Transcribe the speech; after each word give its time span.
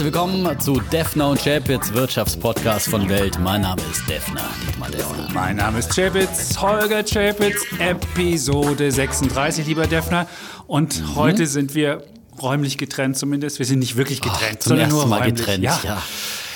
Herzlich 0.00 0.14
willkommen 0.14 0.60
zu 0.60 0.80
Defner 0.90 1.28
und 1.28 1.44
Chapitz, 1.44 1.92
Wirtschaftspodcast 1.92 2.88
von 2.88 3.06
Welt. 3.10 3.38
Mein 3.38 3.60
Name 3.60 3.82
ist 3.92 4.08
Defner, 4.08 4.48
Dietmar 4.66 4.90
Defner. 4.90 5.28
Mein 5.34 5.56
Name 5.56 5.78
ist 5.78 5.94
Chapitz, 5.94 6.58
Holger 6.58 7.04
Chapitz, 7.04 7.66
Episode 7.78 8.90
36, 8.90 9.66
lieber 9.66 9.86
Defner. 9.86 10.26
Und 10.66 11.02
mhm. 11.02 11.16
heute 11.16 11.46
sind 11.46 11.74
wir 11.74 12.02
räumlich 12.40 12.78
getrennt 12.78 13.18
zumindest. 13.18 13.58
Wir 13.58 13.66
sind 13.66 13.80
nicht 13.80 13.96
wirklich 13.96 14.22
getrennt, 14.22 14.60
Ach, 14.62 14.68
sondern 14.68 14.88
nur 14.88 15.04
Mal 15.04 15.18
räumlich. 15.18 15.34
getrennt. 15.34 15.64
Ja. 15.64 15.78
ja. 15.84 16.02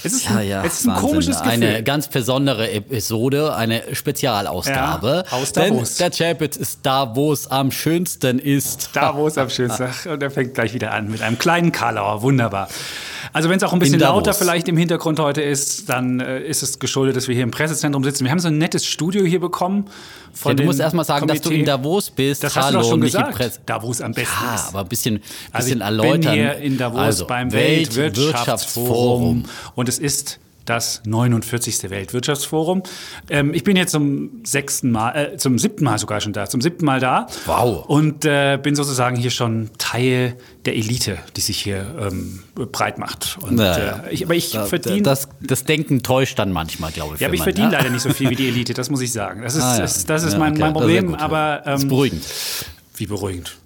Es 0.05 0.15
ist, 0.15 0.25
ja, 0.25 0.41
ja, 0.41 0.65
es 0.65 0.81
ist 0.81 0.89
ein 0.89 0.95
komisches 0.97 1.43
Gefühl. 1.43 1.53
Eine 1.53 1.83
ganz 1.83 2.09
besondere 2.09 2.71
Episode, 2.71 3.55
eine 3.55 3.95
Spezialausgabe. 3.95 5.25
Ja, 5.31 5.37
aus 5.37 5.53
Davos. 5.53 5.97
Denn 5.97 6.11
der 6.11 6.29
Chapitz 6.29 6.57
ist 6.57 6.81
da, 6.83 7.15
wo 7.15 7.31
es 7.31 7.51
am 7.51 7.71
schönsten 7.71 8.39
ist. 8.39 8.89
Da, 8.95 9.15
wo 9.15 9.27
es 9.27 9.37
am 9.37 9.51
schönsten 9.51 9.83
ist. 9.83 10.07
Und 10.07 10.23
er 10.23 10.31
fängt 10.31 10.55
gleich 10.55 10.73
wieder 10.73 10.93
an 10.93 11.11
mit 11.11 11.21
einem 11.21 11.39
kleinen 11.39 11.72
Karlauer. 11.72 12.22
Wunderbar. 12.22 12.68
Also 13.33 13.49
wenn 13.49 13.57
es 13.57 13.63
auch 13.63 13.73
ein 13.73 13.79
bisschen 13.79 14.01
lauter 14.01 14.35
vielleicht 14.35 14.69
im 14.69 14.77
Hintergrund 14.77 15.19
heute 15.19 15.43
ist, 15.43 15.89
dann 15.89 16.21
äh, 16.21 16.41
ist 16.41 16.63
es 16.63 16.79
geschuldet, 16.79 17.17
dass 17.17 17.29
wir 17.29 17.35
hier 17.35 17.45
im 17.45 17.51
Pressezentrum 17.51 18.05
sitzen. 18.05 18.25
Wir 18.25 18.31
haben 18.31 18.39
so 18.39 18.49
ein 18.49 18.59
nettes 18.59 18.85
Studio 18.87 19.25
hier 19.25 19.41
bekommen. 19.41 19.87
Von 20.32 20.53
ja, 20.53 20.57
du 20.57 20.65
musst 20.65 20.81
erst 20.81 20.95
mal 20.95 21.05
sagen, 21.05 21.27
Komitee. 21.27 21.39
dass 21.39 21.49
du 21.49 21.55
in 21.57 21.65
Davos 21.65 22.11
bist. 22.11 22.43
Das 22.43 22.57
hast 22.57 22.67
Hallo, 22.67 22.79
du 22.79 22.82
doch 22.82 22.91
schon 22.91 23.01
gesagt. 23.01 23.61
Davos 23.67 24.01
am 24.01 24.13
besten 24.13 24.45
ja, 24.45 24.55
ist. 24.55 24.68
aber 24.68 24.81
ein 24.81 24.89
bisschen, 24.89 25.21
also 25.53 25.67
bisschen 25.67 25.82
also 25.82 26.03
ich 26.03 26.09
erläutern. 26.09 26.21
bin 26.21 26.32
hier 26.32 26.57
in 26.57 26.77
Davos 26.77 27.01
also, 27.01 27.27
beim 27.27 27.53
Weltwirtschaftsforum. 27.53 29.45
Und 29.75 29.89
es 29.89 29.99
ist 29.99 30.41
das 30.64 31.03
49. 31.07 31.91
Weltwirtschaftsforum. 31.91 32.83
Ähm, 33.28 33.55
ich 33.55 33.64
bin 33.64 33.77
jetzt 33.77 33.92
zum 33.92 34.45
sechsten 34.45 34.91
Mal, 34.91 35.11
äh, 35.11 35.37
zum 35.37 35.59
siebten 35.59 35.84
Mal 35.84 35.98
sogar 35.98 36.20
schon 36.20 36.33
da, 36.33 36.48
zum 36.48 36.61
siebten 36.61 36.84
Mal 36.84 37.00
da. 37.00 37.27
Wow. 37.47 37.84
Und 37.87 38.25
äh, 38.25 38.59
bin 38.62 38.75
sozusagen 38.75 39.17
hier 39.17 39.31
schon 39.31 39.70
Teil 39.78 40.37
der 40.64 40.77
Elite, 40.77 41.19
die 41.37 41.41
sich 41.41 41.59
hier 41.59 41.87
ähm, 42.00 42.42
breit 42.55 42.98
macht. 42.98 43.39
Und, 43.42 43.57
naja. 43.57 44.05
äh, 44.07 44.15
ich, 44.15 44.25
aber 44.25 44.35
ich 44.35 44.53
da, 44.53 44.65
verdiene. 44.65 45.03
Das, 45.03 45.29
das, 45.41 45.65
Denken 45.65 46.03
täuscht 46.03 46.39
dann 46.39 46.53
manchmal, 46.53 46.92
glaube 46.92 47.15
ich. 47.15 47.20
Ja, 47.20 47.29
aber 47.29 47.35
ich 47.35 47.42
verdiene 47.42 47.73
ja? 47.73 47.73
leider 47.79 47.91
nicht 47.91 48.03
so 48.03 48.11
viel 48.11 48.31
wie 48.31 48.37
die 48.37 48.48
Elite, 48.48 48.75
das 48.75 48.91
muss 48.91 49.01
ich 49.01 49.12
sagen. 49.12 49.42
Das 49.42 49.55
ist, 49.55 49.62
ah, 49.62 49.75
ja. 49.75 49.81
das, 49.83 50.07
das, 50.07 50.23
ist 50.25 50.35
ja, 50.35 50.39
mein, 50.39 50.53
okay. 50.53 50.61
mein 50.61 50.73
Problem. 50.73 51.07
Gut, 51.09 51.20
aber 51.20 51.62
ähm, 51.65 51.73
das 51.73 51.83
ist 51.83 51.89
beruhigend. 51.89 52.25
Wie 52.97 53.07
beruhigend? 53.07 53.57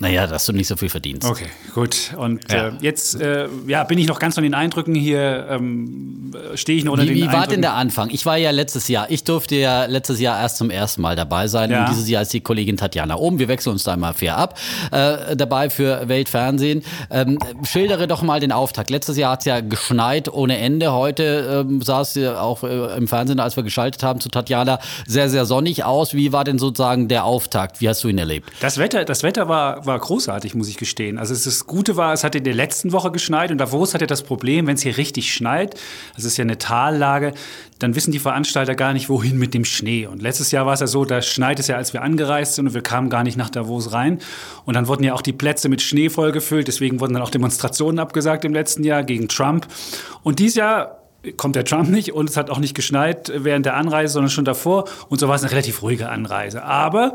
Naja, 0.00 0.26
dass 0.26 0.46
du 0.46 0.52
nicht 0.54 0.66
so 0.66 0.76
viel 0.76 0.88
verdienst. 0.88 1.28
Okay, 1.28 1.44
gut. 1.74 2.14
Und 2.16 2.50
ja. 2.50 2.68
äh, 2.68 2.72
jetzt 2.80 3.20
äh, 3.20 3.48
ja, 3.66 3.84
bin 3.84 3.98
ich 3.98 4.06
noch 4.06 4.18
ganz 4.18 4.34
von 4.34 4.42
den 4.42 4.54
Eindrücken 4.54 4.94
hier, 4.94 5.46
ähm, 5.50 6.32
stehe 6.54 6.78
ich 6.78 6.84
noch 6.84 6.92
unter 6.94 7.04
wie, 7.04 7.08
den 7.08 7.16
Wie 7.16 7.22
Eindrücken. 7.24 7.38
war 7.38 7.46
denn 7.46 7.60
der 7.60 7.74
Anfang? 7.74 8.08
Ich 8.08 8.24
war 8.24 8.38
ja 8.38 8.50
letztes 8.50 8.88
Jahr, 8.88 9.10
ich 9.10 9.24
durfte 9.24 9.56
ja 9.56 9.84
letztes 9.84 10.18
Jahr 10.18 10.40
erst 10.40 10.56
zum 10.56 10.70
ersten 10.70 11.02
Mal 11.02 11.16
dabei 11.16 11.48
sein. 11.48 11.70
Ja. 11.70 11.82
Und 11.82 11.90
dieses 11.90 12.08
Jahr 12.08 12.22
ist 12.22 12.32
die 12.32 12.40
Kollegin 12.40 12.78
Tatjana 12.78 13.16
oben. 13.16 13.38
Wir 13.38 13.48
wechseln 13.48 13.72
uns 13.72 13.84
da 13.84 13.94
mal 13.98 14.14
fair 14.14 14.38
ab. 14.38 14.58
Äh, 14.90 15.36
dabei 15.36 15.68
für 15.68 16.08
Weltfernsehen. 16.08 16.82
Ähm, 17.10 17.38
schildere 17.64 18.08
doch 18.08 18.22
mal 18.22 18.40
den 18.40 18.52
Auftakt. 18.52 18.88
Letztes 18.88 19.18
Jahr 19.18 19.32
hat 19.32 19.40
es 19.40 19.44
ja 19.44 19.60
geschneit 19.60 20.32
ohne 20.32 20.56
Ende. 20.56 20.92
Heute 20.94 21.66
ähm, 21.68 21.82
sah 21.82 22.00
es 22.00 22.16
auch 22.16 22.62
äh, 22.62 22.96
im 22.96 23.06
Fernsehen, 23.06 23.38
als 23.38 23.56
wir 23.56 23.64
geschaltet 23.64 24.02
haben 24.02 24.20
zu 24.20 24.30
Tatjana, 24.30 24.78
sehr, 25.06 25.28
sehr 25.28 25.44
sonnig 25.44 25.84
aus. 25.84 26.14
Wie 26.14 26.32
war 26.32 26.44
denn 26.44 26.58
sozusagen 26.58 27.08
der 27.08 27.26
Auftakt? 27.26 27.82
Wie 27.82 27.88
hast 27.90 28.02
du 28.02 28.08
ihn 28.08 28.16
erlebt? 28.16 28.50
Das 28.60 28.78
Wetter, 28.78 29.04
das 29.04 29.22
Wetter 29.22 29.46
war, 29.46 29.84
war 29.84 29.89
großartig, 29.98 30.54
muss 30.54 30.68
ich 30.68 30.76
gestehen. 30.76 31.18
Also 31.18 31.34
das 31.34 31.66
Gute 31.66 31.96
war, 31.96 32.12
es 32.12 32.24
hat 32.24 32.34
in 32.34 32.44
der 32.44 32.54
letzten 32.54 32.92
Woche 32.92 33.10
geschneit 33.10 33.50
und 33.50 33.58
Davos 33.58 33.94
hatte 33.94 34.06
das 34.06 34.22
Problem, 34.22 34.66
wenn 34.66 34.74
es 34.74 34.82
hier 34.82 34.96
richtig 34.96 35.32
schneit, 35.32 35.74
das 36.14 36.24
ist 36.24 36.36
ja 36.36 36.42
eine 36.42 36.58
Tallage, 36.58 37.32
dann 37.78 37.94
wissen 37.94 38.12
die 38.12 38.18
Veranstalter 38.18 38.74
gar 38.74 38.92
nicht, 38.92 39.08
wohin 39.08 39.38
mit 39.38 39.54
dem 39.54 39.64
Schnee. 39.64 40.06
Und 40.06 40.22
letztes 40.22 40.50
Jahr 40.50 40.66
war 40.66 40.74
es 40.74 40.80
ja 40.80 40.86
so, 40.86 41.04
da 41.04 41.22
schneit 41.22 41.58
es 41.58 41.66
ja, 41.66 41.76
als 41.76 41.92
wir 41.92 42.02
angereist 42.02 42.54
sind 42.54 42.68
und 42.68 42.74
wir 42.74 42.82
kamen 42.82 43.10
gar 43.10 43.24
nicht 43.24 43.36
nach 43.36 43.50
Davos 43.50 43.92
rein. 43.92 44.18
Und 44.64 44.74
dann 44.74 44.86
wurden 44.86 45.02
ja 45.02 45.14
auch 45.14 45.22
die 45.22 45.32
Plätze 45.32 45.68
mit 45.68 45.82
Schnee 45.82 46.10
vollgefüllt, 46.10 46.68
deswegen 46.68 47.00
wurden 47.00 47.14
dann 47.14 47.22
auch 47.22 47.30
Demonstrationen 47.30 47.98
abgesagt 47.98 48.44
im 48.44 48.52
letzten 48.52 48.84
Jahr 48.84 49.02
gegen 49.02 49.28
Trump. 49.28 49.66
Und 50.22 50.38
dieses 50.38 50.56
Jahr 50.56 50.99
kommt 51.36 51.56
der 51.56 51.64
Trump 51.64 51.88
nicht 51.88 52.12
und 52.12 52.30
es 52.30 52.36
hat 52.36 52.48
auch 52.50 52.58
nicht 52.58 52.74
geschneit 52.74 53.30
während 53.34 53.66
der 53.66 53.76
Anreise, 53.76 54.14
sondern 54.14 54.30
schon 54.30 54.44
davor. 54.44 54.84
Und 55.08 55.18
so 55.20 55.28
war 55.28 55.34
es 55.34 55.42
eine 55.42 55.52
relativ 55.52 55.82
ruhige 55.82 56.08
Anreise. 56.08 56.62
Aber 56.62 57.14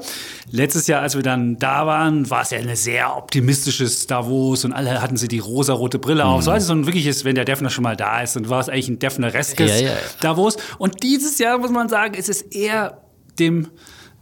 letztes 0.51 0.87
Jahr, 0.87 1.01
als 1.01 1.15
wir 1.15 1.23
dann 1.23 1.57
da 1.57 1.87
waren, 1.87 2.29
war 2.29 2.41
es 2.43 2.51
ja 2.51 2.59
eine 2.59 2.75
sehr 2.75 3.17
optimistisches 3.17 4.05
Davos 4.07 4.63
und 4.63 4.73
alle 4.73 5.01
hatten 5.01 5.17
sie 5.17 5.27
die 5.27 5.39
rosarote 5.39 5.97
Brille 5.97 6.25
auf. 6.25 6.41
Mhm. 6.41 6.43
So 6.43 6.51
also 6.51 6.67
so 6.67 6.73
ein 6.73 6.85
wirkliches, 6.85 7.25
wenn 7.25 7.35
der 7.35 7.45
Defner 7.45 7.69
schon 7.69 7.83
mal 7.83 7.95
da 7.95 8.21
ist, 8.21 8.35
dann 8.35 8.49
war 8.49 8.59
es 8.59 8.69
eigentlich 8.69 8.89
ein 8.89 8.99
Defnereskes 8.99 9.71
ja, 9.71 9.77
ja, 9.77 9.93
ja. 9.93 9.97
Davos. 10.21 10.57
Und 10.77 11.01
dieses 11.01 11.39
Jahr 11.39 11.57
muss 11.57 11.71
man 11.71 11.89
sagen, 11.89 12.13
ist 12.13 12.29
es 12.29 12.41
eher 12.41 13.01
dem 13.39 13.69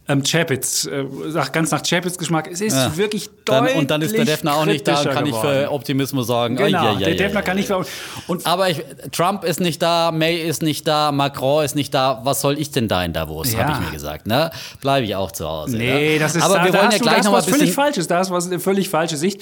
ähm, 0.06 0.22
Chapitz, 0.22 0.86
äh, 0.86 1.06
ganz 1.52 1.70
nach 1.70 1.82
Chapitz 1.82 2.18
Geschmack. 2.18 2.48
Es 2.50 2.60
ist 2.60 2.76
ja. 2.76 2.94
wirklich 2.96 3.30
deutlich 3.44 3.72
dann, 3.72 3.78
Und 3.78 3.90
dann 3.90 4.02
ist 4.02 4.14
der 4.14 4.26
Defner 4.26 4.54
auch 4.54 4.66
nicht 4.66 4.86
da 4.86 5.02
kann 5.02 5.24
geworden. 5.24 5.24
nicht 5.24 5.40
für 5.40 5.70
Optimismus 5.70 6.26
sagen. 6.26 6.56
Genau, 6.56 6.66
oh, 6.66 6.70
ja, 6.70 6.92
ja, 6.92 7.06
der 7.06 7.14
Defner 7.14 7.42
kann 7.42 7.56
nicht 7.56 7.68
für 7.68 7.84
und 8.26 8.46
Aber 8.46 8.68
ich, 8.68 8.84
Trump 9.12 9.44
ist 9.44 9.60
nicht 9.60 9.80
da, 9.80 10.12
May 10.12 10.36
ist 10.36 10.62
nicht 10.62 10.86
da, 10.86 11.10
Macron 11.10 11.64
ist 11.64 11.74
nicht 11.74 11.94
da. 11.94 12.20
Was 12.22 12.42
soll 12.42 12.58
ich 12.58 12.70
denn 12.70 12.86
da 12.86 13.02
in 13.02 13.14
Davos, 13.14 13.52
ja. 13.52 13.60
habe 13.60 13.72
ich 13.72 13.86
mir 13.86 13.92
gesagt. 13.92 14.26
Ne? 14.26 14.50
Bleibe 14.82 15.06
ich 15.06 15.16
auch 15.16 15.32
zu 15.32 15.48
Hause. 15.48 15.76
Nee, 15.78 16.18
das 16.18 16.36
ist 16.36 16.42
Aber 16.42 16.56
da, 16.56 16.64
wir 16.66 16.74
wollen 16.74 16.90
ja 16.90 16.98
gleich 16.98 17.24
noch 17.24 17.32
was 17.32 17.46
völlig 17.46 17.72
Falsches. 17.72 18.06
Da 18.06 18.20
ist 18.20 18.30
was 18.30 18.46
eine 18.46 18.60
völlig 18.60 18.90
falsche 18.90 19.16
Sicht. 19.16 19.40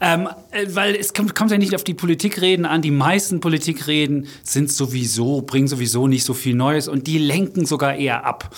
Ähm, 0.00 0.28
äh, 0.50 0.66
weil 0.70 0.96
es 0.96 1.14
kommt, 1.14 1.36
kommt 1.36 1.52
ja 1.52 1.58
nicht 1.58 1.74
auf 1.76 1.84
die 1.84 1.94
Politikreden 1.94 2.66
an. 2.66 2.82
Die 2.82 2.90
meisten 2.90 3.40
Politikreden 3.40 4.26
sind 4.42 4.72
sowieso, 4.72 5.42
bringen 5.42 5.68
sowieso 5.68 6.08
nicht 6.08 6.24
so 6.24 6.34
viel 6.34 6.56
Neues 6.56 6.88
und 6.88 7.06
die 7.06 7.18
lenken 7.18 7.64
sogar 7.64 7.94
eher 7.94 8.24
ab. 8.24 8.50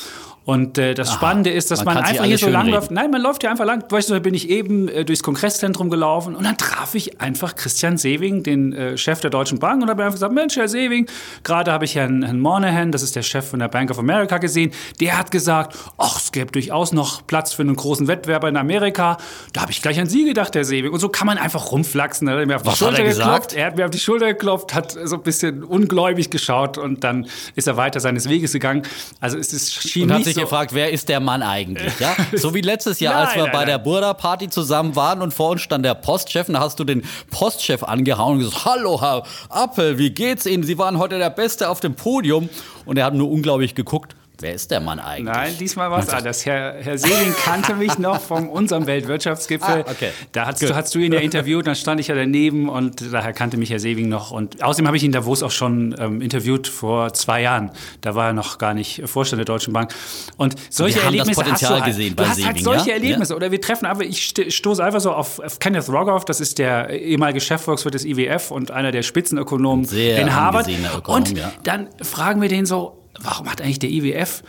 Und 0.45 0.77
äh, 0.77 0.95
das 0.95 1.11
Aha, 1.11 1.17
Spannende 1.17 1.51
ist, 1.51 1.71
dass 1.71 1.85
man, 1.85 1.95
man 1.95 2.05
einfach 2.05 2.25
hier 2.25 2.37
so 2.37 2.49
lang 2.49 2.69
läuft. 2.69 2.91
Nein, 2.91 3.11
man 3.11 3.23
läuft 3.23 3.43
hier 3.43 3.51
einfach 3.51 3.65
lang. 3.65 3.85
Weißt 3.89 4.11
du, 4.11 4.15
da 4.15 4.19
bin 4.19 4.35
ich 4.35 4.51
eben 4.51 4.89
äh, 4.89 5.05
durchs 5.05 5.23
Kongresszentrum 5.23 5.89
gelaufen 5.89 6.35
und 6.35 6.45
dann 6.45 6.57
traf 6.57 6.95
ich 6.97 7.21
einfach 7.21 7.55
Christian 7.55 7.97
Sewing, 7.97 8.43
den 8.43 8.73
äh, 8.73 8.99
Chef 8.99 9.21
der 9.21 9.31
Deutschen 9.31 9.61
Bank, 9.61 9.83
und 9.83 9.89
habe 9.89 10.03
einfach 10.03 10.17
gesagt: 10.17 10.35
Mensch, 10.35 10.57
Herr 10.57 10.69
Sewing, 10.69 11.07
gerade 11.45 11.71
habe 11.71 11.85
ich 11.85 11.95
Herrn, 11.95 12.25
Herrn 12.25 12.41
Monahan, 12.41 12.91
das 12.91 13.03
ist 13.03 13.15
der 13.15 13.23
Chef 13.23 13.49
von 13.49 13.61
der 13.61 13.69
Bank 13.69 13.91
of 13.93 13.99
America, 14.01 14.39
gesehen. 14.39 14.73
Der 15.01 15.17
hat 15.17 15.31
gesagt: 15.31 15.77
Ach, 15.97 16.21
es 16.21 16.33
gäbe 16.33 16.51
durchaus 16.51 16.93
noch 16.93 17.25
Platz 17.27 17.53
für 17.53 17.63
einen 17.63 17.77
großen 17.77 18.09
Wettbewerber 18.09 18.49
in 18.49 18.57
Amerika. 18.57 19.19
Da 19.53 19.63
habe 19.63 19.71
ich 19.71 19.81
gleich 19.81 20.01
an 20.01 20.09
Sie 20.09 20.25
gedacht, 20.25 20.57
Herr 20.57 20.65
Sewing. 20.65 20.91
Und 20.91 20.99
so 20.99 21.09
kann 21.09 21.29
man 21.29 21.39
einfach 21.39 21.71
rumflachsen. 21.71 22.27
Er 22.27 22.41
hat 22.41 22.47
mir 22.47 22.57
auf 22.57 22.63
die 22.63 22.69
Was 22.69 22.79
Schulter 22.79 23.05
geklopft. 23.05 23.53
Er 23.53 23.67
hat 23.67 23.77
mir 23.77 23.85
auf 23.85 23.91
die 23.93 24.01
Schulter 24.01 24.27
geklopft, 24.27 24.75
hat 24.75 24.97
so 25.05 25.17
ein 25.17 25.23
bisschen 25.23 25.63
ungläubig 25.63 26.31
geschaut 26.31 26.79
und 26.79 27.05
dann 27.05 27.27
ist 27.55 27.69
er 27.69 27.77
weiter 27.77 28.01
seines 28.01 28.29
Weges 28.29 28.53
gegangen. 28.53 28.83
Also 29.21 29.39
es 29.39 29.53
ist 29.53 29.89
schien 29.89 30.09
nicht 30.09 30.32
sich 30.35 30.43
so 30.43 30.49
gefragt, 30.49 30.75
wer 30.75 30.91
ist 30.91 31.09
der 31.09 31.21
Mann 31.21 31.43
eigentlich? 31.43 31.99
Ja? 31.99 32.17
So 32.35 32.55
wie 32.55 32.61
letztes 32.61 33.01
Jahr, 33.01 33.15
nein, 33.15 33.27
als 33.27 33.35
wir 33.37 33.43
nein, 33.45 33.53
bei 33.53 33.59
nein. 33.59 33.67
der 33.69 33.79
Burda-Party 33.79 34.49
zusammen 34.49 34.97
waren 34.97 35.23
und 35.23 35.33
vor 35.33 35.51
uns 35.51 35.61
stand 35.61 35.85
der 35.85 35.95
Postchef, 35.95 36.49
und 36.49 36.55
da 36.55 36.61
hast 36.61 36.79
du 36.79 36.85
den 36.85 37.03
Postchef 37.31 37.83
angehauen 37.83 38.35
und 38.35 38.39
gesagt, 38.41 38.65
hallo 38.65 39.01
Herr 39.01 39.23
Appel, 39.49 39.99
wie 39.99 40.11
geht's 40.11 40.47
Ihnen? 40.47 40.63
Sie 40.63 40.79
waren 40.79 40.99
heute 40.99 41.19
der 41.19 41.31
Beste 41.31 41.69
auf 41.69 41.81
dem 41.81 41.95
Podium. 41.95 42.49
Und 42.85 42.99
er 42.99 43.05
hat 43.05 43.15
nur 43.15 43.31
unglaublich 43.31 43.75
geguckt. 43.75 44.17
Wer 44.43 44.55
ist 44.55 44.73
der 44.73 44.81
Mann 44.81 44.99
eigentlich? 44.99 45.33
Nein, 45.33 45.55
diesmal 45.59 45.89
war 45.93 46.01
es 46.01 46.09
anders. 46.09 46.45
Herr, 46.45 46.75
Herr 46.81 46.99
Seeling 46.99 47.33
kannte 47.45 47.75
mich 47.75 47.97
noch 47.99 48.21
von 48.21 48.49
unserem 48.49 48.87
Weltwirtschaftsgipfel. 48.87 49.85
Ah, 49.87 49.91
okay. 49.91 50.11
Da 50.33 50.47
hast 50.47 50.61
du, 50.61 50.75
hast 50.75 50.93
du 50.97 50.99
ihn 50.99 51.13
ja 51.13 51.21
interviewt, 51.21 51.69
dann 51.69 51.77
stand 51.77 52.01
ich 52.01 52.09
ja 52.09 52.17
daneben 52.17 52.69
und 52.69 53.13
daher 53.13 53.33
kannte 53.33 53.57
mich 53.57 53.71
Herr 53.71 53.79
Seeling 53.79 54.09
noch. 54.09 54.33
Und 54.33 54.61
außerdem 54.61 54.89
habe 54.89 54.97
ich 54.97 55.05
ihn 55.05 55.13
Davos 55.13 55.45
auch 55.45 55.53
schon 55.53 55.95
ähm, 55.97 56.21
interviewt 56.21 56.67
vor 56.67 57.15
zwei 57.15 57.43
Jahren. 57.43 57.71
Da 58.01 58.17
war 58.17 58.27
er 58.27 58.33
noch 58.33 58.59
gar 58.59 58.75
nicht 58.75 59.03
Vorstand 59.07 59.39
der 59.39 59.45
Deutschen 59.45 59.73
Bank. 59.73 59.95
Und 60.37 60.57
solche 60.71 60.97
wir 60.97 61.05
Erlebnisse 61.05 61.41
haben 61.41 61.51
das 61.51 61.61
Potenzial 61.61 61.71
hast 61.71 61.79
du 61.79 61.85
halt. 61.85 61.97
gesehen 61.97 62.17
bei 62.17 62.25
du 62.25 62.29
hast 62.29 62.37
Seeling, 62.37 62.55
halt 62.55 62.65
solche 62.65 62.89
ja? 62.89 62.95
Erlebnisse. 62.95 63.37
Oder 63.37 63.53
wir 63.53 63.61
treffen 63.61 63.87
aber, 63.87 64.03
ich 64.03 64.35
stoße 64.49 64.83
einfach 64.83 65.01
so 65.01 65.13
auf, 65.13 65.39
auf 65.39 65.61
Kenneth 65.61 65.89
Rogoff, 65.89 66.25
das 66.25 66.41
ist 66.41 66.59
der 66.59 66.91
ehemalige 66.91 67.41
Chefvolkswirt 67.41 67.95
des 67.95 68.05
IWF 68.05 68.51
und 68.51 68.73
einer 68.73 68.91
der 68.91 69.03
Spitzenökonomen 69.03 69.85
Sehr 69.85 70.19
in 70.21 70.35
Harvard. 70.35 70.69
Ökonom, 70.69 71.23
und 71.23 71.39
ja. 71.39 71.53
dann 71.63 71.89
fragen 72.03 72.43
wir 72.43 72.49
den 72.49 72.67
so, 72.67 73.02
warum 73.21 73.51
hat 73.51 73.61
eigentlich 73.61 73.79
der 73.79 73.91
IWF 73.91 74.43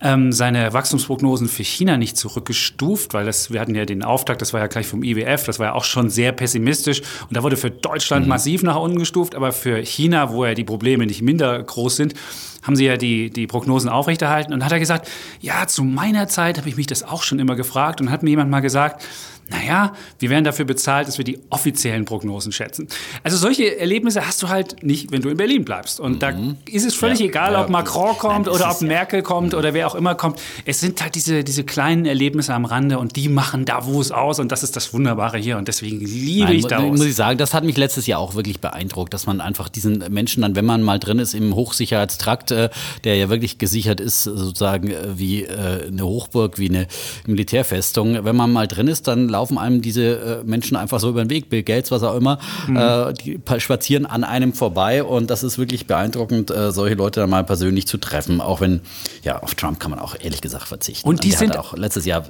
ähm, 0.00 0.32
seine 0.32 0.72
Wachstumsprognosen 0.72 1.48
für 1.48 1.64
China 1.64 1.96
nicht 1.96 2.16
zurückgestuft, 2.16 3.14
weil 3.14 3.24
das, 3.24 3.50
wir 3.50 3.60
hatten 3.60 3.74
ja 3.74 3.86
den 3.86 4.02
Auftakt, 4.02 4.42
das 4.42 4.52
war 4.52 4.60
ja 4.60 4.66
gleich 4.66 4.86
vom 4.86 5.02
IWF, 5.02 5.44
das 5.44 5.58
war 5.58 5.68
ja 5.68 5.72
auch 5.72 5.84
schon 5.84 6.10
sehr 6.10 6.32
pessimistisch. 6.32 7.00
Und 7.22 7.36
da 7.36 7.42
wurde 7.42 7.56
für 7.56 7.70
Deutschland 7.70 8.26
mhm. 8.26 8.28
massiv 8.28 8.62
nach 8.62 8.76
unten 8.76 8.98
gestuft, 8.98 9.34
aber 9.34 9.52
für 9.52 9.78
China, 9.78 10.30
wo 10.30 10.44
ja 10.44 10.54
die 10.54 10.64
Probleme 10.64 11.06
nicht 11.06 11.22
minder 11.22 11.62
groß 11.62 11.96
sind, 11.96 12.14
haben 12.62 12.76
sie 12.76 12.84
ja 12.84 12.96
die, 12.96 13.30
die 13.30 13.46
Prognosen 13.46 13.88
aufrechterhalten. 13.88 14.52
Und 14.52 14.64
hat 14.64 14.72
er 14.72 14.78
gesagt, 14.78 15.08
ja, 15.40 15.66
zu 15.66 15.84
meiner 15.84 16.28
Zeit 16.28 16.58
habe 16.58 16.68
ich 16.68 16.76
mich 16.76 16.86
das 16.86 17.02
auch 17.02 17.22
schon 17.22 17.38
immer 17.38 17.56
gefragt. 17.56 18.00
Und 18.00 18.10
hat 18.10 18.22
mir 18.22 18.30
jemand 18.30 18.50
mal 18.50 18.60
gesagt, 18.60 19.04
naja, 19.48 19.92
wir 20.18 20.30
werden 20.30 20.44
dafür 20.44 20.64
bezahlt, 20.64 21.06
dass 21.06 21.18
wir 21.18 21.24
die 21.24 21.38
offiziellen 21.50 22.04
Prognosen 22.04 22.52
schätzen. 22.52 22.88
Also 23.22 23.36
solche 23.36 23.78
Erlebnisse 23.78 24.26
hast 24.26 24.42
du 24.42 24.48
halt 24.48 24.82
nicht, 24.82 25.12
wenn 25.12 25.22
du 25.22 25.28
in 25.28 25.36
Berlin 25.36 25.64
bleibst. 25.64 26.00
Und 26.00 26.14
mhm. 26.14 26.18
da 26.18 26.32
ist 26.70 26.86
es 26.86 26.94
völlig 26.94 27.20
ja, 27.20 27.26
egal, 27.26 27.52
ja, 27.52 27.62
ob 27.62 27.68
Macron 27.68 28.16
kommt 28.16 28.48
oder 28.48 28.70
ob 28.70 28.80
Merkel 28.80 29.22
kommt 29.22 29.52
mhm. 29.52 29.58
oder 29.58 29.74
wer 29.74 29.86
auch 29.86 29.94
immer 29.94 30.14
kommt. 30.14 30.40
Es 30.64 30.80
sind 30.80 31.02
halt 31.02 31.14
diese, 31.14 31.44
diese 31.44 31.64
kleinen 31.64 32.06
Erlebnisse 32.06 32.54
am 32.54 32.64
Rande 32.64 32.98
und 32.98 33.16
die 33.16 33.28
machen 33.28 33.64
Davos 33.64 34.12
aus 34.12 34.38
und 34.38 34.50
das 34.50 34.62
ist 34.62 34.76
das 34.76 34.92
Wunderbare 34.94 35.38
hier 35.38 35.58
und 35.58 35.68
deswegen 35.68 36.00
liebe 36.00 36.46
Nein, 36.46 36.56
ich 36.56 36.66
Davos. 36.66 36.98
Muss 36.98 37.06
ich 37.06 37.16
sagen, 37.16 37.38
das 37.38 37.52
hat 37.52 37.64
mich 37.64 37.76
letztes 37.76 38.06
Jahr 38.06 38.20
auch 38.20 38.34
wirklich 38.34 38.60
beeindruckt, 38.60 39.12
dass 39.12 39.26
man 39.26 39.40
einfach 39.40 39.68
diesen 39.68 40.04
Menschen 40.10 40.42
dann, 40.42 40.56
wenn 40.56 40.64
man 40.64 40.82
mal 40.82 40.98
drin 40.98 41.18
ist 41.18 41.34
im 41.34 41.54
Hochsicherheitstrakt, 41.54 42.50
äh, 42.50 42.70
der 43.04 43.16
ja 43.16 43.28
wirklich 43.28 43.58
gesichert 43.58 44.00
ist, 44.00 44.24
sozusagen 44.24 44.90
äh, 44.90 45.18
wie 45.18 45.42
äh, 45.42 45.88
eine 45.88 46.04
Hochburg, 46.04 46.58
wie 46.58 46.68
eine 46.68 46.86
Militärfestung, 47.26 48.24
wenn 48.24 48.36
man 48.36 48.52
mal 48.52 48.66
drin 48.66 48.88
ist, 48.88 49.06
dann 49.06 49.33
laufen 49.34 49.58
einem 49.58 49.82
diese 49.82 50.42
äh, 50.42 50.44
Menschen 50.44 50.76
einfach 50.76 51.00
so 51.00 51.08
über 51.08 51.24
den 51.24 51.30
Weg, 51.30 51.50
Bill 51.50 51.64
Gates, 51.64 51.90
was 51.90 52.04
auch 52.04 52.16
immer, 52.16 52.38
mhm. 52.68 52.76
äh, 52.76 53.12
die 53.12 53.40
spazieren 53.58 54.06
an 54.06 54.22
einem 54.22 54.52
vorbei 54.52 55.02
und 55.02 55.28
das 55.28 55.42
ist 55.42 55.58
wirklich 55.58 55.88
beeindruckend, 55.88 56.52
äh, 56.52 56.70
solche 56.70 56.94
Leute 56.94 57.20
dann 57.20 57.30
mal 57.30 57.42
persönlich 57.42 57.88
zu 57.88 57.98
treffen, 57.98 58.40
auch 58.40 58.60
wenn, 58.60 58.80
ja, 59.24 59.42
auf 59.42 59.56
Trump 59.56 59.80
kann 59.80 59.90
man 59.90 59.98
auch 59.98 60.14
ehrlich 60.20 60.40
gesagt 60.40 60.68
verzichten. 60.68 61.08
Und 61.08 61.24
die 61.24 61.32
sind 61.32 61.58
auch 61.58 61.76
letztes 61.76 62.06
Jahr 62.06 62.24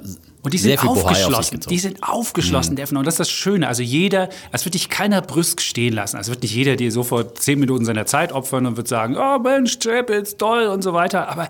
und 0.45 0.53
die 0.53 0.59
sind 0.59 0.87
aufgeschlossen. 0.87 1.59
Die 1.69 1.79
sind 1.79 2.03
aufgeschlossen, 2.03 2.73
mhm. 2.73 2.77
Defner. 2.77 2.99
Und 2.99 3.05
das 3.05 3.15
ist 3.15 3.19
das 3.19 3.31
Schöne. 3.31 3.67
Also 3.67 3.81
jeder, 3.81 4.29
es 4.51 4.63
wird 4.63 4.75
dich 4.75 4.89
keiner 4.89 5.23
brüsk 5.23 5.59
stehen 5.59 5.93
lassen. 5.93 6.17
Es 6.17 6.29
wird 6.29 6.43
nicht 6.43 6.53
jeder 6.53 6.75
dir 6.75 6.91
sofort 6.91 7.39
zehn 7.39 7.59
Minuten 7.59 7.83
seiner 7.83 8.05
Zeit 8.05 8.31
opfern 8.31 8.67
und 8.67 8.77
wird 8.77 8.87
sagen, 8.87 9.17
oh 9.17 9.39
Mensch, 9.39 9.79
Chapitz, 9.79 10.37
toll 10.37 10.67
und 10.67 10.83
so 10.83 10.93
weiter. 10.93 11.29
Aber 11.29 11.49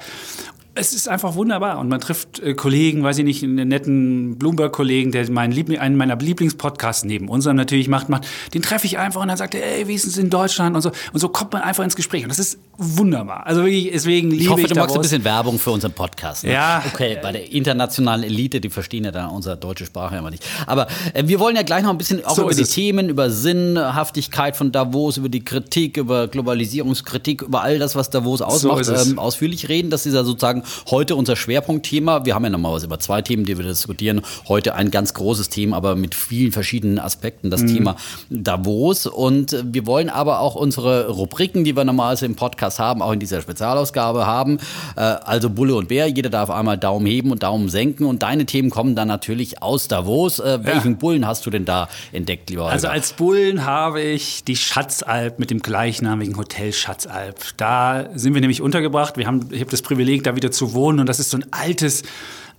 es 0.78 0.94
ist 0.94 1.08
einfach 1.08 1.36
wunderbar 1.36 1.80
und 1.80 1.88
man 1.88 2.02
trifft 2.02 2.40
äh, 2.40 2.54
Kollegen, 2.54 3.02
weiß 3.02 3.18
ich 3.20 3.24
nicht, 3.24 3.44
einen 3.44 3.70
netten 3.70 4.38
Bloomberg-Kollegen, 4.38 5.14
der 5.14 5.30
meinen 5.32 5.54
Liebling, 5.54 5.80
einen 5.80 5.96
meiner 5.96 6.18
Lieblingspodcasts 6.18 7.06
neben 7.06 7.30
unserem 7.30 7.56
natürlich 7.56 7.88
macht, 7.88 8.10
macht, 8.10 8.28
den 8.54 8.62
treffe 8.62 8.86
ich 8.86 8.98
einfach 8.98 9.22
und 9.22 9.30
dann 9.30 9.38
sagt 9.38 9.56
er, 9.56 9.66
ey, 9.66 9.88
wie 9.88 9.94
ist 9.94 10.06
es 10.06 10.18
in 10.18 10.30
Deutschland 10.30 10.76
und 10.76 10.82
so 10.82 10.92
und 11.14 11.20
so 11.20 11.30
kommt 11.30 11.54
man 11.54 11.62
einfach 11.62 11.86
ins 11.86 11.96
Gespräch 11.96 12.24
und 12.24 12.30
das 12.30 12.40
ist 12.40 12.60
wunderbar. 12.78 13.48
Also 13.48 13.64
wirklich, 13.64 13.90
deswegen 13.92 14.32
liebe 14.32 14.44
ich 14.44 14.50
hoffe, 14.50 14.62
ich 14.62 14.68
du 14.68 14.76
magst 14.76 14.96
ein 14.96 15.02
bisschen 15.02 15.24
Werbung 15.24 15.58
für 15.60 15.72
unseren 15.72 15.94
Podcast. 15.94 16.44
Ne? 16.44 16.52
Ja. 16.52 16.84
Okay, 16.94 17.20
bei 17.22 17.32
der 17.32 17.52
internationalen 17.54 18.24
Elite, 18.24 18.60
die 18.60 18.70
verstehen 18.70 19.06
ja 19.06 19.12
dann 19.12 19.30
unsere 19.30 19.56
deutsche 19.56 19.86
Sprache 19.86 20.18
immer 20.18 20.30
nicht. 20.30 20.46
Aber 20.68 20.88
äh, 21.14 21.24
wir 21.26 21.40
wollen 21.40 21.56
ja 21.56 21.64
gleich 21.64 21.84
noch 21.84 21.92
ein 21.92 21.98
bisschen 21.98 22.26
auch 22.26 22.36
so 22.36 22.44
über 22.44 22.54
die 22.54 22.64
es. 22.64 22.72
Themen, 22.72 23.08
über 23.08 23.30
Sinnhaftigkeit 23.30 24.58
von 24.58 24.74
Davos, 24.74 25.16
über 25.16 25.30
die 25.30 25.46
Kritik, 25.46 25.96
über 25.96 26.28
Globalisierungskritik, 26.28 27.44
über 27.44 27.62
all 27.62 27.80
das, 27.80 27.96
was 27.96 28.10
Davos 28.10 28.42
ausmacht, 28.42 28.84
so 28.84 28.94
ähm, 28.94 29.20
ausführlich 29.20 29.70
reden. 29.70 29.90
Das 29.90 30.06
ist 30.06 30.14
ja 30.14 30.26
sozusagen 30.26 30.65
heute 30.90 31.16
unser 31.16 31.36
Schwerpunktthema. 31.36 32.26
Wir 32.26 32.36
haben 32.36 32.44
ja 32.44 32.50
normalerweise 32.50 32.86
über 32.86 33.00
zwei 33.00 33.22
Themen, 33.22 33.46
die 33.46 33.58
wir 33.58 33.66
diskutieren. 33.66 34.22
Heute 34.48 34.76
ein 34.76 34.92
ganz 34.92 35.14
großes 35.14 35.50
Thema, 35.50 35.78
aber 35.78 35.96
mit 35.96 36.16
vielen 36.16 36.52
verschiedenen 36.52 37.00
Aspekten, 37.00 37.50
das 37.50 37.62
mhm. 37.62 37.68
Thema 37.68 37.96
Davos. 38.30 39.06
Und 39.06 39.56
wir 39.64 39.86
wollen 39.86 40.10
aber 40.10 40.40
auch 40.40 40.56
unsere 40.56 41.10
Rubriken, 41.10 41.64
die 41.64 41.76
wir 41.76 41.84
normalerweise 41.84 42.26
im 42.26 42.36
Podcast 42.36 42.80
haben, 42.80 43.02
auch 43.02 43.12
in 43.12 43.20
dieser 43.20 43.42
Spezialausgabe 43.42 44.26
haben. 44.26 44.60
Äh, 44.96 45.02
also 45.02 45.50
Bulle 45.50 45.76
und 45.76 45.88
Bär, 45.88 46.08
jeder 46.08 46.30
darf 46.30 46.50
einmal 46.50 46.78
Daumen 46.78 47.06
heben 47.06 47.32
und 47.32 47.44
Daumen 47.44 47.70
senken. 47.70 48.06
Und 48.06 48.24
deine 48.24 48.46
Themen 48.46 48.70
kommen 48.70 48.96
dann 48.96 49.08
natürlich 49.08 49.62
aus 49.62 49.88
Davos. 49.88 50.40
Äh, 50.40 50.60
welchen 50.64 50.92
ja. 50.92 50.98
Bullen 50.98 51.28
hast 51.28 51.46
du 51.46 51.50
denn 51.50 51.66
da 51.66 51.88
entdeckt, 52.12 52.50
lieber 52.50 52.64
Holger? 52.64 52.74
Also 52.74 52.88
als 52.88 53.14
Bullen 53.14 53.66
habe 53.66 54.02
ich 54.02 54.44
die 54.44 54.56
Schatzalp 54.56 55.40
mit 55.40 55.52
dem 55.52 55.60
gleichnamigen 55.60 56.38
Hotel 56.38 56.74
Schatzalp. 56.74 57.40
Da 57.58 58.10
sind 58.16 58.34
wir 58.34 58.42
nämlich 58.42 58.62
untergebracht. 58.62 59.18
Wir 59.18 59.28
haben, 59.28 59.48
ich 59.52 59.62
habe 59.62 59.72
das 59.72 59.82
Privileg, 59.82 60.24
da 60.24 60.36
wieder 60.36 60.52
zu 60.56 60.74
wohnen. 60.74 61.00
Und 61.00 61.10
das 61.10 61.20
ist 61.20 61.30
so 61.30 61.38
ein 61.38 61.46
altes 61.52 62.04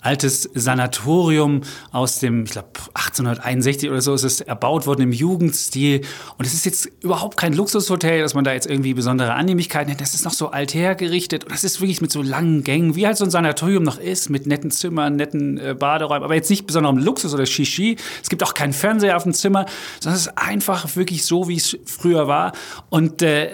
altes 0.06 0.48
Sanatorium 0.54 1.62
aus 1.90 2.20
dem, 2.20 2.44
ich 2.44 2.52
glaube, 2.52 2.68
1861 2.94 3.90
oder 3.90 4.00
so 4.00 4.14
ist 4.14 4.22
es 4.22 4.40
erbaut 4.40 4.86
worden 4.86 5.02
im 5.02 5.12
Jugendstil. 5.12 6.02
Und 6.38 6.46
es 6.46 6.54
ist 6.54 6.64
jetzt 6.64 6.88
überhaupt 7.02 7.36
kein 7.36 7.52
Luxushotel, 7.52 8.20
dass 8.20 8.34
man 8.34 8.44
da 8.44 8.52
jetzt 8.52 8.68
irgendwie 8.68 8.94
besondere 8.94 9.34
Annehmlichkeiten 9.34 9.90
hat. 9.90 10.00
Das 10.00 10.14
ist 10.14 10.24
noch 10.24 10.32
so 10.32 10.50
althergerichtet 10.50 11.44
und 11.44 11.52
das 11.52 11.64
ist 11.64 11.80
wirklich 11.80 12.00
mit 12.00 12.12
so 12.12 12.22
langen 12.22 12.62
Gängen, 12.62 12.94
wie 12.94 13.04
halt 13.04 13.16
so 13.16 13.24
ein 13.24 13.30
Sanatorium 13.30 13.82
noch 13.82 13.98
ist, 13.98 14.30
mit 14.30 14.46
netten 14.46 14.70
Zimmern, 14.70 15.16
netten 15.16 15.58
äh, 15.58 15.74
Baderäumen, 15.74 16.22
aber 16.22 16.36
jetzt 16.36 16.50
nicht 16.50 16.66
besonderem 16.66 16.98
Luxus 16.98 17.34
oder 17.34 17.44
Shishi. 17.44 17.96
Es 18.22 18.28
gibt 18.28 18.44
auch 18.44 18.54
keinen 18.54 18.72
Fernseher 18.72 19.16
auf 19.16 19.24
dem 19.24 19.34
Zimmer, 19.34 19.66
sondern 19.98 20.16
es 20.16 20.26
ist 20.26 20.38
einfach 20.38 20.94
wirklich 20.94 21.24
so, 21.24 21.48
wie 21.48 21.56
es 21.56 21.76
früher 21.84 22.28
war. 22.28 22.52
Und 22.90 23.22
äh, 23.22 23.50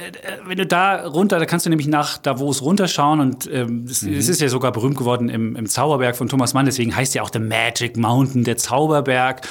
wenn 0.47 0.59
du 0.59 0.67
da 0.67 1.07
runter, 1.07 1.39
da 1.39 1.47
kannst 1.47 1.65
du 1.65 1.71
nämlich 1.71 1.89
nach 1.89 2.19
Davos 2.19 2.61
runterschauen 2.61 3.21
und 3.21 3.51
ähm, 3.51 3.87
es, 3.89 4.03
mhm. 4.03 4.13
es 4.13 4.29
ist 4.29 4.43
ja 4.43 4.49
sogar 4.49 4.71
berühmt 4.71 4.99
geworden 4.99 5.31
im, 5.31 5.57
im 5.57 5.67
Zauberberg 5.67 6.15
von 6.15 6.29
Thomas 6.29 6.42
Thomas 6.43 6.55
Mann, 6.55 6.67
deswegen 6.67 6.97
heißt 6.97 7.15
ja 7.15 7.23
auch 7.23 7.31
The 7.33 7.39
Magic 7.39 7.97
Mountain, 7.97 8.43
der 8.43 8.57
Zauberberg. 8.57 9.43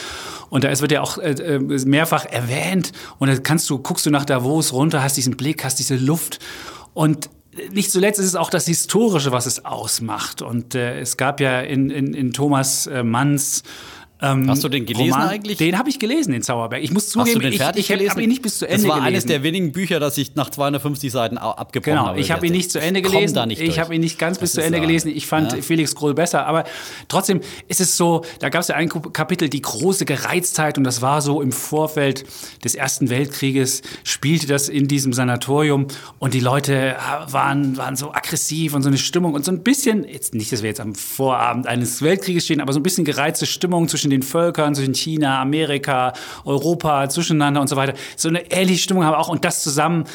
Und 0.49 0.65
da 0.65 0.79
wird 0.81 0.91
ja 0.91 0.99
auch 0.99 1.17
äh, 1.19 1.31
äh, 1.31 1.59
mehrfach 1.85 2.25
erwähnt. 2.25 2.91
Und 3.17 3.29
da 3.29 3.37
kannst 3.37 3.69
du, 3.69 3.79
guckst 3.79 4.05
du 4.05 4.09
nach 4.09 4.25
Davos 4.25 4.73
runter, 4.73 5.01
hast 5.01 5.15
diesen 5.15 5.37
Blick, 5.37 5.63
hast 5.63 5.79
diese 5.79 5.95
Luft. 5.95 6.39
Und 6.93 7.29
nicht 7.71 7.91
zuletzt 7.91 8.19
ist 8.19 8.25
es 8.25 8.35
auch 8.35 8.49
das 8.49 8.65
Historische, 8.65 9.31
was 9.31 9.45
es 9.45 9.63
ausmacht. 9.63 10.41
Und 10.41 10.75
äh, 10.75 10.99
es 10.99 11.15
gab 11.15 11.39
ja 11.39 11.61
in, 11.61 11.89
in, 11.89 12.13
in 12.13 12.33
Thomas 12.33 12.87
äh, 12.87 13.03
Manns 13.03 13.63
ähm, 14.21 14.49
Hast 14.49 14.63
du 14.63 14.69
den 14.69 14.85
gelesen 14.85 15.13
Roman, 15.13 15.29
eigentlich? 15.29 15.57
Den 15.57 15.79
habe 15.79 15.89
ich 15.89 15.97
gelesen, 15.97 16.31
den 16.31 16.43
Zauberberg. 16.43 16.83
Ich 16.83 16.91
muss 16.91 17.09
zugeben, 17.09 17.27
Hast 17.27 17.35
du 17.35 17.39
den 17.39 17.53
fertig 17.53 17.89
ich, 17.89 17.89
ich 17.89 18.09
habe 18.09 18.21
ihn 18.21 18.29
nicht 18.29 18.43
bis 18.43 18.59
zu 18.59 18.65
Ende 18.65 18.77
gelesen. 18.77 18.87
Das 18.87 18.97
war 18.97 19.05
gelesen. 19.05 19.15
eines 19.15 19.25
der 19.25 19.43
wenigen 19.43 19.71
Bücher, 19.71 19.99
das 19.99 20.17
ich 20.17 20.35
nach 20.35 20.51
250 20.51 21.11
Seiten 21.11 21.39
abgebrochen 21.39 21.93
genau, 21.97 22.07
habe. 22.09 22.19
ich 22.19 22.29
habe 22.29 22.45
ihn 22.45 22.53
nicht 22.53 22.71
zu 22.71 22.79
Ende 22.79 23.01
gelesen. 23.01 23.33
Da 23.33 23.47
nicht 23.47 23.59
ich 23.59 23.79
habe 23.79 23.95
ihn 23.95 24.01
nicht 24.01 24.19
ganz 24.19 24.37
das 24.37 24.41
bis 24.41 24.51
zu 24.53 24.61
Ende 24.61 24.79
da. 24.79 24.85
gelesen. 24.85 25.09
Ich 25.09 25.25
fand 25.25 25.53
ja. 25.53 25.61
Felix 25.61 25.95
Grohl 25.95 26.13
besser, 26.13 26.45
aber 26.45 26.65
trotzdem 27.07 27.41
ist 27.67 27.81
es 27.81 27.97
so, 27.97 28.23
da 28.39 28.49
gab 28.49 28.61
es 28.61 28.67
ja 28.67 28.75
ein 28.75 28.89
Kapitel, 28.89 29.49
die 29.49 29.61
große 29.61 30.05
Gereiztheit 30.05 30.77
und 30.77 30.83
das 30.83 31.01
war 31.01 31.21
so 31.21 31.41
im 31.41 31.51
Vorfeld 31.51 32.23
des 32.63 32.75
Ersten 32.75 33.09
Weltkrieges, 33.09 33.81
spielte 34.03 34.45
das 34.45 34.69
in 34.69 34.87
diesem 34.87 35.13
Sanatorium 35.13 35.87
und 36.19 36.35
die 36.35 36.39
Leute 36.39 36.95
waren, 37.27 37.75
waren 37.77 37.95
so 37.95 38.13
aggressiv 38.13 38.75
und 38.75 38.83
so 38.83 38.89
eine 38.89 38.99
Stimmung 38.99 39.33
und 39.33 39.45
so 39.45 39.51
ein 39.51 39.63
bisschen, 39.63 40.03
jetzt 40.07 40.35
nicht, 40.35 40.51
dass 40.51 40.61
wir 40.61 40.69
jetzt 40.69 40.79
am 40.79 40.93
Vorabend 40.93 41.65
eines 41.65 42.03
Weltkrieges 42.03 42.45
stehen, 42.45 42.61
aber 42.61 42.71
so 42.71 42.79
ein 42.79 42.83
bisschen 42.83 43.03
gereizte 43.03 43.47
Stimmung 43.47 43.87
zwischen 43.87 44.10
den 44.11 44.21
Völkern, 44.21 44.75
zwischen 44.75 44.91
zwischen 44.91 44.95
China, 44.95 45.41
Amerika, 45.41 46.13
Europa 46.45 47.09
zwischeneinander 47.09 47.61
und 47.61 47.67
so 47.67 47.75
weiter. 47.75 47.93
So 48.15 48.29
eine 48.29 48.51
ähnliche 48.51 48.83
Stimmung 48.83 49.03
haben 49.03 49.13
wir 49.13 49.19
auch 49.19 49.29
und 49.29 49.45
das 49.45 49.63
zusammen 49.63 50.05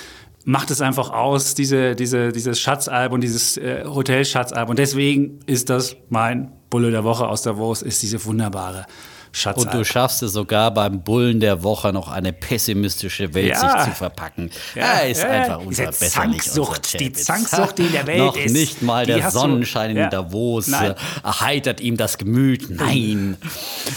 macht 0.44 0.70
es 0.70 0.80
einfach 0.80 1.10
aus, 1.10 1.54
diese, 1.54 1.96
diese, 1.96 2.30
dieses 2.30 2.60
Schatzalbum, 2.60 3.20
dieses 3.20 3.56
äh, 3.56 3.84
Hotel-Schatzalbum. 3.84 4.70
Und 4.70 4.78
deswegen 4.78 5.40
ist 5.46 5.70
das 5.70 5.96
mein 6.08 6.52
Bulle 6.70 6.92
der 6.92 7.02
Woche 7.02 7.26
aus 7.26 7.42
der 7.42 7.56
Wurst, 7.56 7.82
ist 7.82 8.00
diese 8.02 8.24
wunderbare 8.24 8.86
Schatz. 9.32 9.62
Und 9.62 9.74
du 9.74 9.84
schaffst 9.84 10.22
es 10.22 10.32
sogar 10.32 10.72
beim 10.72 11.02
Bullen 11.02 11.40
der 11.40 11.62
Woche 11.62 11.92
noch 11.92 12.10
eine 12.10 12.32
pessimistische 12.32 13.34
Weltsicht 13.34 13.62
ja. 13.62 13.84
zu 13.84 13.90
verpacken. 13.90 14.50
Ja, 14.74 14.82
er 14.82 15.10
ist 15.10 15.22
ja, 15.22 15.28
einfach 15.28 15.60
unverbesserlich. 15.60 16.42
Zanksucht, 16.42 17.00
die 17.00 17.12
Zanksucht, 17.12 17.78
die 17.78 17.86
in 17.86 17.92
der 17.92 18.06
Welt 18.06 18.18
noch 18.18 18.36
ist. 18.36 18.52
Nicht 18.52 18.82
mal 18.82 19.04
der 19.06 19.30
Sonnenschein 19.30 19.96
in 19.96 20.10
Davos 20.10 20.68
Nein. 20.68 20.94
erheitert 21.22 21.80
ihm 21.80 21.96
das 21.96 22.18
Gemüt. 22.18 22.70
Nein. 22.70 23.36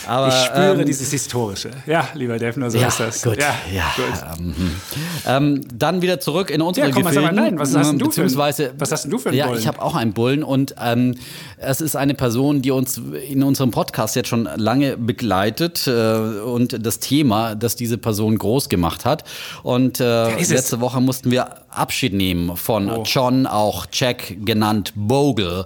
Aber, 0.07 0.27
ich 0.27 0.33
spüre 0.45 0.79
ähm, 0.79 0.85
dieses 0.85 1.09
Historische. 1.11 1.71
Ja, 1.85 2.07
lieber 2.13 2.37
Defner, 2.37 2.69
so 2.69 2.77
ja, 2.77 2.87
ist 2.87 2.99
das. 2.99 3.21
Gut. 3.21 3.39
Ja, 3.39 3.55
ja 3.73 3.91
gut. 3.95 4.39
Ähm, 4.39 4.71
ähm, 5.25 5.65
dann 5.73 6.01
wieder 6.01 6.19
zurück 6.19 6.49
in 6.49 6.61
unsere 6.61 6.87
ja, 6.87 6.93
komm, 6.93 7.03
Gefilden. 7.03 7.35
Nein, 7.35 7.59
was 7.59 7.75
hast 7.75 7.93
du 7.93 7.97
beziehungsweise, 7.97 8.67
für, 8.67 8.79
was 8.79 8.91
hast 8.91 9.05
du 9.05 9.17
für 9.17 9.29
einen 9.29 9.37
Ja, 9.37 9.47
Bullen? 9.47 9.59
ich 9.59 9.67
habe 9.67 9.81
auch 9.81 9.95
einen 9.95 10.13
Bullen 10.13 10.43
und 10.43 10.75
ähm, 10.81 11.15
es 11.57 11.81
ist 11.81 11.95
eine 11.95 12.13
Person, 12.13 12.61
die 12.61 12.71
uns 12.71 13.01
in 13.29 13.43
unserem 13.43 13.71
Podcast 13.71 14.15
jetzt 14.15 14.29
schon 14.29 14.49
lange 14.55 14.97
begleitet 14.97 15.28
begleitet 15.29 15.85
äh, 15.87 16.39
und 16.41 16.83
das 16.85 16.99
Thema, 16.99 17.55
das 17.55 17.75
diese 17.75 17.97
Person 17.97 18.37
groß 18.37 18.67
gemacht 18.67 19.05
hat. 19.05 19.23
Und 19.61 19.99
äh, 19.99 20.35
letzte 20.35 20.81
Woche 20.81 21.01
mussten 21.01 21.29
wir 21.29 21.69
Abschied 21.69 22.13
nehmen 22.13 22.57
von 22.57 22.89
oh. 22.89 23.03
John, 23.05 23.45
auch 23.45 23.85
Jack 23.93 24.37
genannt 24.43 24.93
Bogle. 24.95 25.65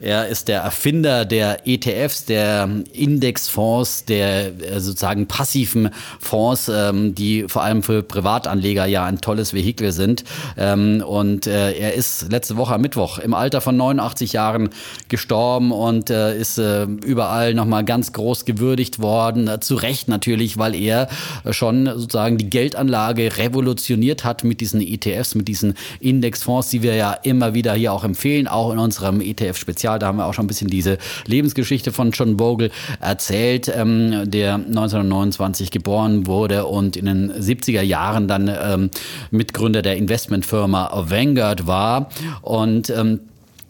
Er 0.00 0.28
ist 0.28 0.48
der 0.48 0.62
Erfinder 0.62 1.26
der 1.26 1.66
ETFs, 1.66 2.24
der 2.24 2.70
Indexfonds, 2.94 4.06
der 4.06 4.46
äh, 4.46 4.80
sozusagen 4.80 5.26
passiven 5.26 5.90
Fonds, 6.18 6.70
ähm, 6.74 7.14
die 7.14 7.44
vor 7.48 7.62
allem 7.62 7.82
für 7.82 8.02
Privatanleger 8.02 8.86
ja 8.86 9.04
ein 9.04 9.20
tolles 9.20 9.52
Vehikel 9.52 9.92
sind. 9.92 10.24
Ähm, 10.56 11.04
und 11.06 11.46
äh, 11.46 11.72
er 11.72 11.92
ist 11.92 12.32
letzte 12.32 12.56
Woche 12.56 12.74
am 12.74 12.80
Mittwoch 12.80 13.18
im 13.18 13.34
Alter 13.34 13.60
von 13.60 13.76
89 13.76 14.32
Jahren 14.32 14.70
gestorben 15.10 15.70
und 15.70 16.08
äh, 16.08 16.38
ist 16.38 16.58
überall 16.58 17.52
nochmal 17.54 17.84
ganz 17.84 18.12
groß 18.12 18.46
gewürdigt 18.46 19.00
worden. 19.00 19.50
Zu 19.60 19.74
Recht 19.74 20.08
natürlich, 20.08 20.56
weil 20.56 20.74
er 20.74 21.08
schon 21.50 21.86
sozusagen 21.86 22.38
die 22.38 22.48
Geldanlage 22.48 23.36
revolutioniert 23.36 24.24
hat 24.24 24.44
mit 24.44 24.60
diesen 24.60 24.80
ETFs, 24.80 25.34
mit 25.34 25.48
diesen 25.48 25.74
Indexfonds, 26.00 26.70
die 26.70 26.82
wir 26.82 26.94
ja 26.94 27.12
immer 27.12 27.54
wieder 27.54 27.74
hier 27.74 27.92
auch 27.92 28.04
empfehlen, 28.04 28.48
auch 28.48 28.72
in 28.72 28.78
unserem 28.78 29.20
ETF-Spezial 29.20 29.89
Spezial, 29.90 29.98
da 29.98 30.06
haben 30.06 30.18
wir 30.18 30.26
auch 30.26 30.34
schon 30.34 30.44
ein 30.44 30.48
bisschen 30.48 30.68
diese 30.68 30.98
Lebensgeschichte 31.26 31.92
von 31.92 32.10
John 32.12 32.36
Bogle 32.36 32.70
erzählt, 33.00 33.70
ähm, 33.74 34.30
der 34.30 34.54
1929 34.54 35.70
geboren 35.70 36.26
wurde 36.26 36.66
und 36.66 36.96
in 36.96 37.06
den 37.06 37.32
70er 37.32 37.82
Jahren 37.82 38.28
dann 38.28 38.48
ähm, 38.48 38.90
Mitgründer 39.30 39.82
der 39.82 39.96
Investmentfirma 39.96 40.90
Vanguard 41.08 41.66
war. 41.66 42.10
Und 42.42 42.90
ähm, 42.90 43.20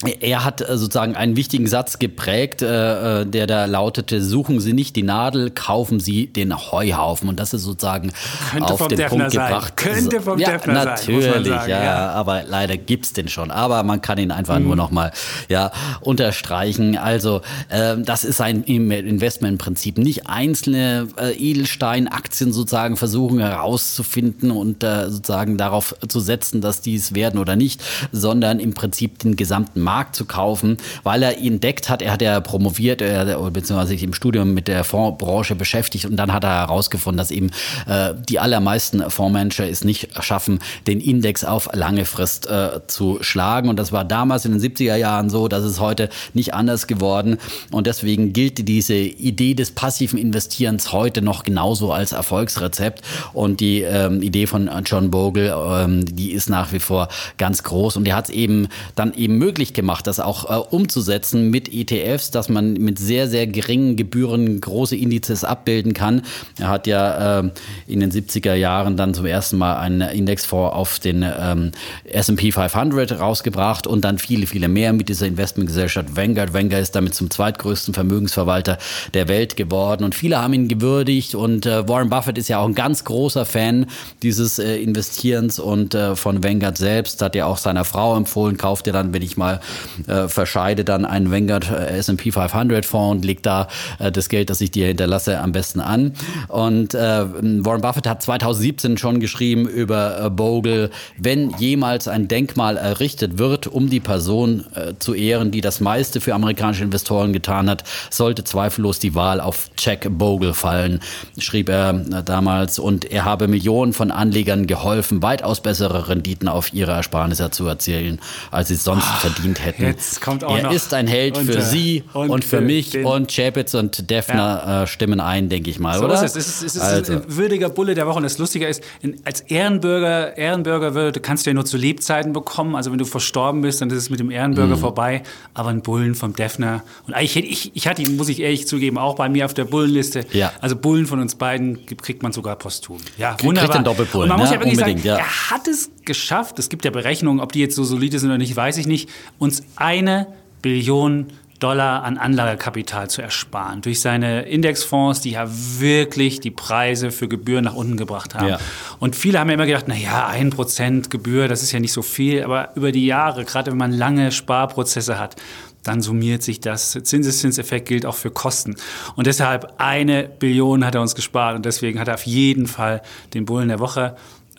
er 0.03 0.45
hat 0.45 0.63
äh, 0.63 0.79
sozusagen 0.79 1.15
einen 1.15 1.37
wichtigen 1.37 1.67
Satz 1.67 1.99
geprägt, 1.99 2.63
äh, 2.63 3.21
äh, 3.21 3.27
der 3.27 3.47
da 3.47 3.67
lautete, 3.67 4.23
suchen 4.23 4.59
Sie 4.59 4.73
nicht 4.73 4.97
die 4.97 5.03
Nadel, 5.03 5.51
kaufen 5.51 6.01
Sie 6.01 6.27
den 6.27 6.57
Heuhaufen. 6.57 7.29
Und 7.29 7.39
das 7.39 7.53
ist 7.53 7.65
sozusagen 7.65 8.13
Könnte 8.51 8.73
auf 8.73 8.89
den 8.89 8.97
Defner 8.97 9.09
Punkt 9.09 9.33
sein. 9.33 9.49
gebracht. 9.49 9.77
Könnte 9.77 10.21
vom 10.23 10.39
ja, 10.39 10.53
Defner 10.53 10.85
natürlich, 10.87 11.25
sein, 11.25 11.71
ja, 11.71 11.85
ja, 11.85 12.11
aber 12.13 12.45
leider 12.45 12.79
gibt's 12.79 13.13
den 13.13 13.29
schon. 13.29 13.51
Aber 13.51 13.83
man 13.83 14.01
kann 14.01 14.17
ihn 14.17 14.31
einfach 14.31 14.59
mhm. 14.59 14.69
nur 14.69 14.77
noch 14.77 14.91
mal 14.91 15.13
ja, 15.51 15.71
unterstreichen. 16.01 16.97
Also 16.97 17.43
äh, 17.69 17.97
das 17.99 18.25
ist 18.25 18.41
ein 18.41 18.63
Investmentprinzip. 18.65 19.99
Nicht 19.99 20.27
einzelne 20.27 21.09
äh, 21.19 21.33
Edelsteinaktien 21.33 22.55
sozusagen 22.55 22.97
versuchen 22.97 23.39
herauszufinden 23.39 24.51
und 24.51 24.83
äh, 24.83 25.11
sozusagen 25.11 25.59
darauf 25.59 25.95
zu 26.09 26.21
setzen, 26.21 26.63
dass 26.63 26.81
die 26.81 26.95
es 26.95 27.15
werden 27.15 27.39
oder 27.39 27.55
nicht, 27.55 27.83
sondern 28.13 28.61
im 28.61 28.73
Prinzip 28.73 29.19
den 29.19 29.37
gesamten 29.37 29.81
Markt 29.81 29.90
zu 30.13 30.25
kaufen, 30.25 30.77
weil 31.03 31.23
er 31.23 31.39
entdeckt 31.39 31.89
hat, 31.89 32.03
er 32.03 32.13
hat 32.13 32.23
ja 32.23 32.41
promoviert, 32.41 33.03
er, 33.03 33.25
beziehungsweise 33.51 33.91
sich 33.91 34.03
im 34.03 34.15
Studium 34.15 34.55
mit 34.55 34.69
der 34.69 34.85
Fondsbranche 34.85 35.55
beschäftigt 35.55 36.07
und 36.07 36.17
dann 36.17 36.33
hat 36.33 36.45
er 36.45 36.61
herausgefunden, 36.61 37.19
dass 37.19 37.31
eben 37.31 37.51
äh, 37.87 38.15
die 38.29 38.39
allermeisten 38.39 39.09
Fondsmanager 39.11 39.69
es 39.69 39.85
nicht 39.85 40.23
schaffen, 40.23 40.61
den 40.87 41.01
Index 41.01 41.45
auf 41.45 41.69
lange 41.73 42.05
Frist 42.05 42.49
äh, 42.49 42.81
zu 42.87 43.19
schlagen. 43.21 43.69
Und 43.69 43.79
das 43.79 43.93
war 43.93 44.05
damals 44.05 44.45
in 44.45 44.53
den 44.53 44.61
70er 44.61 44.97
Jahren 44.97 45.31
so, 45.31 45.49
das 45.49 45.65
ist 45.65 45.81
heute 45.81 46.09
nicht 46.35 46.55
anders 46.55 46.87
geworden. 46.87 47.39
Und 47.71 47.87
deswegen 47.87 48.33
gilt 48.33 48.69
diese 48.69 48.95
Idee 48.95 49.55
des 49.55 49.71
passiven 49.73 50.19
Investierens 50.19 50.93
heute 50.93 51.23
noch 51.23 51.43
genauso 51.43 51.93
als 51.93 52.13
Erfolgsrezept. 52.13 53.03
Und 53.33 53.61
die 53.61 53.83
ähm, 53.83 54.23
Idee 54.23 54.47
von 54.47 54.71
John 54.85 55.11
Bogle, 55.11 55.55
ähm, 55.55 56.05
die 56.05 56.33
ist 56.33 56.49
nach 56.49 56.73
wie 56.73 56.81
vor 56.81 57.09
ganz 57.39 57.63
groß. 57.63 57.97
Und 57.97 58.05
die 58.05 58.15
hat 58.15 58.29
es 58.29 58.35
eben 58.35 58.69
dann 58.95 59.15
eben 59.15 59.39
möglich 59.39 59.73
gemacht, 59.81 60.07
das 60.07 60.21
auch 60.21 60.51
äh, 60.51 60.63
umzusetzen 60.75 61.51
mit 61.51 61.73
ETFs, 61.73 62.31
dass 62.31 62.49
man 62.49 62.75
mit 62.75 62.99
sehr, 62.99 63.29
sehr 63.29 63.47
geringen 63.47 63.97
Gebühren 63.97 64.61
große 64.61 64.95
Indizes 64.95 65.43
abbilden 65.43 65.95
kann. 65.95 66.23
Er 66.59 66.69
hat 66.69 66.87
ja 66.87 67.41
äh, 67.41 67.51
in 67.87 68.01
den 68.01 68.11
70er 68.11 68.55
Jahren 68.55 68.97
dann 68.97 69.15
zum 69.15 69.25
ersten 69.25 69.57
Mal 69.57 69.79
einen 69.79 70.03
Indexfonds 70.03 70.75
auf 70.75 70.99
den 70.99 71.25
ähm, 71.25 71.73
S&P 72.05 72.53
500 72.53 73.19
rausgebracht 73.19 73.87
und 73.87 74.03
dann 74.03 74.19
viele, 74.19 74.47
viele 74.47 74.69
mehr 74.69 74.93
mit 74.93 75.09
dieser 75.09 75.27
Investmentgesellschaft 75.27 76.15
Vanguard. 76.15 76.53
Vanguard 76.53 76.83
ist 76.83 76.95
damit 76.95 77.15
zum 77.15 77.31
zweitgrößten 77.31 77.95
Vermögensverwalter 77.95 78.79
der 79.15 79.29
Welt 79.29 79.57
geworden 79.57 80.05
und 80.05 80.15
viele 80.15 80.43
haben 80.43 80.53
ihn 80.53 80.69
gewürdigt 80.69 81.35
und 81.35 81.65
äh, 81.65 81.89
Warren 81.89 82.11
Buffett 82.11 82.37
ist 82.37 82.49
ja 82.49 82.59
auch 82.59 82.67
ein 82.67 82.75
ganz 82.75 83.05
großer 83.05 83.47
Fan 83.47 83.87
dieses 84.23 84.59
äh, 84.59 84.77
Investierens 84.77 85.59
und 85.59 85.95
äh, 85.95 86.17
von 86.17 86.45
Vanguard 86.45 86.77
selbst 86.77 87.23
hat 87.23 87.35
er 87.35 87.47
auch 87.47 87.57
seiner 87.57 87.85
Frau 87.85 88.17
empfohlen, 88.17 88.59
kauft 88.59 88.87
ihr 88.87 88.93
dann, 88.93 89.15
wenn 89.15 89.23
ich 89.23 89.39
mal 89.39 89.61
äh, 90.07 90.29
verscheide, 90.29 90.85
dann 90.85 91.05
einen 91.05 91.31
Vanguard 91.31 91.71
äh, 91.71 91.99
S&P 91.99 92.33
500 92.33 92.85
Fonds 92.85 93.17
und 93.17 93.25
legt 93.25 93.47
da 93.47 93.69
äh, 93.99 94.13
das 94.13 94.29
Geld, 94.29 94.51
das 94.51 94.61
ich 94.61 94.71
dir 94.71 94.87
hinterlasse, 94.87 95.39
am 95.41 95.53
besten 95.53 95.81
an. 95.81 96.13
Und 96.49 96.95
äh, 96.95 96.99
Warren 96.99 97.81
Buffett 97.81 98.07
hat 98.07 98.23
2017 98.23 98.99
schon 98.99 99.21
geschrieben 99.21 99.69
über 99.69 100.27
äh, 100.27 100.31
Bogle, 100.31 100.91
wenn 101.19 101.51
jemals 101.59 102.09
ein 102.09 102.29
Denkmal 102.29 102.77
errichtet 102.77 103.39
wird, 103.39 103.67
um 103.67 103.91
die 103.91 104.01
Person 104.01 104.65
zu 104.99 105.15
ehren, 105.15 105.51
die 105.51 105.61
das 105.61 105.81
meiste 105.81 106.21
für 106.21 106.35
amerikanische 106.35 106.85
Investoren 106.85 107.33
getan 107.33 107.69
hat, 107.69 107.85
sollte 108.11 108.45
zweifellos 108.45 108.99
die 108.99 109.15
Wahl 109.15 109.41
auf 109.41 109.71
Jack 109.77 110.07
Bogle 110.11 110.55
fallen, 110.55 111.01
schrieb 111.39 111.69
er 111.69 111.93
damals. 111.93 112.79
Und 112.79 113.05
er 113.11 113.25
habe 113.25 113.49
Millionen 113.49 113.93
von 113.93 114.11
Anlegern 114.11 114.67
geholfen, 114.67 115.23
weitaus 115.23 115.61
bessere 115.61 116.09
Renditen 116.09 116.49
auf 116.49 116.73
ihre 116.73 116.93
Ersparnisse 116.93 117.51
zu 117.51 117.67
erzielen, 117.67 118.21
als 118.51 118.69
sie 118.69 118.77
sonst 118.77 119.07
Ach, 119.07 119.25
hätten. 119.65 119.85
Jetzt 119.85 120.21
kommt 120.21 120.45
auch 120.45 120.57
er 120.57 120.65
noch 120.65 120.73
ist 120.73 120.93
ein 120.95 121.07
Held 121.07 121.37
für 121.37 121.43
unter, 121.43 121.61
Sie 121.63 122.05
und, 122.13 122.31
und 122.31 122.45
für 122.45 122.61
mich 122.61 122.97
und 122.97 123.31
Chapitz 123.35 123.75
und 123.75 124.11
Defner 124.11 124.35
ja. 124.37 124.83
äh, 124.83 124.87
stimmen 124.87 125.21
ein, 125.21 125.49
denke 125.49 125.71
ich 125.71 125.79
mal, 125.79 125.99
so 125.99 126.05
oder? 126.05 126.15
Ist 126.15 126.37
es. 126.37 126.37
Es 126.37 126.47
ist, 126.47 126.63
es 126.63 126.77
ist 126.77 126.83
also. 126.83 127.13
ein 127.15 127.23
würdiger 127.29 127.69
Bulle 127.69 127.95
der 127.95 128.07
Woche. 128.07 128.17
Und 128.17 128.23
das 128.23 128.39
Lustige 128.39 128.67
ist, 128.67 128.83
als 129.25 129.41
Ehrenbürger, 129.43 130.37
Ehrenbürger 130.37 130.95
würde, 130.95 131.21
kannst 131.21 131.47
du 131.47 131.51
ja 131.51 131.55
nur 131.55 131.65
zu 131.65 131.77
Lebzeiten 131.77 132.33
bekommen. 132.33 132.77
Also 132.77 132.91
wenn 132.91 132.99
du 132.99 133.05
verstorben 133.05 133.63
bist, 133.63 133.81
dann 133.81 133.91
ist 133.91 133.97
es 133.97 134.11
mit 134.11 134.21
dem 134.21 134.31
Ehrenbürger 134.31 134.77
mhm. 134.77 134.81
vorbei. 134.81 135.23
Aber 135.55 135.71
ein 135.71 135.83
Bullen 135.83 136.15
vom 136.15 136.35
Defner. 136.35 136.83
Und 137.07 137.17
ich, 137.21 137.37
ich, 137.37 137.73
ich 137.75 137.87
hatte 137.87 138.03
ihn, 138.03 138.17
muss 138.17 138.29
ich 138.29 138.41
ehrlich 138.41 138.67
zugeben, 138.67 138.99
auch 138.99 139.17
bei 139.17 139.29
mir 139.29 139.45
auf 139.45 139.55
der 139.55 139.65
Bullenliste. 139.65 140.25
Ja. 140.33 140.53
Also 140.61 140.77
Bullen 140.77 141.07
von 141.07 141.21
uns 141.21 141.35
beiden 141.35 141.87
kriegt 141.87 142.23
man 142.23 142.33
sogar 142.33 142.57
posthum. 142.57 142.99
Ja, 143.17 143.37
wunderbar. 143.41 143.71
Kriegt 143.71 143.79
den 143.79 143.85
Doppelbullen. 143.85 144.31
Und 144.31 144.37
man 144.37 144.41
muss 144.41 144.51
ja, 144.51 144.57
ja 144.57 144.61
wirklich 144.61 144.79
sagen, 144.79 145.01
ja. 145.03 145.17
er 145.17 145.51
hat 145.51 145.69
es 145.69 145.91
geschafft. 146.05 146.59
Es 146.59 146.69
gibt 146.69 146.85
ja 146.85 146.91
Berechnungen, 146.91 147.41
ob 147.41 147.53
die 147.53 147.61
jetzt 147.61 147.77
so 147.77 147.85
solide 147.85 148.19
sind 148.19 148.31
oder 148.31 148.39
nicht, 148.39 148.55
weiß 148.55 148.77
ich 148.77 148.87
nicht. 148.87 149.09
Uns 149.39 149.63
eine 149.77 150.27
Billion 150.63 151.27
Dollar 151.61 152.05
an 152.05 152.17
Anlagekapital 152.17 153.11
zu 153.11 153.21
ersparen. 153.21 153.83
Durch 153.83 154.01
seine 154.01 154.43
Indexfonds, 154.43 155.21
die 155.21 155.33
ja 155.33 155.47
wirklich 155.47 156.41
die 156.41 156.51
Preise 156.51 157.11
für 157.11 157.29
Gebühren 157.29 157.65
nach 157.65 157.75
unten 157.75 157.99
gebracht 157.99 158.35
haben. 158.35 158.49
Ja. 158.49 158.59
Und 158.99 159.15
viele 159.15 159.39
haben 159.39 159.49
ja 159.49 159.55
immer 159.55 159.67
gedacht, 159.67 159.85
na 159.87 159.95
ja, 159.95 160.27
ein 160.27 160.51
Prozent 160.51 161.11
Gebühr, 161.11 161.49
das 161.49 161.63
ist 161.63 161.73
ja 161.73 161.79
nicht 161.79 161.93
so 161.93 162.03
viel. 162.03 162.43
Aber 162.43 162.71
über 162.77 162.93
die 162.93 163.05
Jahre, 163.05 163.45
gerade 163.45 163.71
wenn 163.71 163.79
man 163.79 163.93
lange 163.93 164.33
Sparprozesse 164.33 165.19
hat, 165.19 165.37
dann 165.83 166.01
summiert 166.01 166.43
sich 166.43 166.61
das. 166.61 166.93
Zinseszinseffekt 167.03 167.87
gilt 167.87 168.07
auch 168.07 168.17
für 168.17 168.31
Kosten. 168.31 168.77
Und 169.17 169.27
deshalb 169.27 169.75
eine 169.79 170.25
Billion 170.25 170.85
hat 170.85 170.95
er 170.95 171.03
uns 171.03 171.15
gespart. 171.15 171.57
Und 171.57 171.67
deswegen 171.67 172.01
hat 172.01 172.09
er 172.09 172.15
auf 172.15 172.27
jeden 172.27 172.67
Fall 172.67 173.03
den 173.35 173.45
Bullen 173.45 173.69
der 173.69 173.81
Woche 173.81 174.17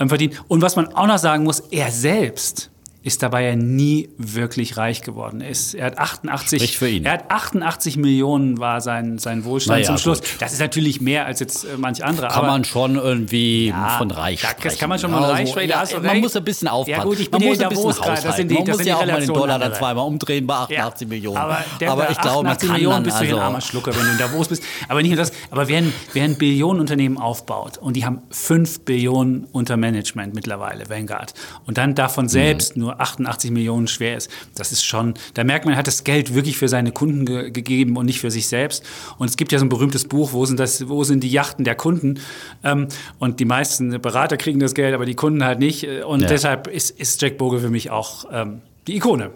verdient. 0.09 0.43
Und 0.47 0.61
was 0.61 0.75
man 0.75 0.93
auch 0.93 1.07
noch 1.07 1.17
sagen 1.17 1.43
muss, 1.43 1.59
er 1.59 1.91
selbst 1.91 2.70
ist 3.03 3.23
dabei 3.23 3.43
ja 3.45 3.55
nie 3.55 4.09
wirklich 4.17 4.77
reich 4.77 5.01
geworden. 5.01 5.41
Er, 5.41 5.49
ist, 5.49 5.73
er 5.73 5.87
hat 5.87 5.97
88, 5.97 6.77
für 6.77 6.87
ihn. 6.87 7.03
er 7.03 7.13
hat 7.13 7.31
88 7.31 7.97
Millionen 7.97 8.59
war 8.59 8.79
sein, 8.79 9.17
sein 9.17 9.43
Wohlstand 9.43 9.79
naja, 9.79 9.87
zum 9.87 9.97
Schluss. 9.97 10.19
Gut. 10.19 10.35
Das 10.39 10.53
ist 10.53 10.59
natürlich 10.59 11.01
mehr 11.01 11.25
als 11.25 11.39
jetzt 11.39 11.63
äh, 11.63 11.77
manch 11.77 12.03
andere. 12.05 12.27
Kann 12.27 12.45
man 12.45 12.63
schon 12.63 12.95
irgendwie 12.95 13.69
ja, 13.69 13.97
von 13.97 14.11
reich 14.11 14.41
sprechen. 14.41 14.61
Das 14.63 14.77
kann 14.77 14.89
man 14.89 14.99
schon 14.99 15.09
von 15.09 15.23
also, 15.23 15.33
reich 15.33 15.49
sprechen. 15.49 15.69
Ja, 15.71 15.83
man 15.93 16.05
recht. 16.05 16.21
muss 16.21 16.35
ein 16.35 16.43
bisschen 16.43 16.67
aufpassen. 16.67 16.99
Ja 16.99 17.03
gut, 17.03 17.19
ich 17.19 17.31
bin 17.31 17.39
man 17.39 17.49
muss 17.49 17.59
ein 17.59 17.69
bisschen 17.69 17.85
haushalten. 17.85 18.23
Das 18.23 18.35
sind 18.35 18.51
die, 18.51 18.55
man 18.55 18.65
das 18.65 18.77
muss 18.77 18.85
ja 18.85 18.95
auch 18.97 19.05
mal 19.05 19.19
den 19.19 19.33
Dollar 19.33 19.57
dann 19.57 19.73
zweimal 19.73 20.05
umdrehen 20.05 20.45
bei 20.45 20.53
88 20.53 21.07
Millionen. 21.07 21.37
Aber, 21.37 21.57
aber 21.87 22.11
ich 22.11 22.19
glaube, 22.19 22.47
man 22.47 22.57
kann 22.57 22.71
Millionen 22.73 22.95
dann, 22.97 23.03
bist 23.03 23.17
also 23.17 23.31
du 23.31 23.37
ein 23.37 23.43
armer 23.43 23.61
Schlucker, 23.61 23.95
wenn 23.95 24.05
du 24.05 24.11
in 24.11 24.17
Davos 24.19 24.47
bist. 24.47 24.63
Aber 24.87 25.01
nicht 25.01 25.09
nur 25.09 25.17
das. 25.17 25.31
Aber 25.49 25.67
wer 25.67 25.79
ein, 25.79 25.93
wer 26.13 26.23
ein 26.23 26.37
Billionenunternehmen 26.37 27.17
aufbaut 27.17 27.79
und 27.79 27.95
die 27.95 28.05
haben 28.05 28.21
5 28.29 28.81
Billionen 28.81 29.47
unter 29.51 29.75
Management 29.75 30.35
mittlerweile, 30.35 30.87
Vanguard, 30.87 31.33
und 31.65 31.79
dann 31.79 31.95
davon 31.95 32.29
selbst 32.29 32.77
mhm. 32.77 32.90
Nur 32.91 33.01
88 33.01 33.51
Millionen 33.51 33.87
schwer 33.87 34.17
ist. 34.17 34.29
Das 34.55 34.71
ist 34.71 34.83
schon, 34.83 35.13
da 35.33 35.43
merkt 35.43 35.65
man, 35.65 35.73
er 35.73 35.77
hat 35.77 35.87
das 35.87 36.03
Geld 36.03 36.33
wirklich 36.33 36.57
für 36.57 36.67
seine 36.67 36.91
Kunden 36.91 37.25
ge 37.25 37.51
gegeben 37.51 37.97
und 37.97 38.05
nicht 38.05 38.19
für 38.19 38.31
sich 38.31 38.47
selbst. 38.47 38.83
Und 39.17 39.29
es 39.29 39.37
gibt 39.37 39.51
ja 39.51 39.59
so 39.59 39.65
ein 39.65 39.69
berühmtes 39.69 40.07
Buch, 40.07 40.33
wo 40.33 40.45
sind, 40.45 40.59
das, 40.59 40.87
wo 40.87 41.03
sind 41.03 41.23
die 41.23 41.29
Yachten 41.29 41.65
der 41.65 41.75
Kunden? 41.75 42.19
Ähm, 42.63 42.87
und 43.19 43.39
die 43.39 43.45
meisten 43.45 44.01
Berater 44.01 44.37
kriegen 44.37 44.59
das 44.59 44.73
Geld, 44.73 44.93
aber 44.93 45.05
die 45.05 45.15
Kunden 45.15 45.43
halt 45.43 45.59
nicht. 45.59 45.87
Und 46.05 46.21
ja. 46.21 46.27
deshalb 46.27 46.67
ist, 46.67 46.91
ist 46.91 47.21
Jack 47.21 47.37
Bogle 47.37 47.59
für 47.59 47.69
mich 47.69 47.89
auch 47.89 48.25
ähm, 48.31 48.61
die 48.87 48.95
Ikone. 48.95 49.31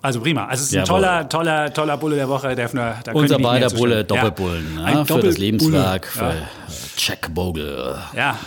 Also 0.00 0.20
prima. 0.20 0.46
Also 0.46 0.62
es 0.62 0.70
ist 0.70 0.76
ein 0.76 0.84
toller, 0.84 1.28
toller, 1.28 1.72
toller 1.72 1.96
Bulle 1.96 2.16
der 2.16 2.28
Woche, 2.28 2.54
Defner. 2.54 2.98
Da 3.02 3.12
Unser 3.12 3.38
beider 3.38 3.68
Bulle, 3.70 4.04
Doppelbullen. 4.04 4.78
Ja. 4.78 4.90
Ja, 4.90 5.04
für 5.04 5.20
das 5.20 5.38
Lebenswerk, 5.38 6.06
für 6.06 6.34
Jack 6.96 7.34
Bogle. 7.34 7.98
Ja. 8.14 8.38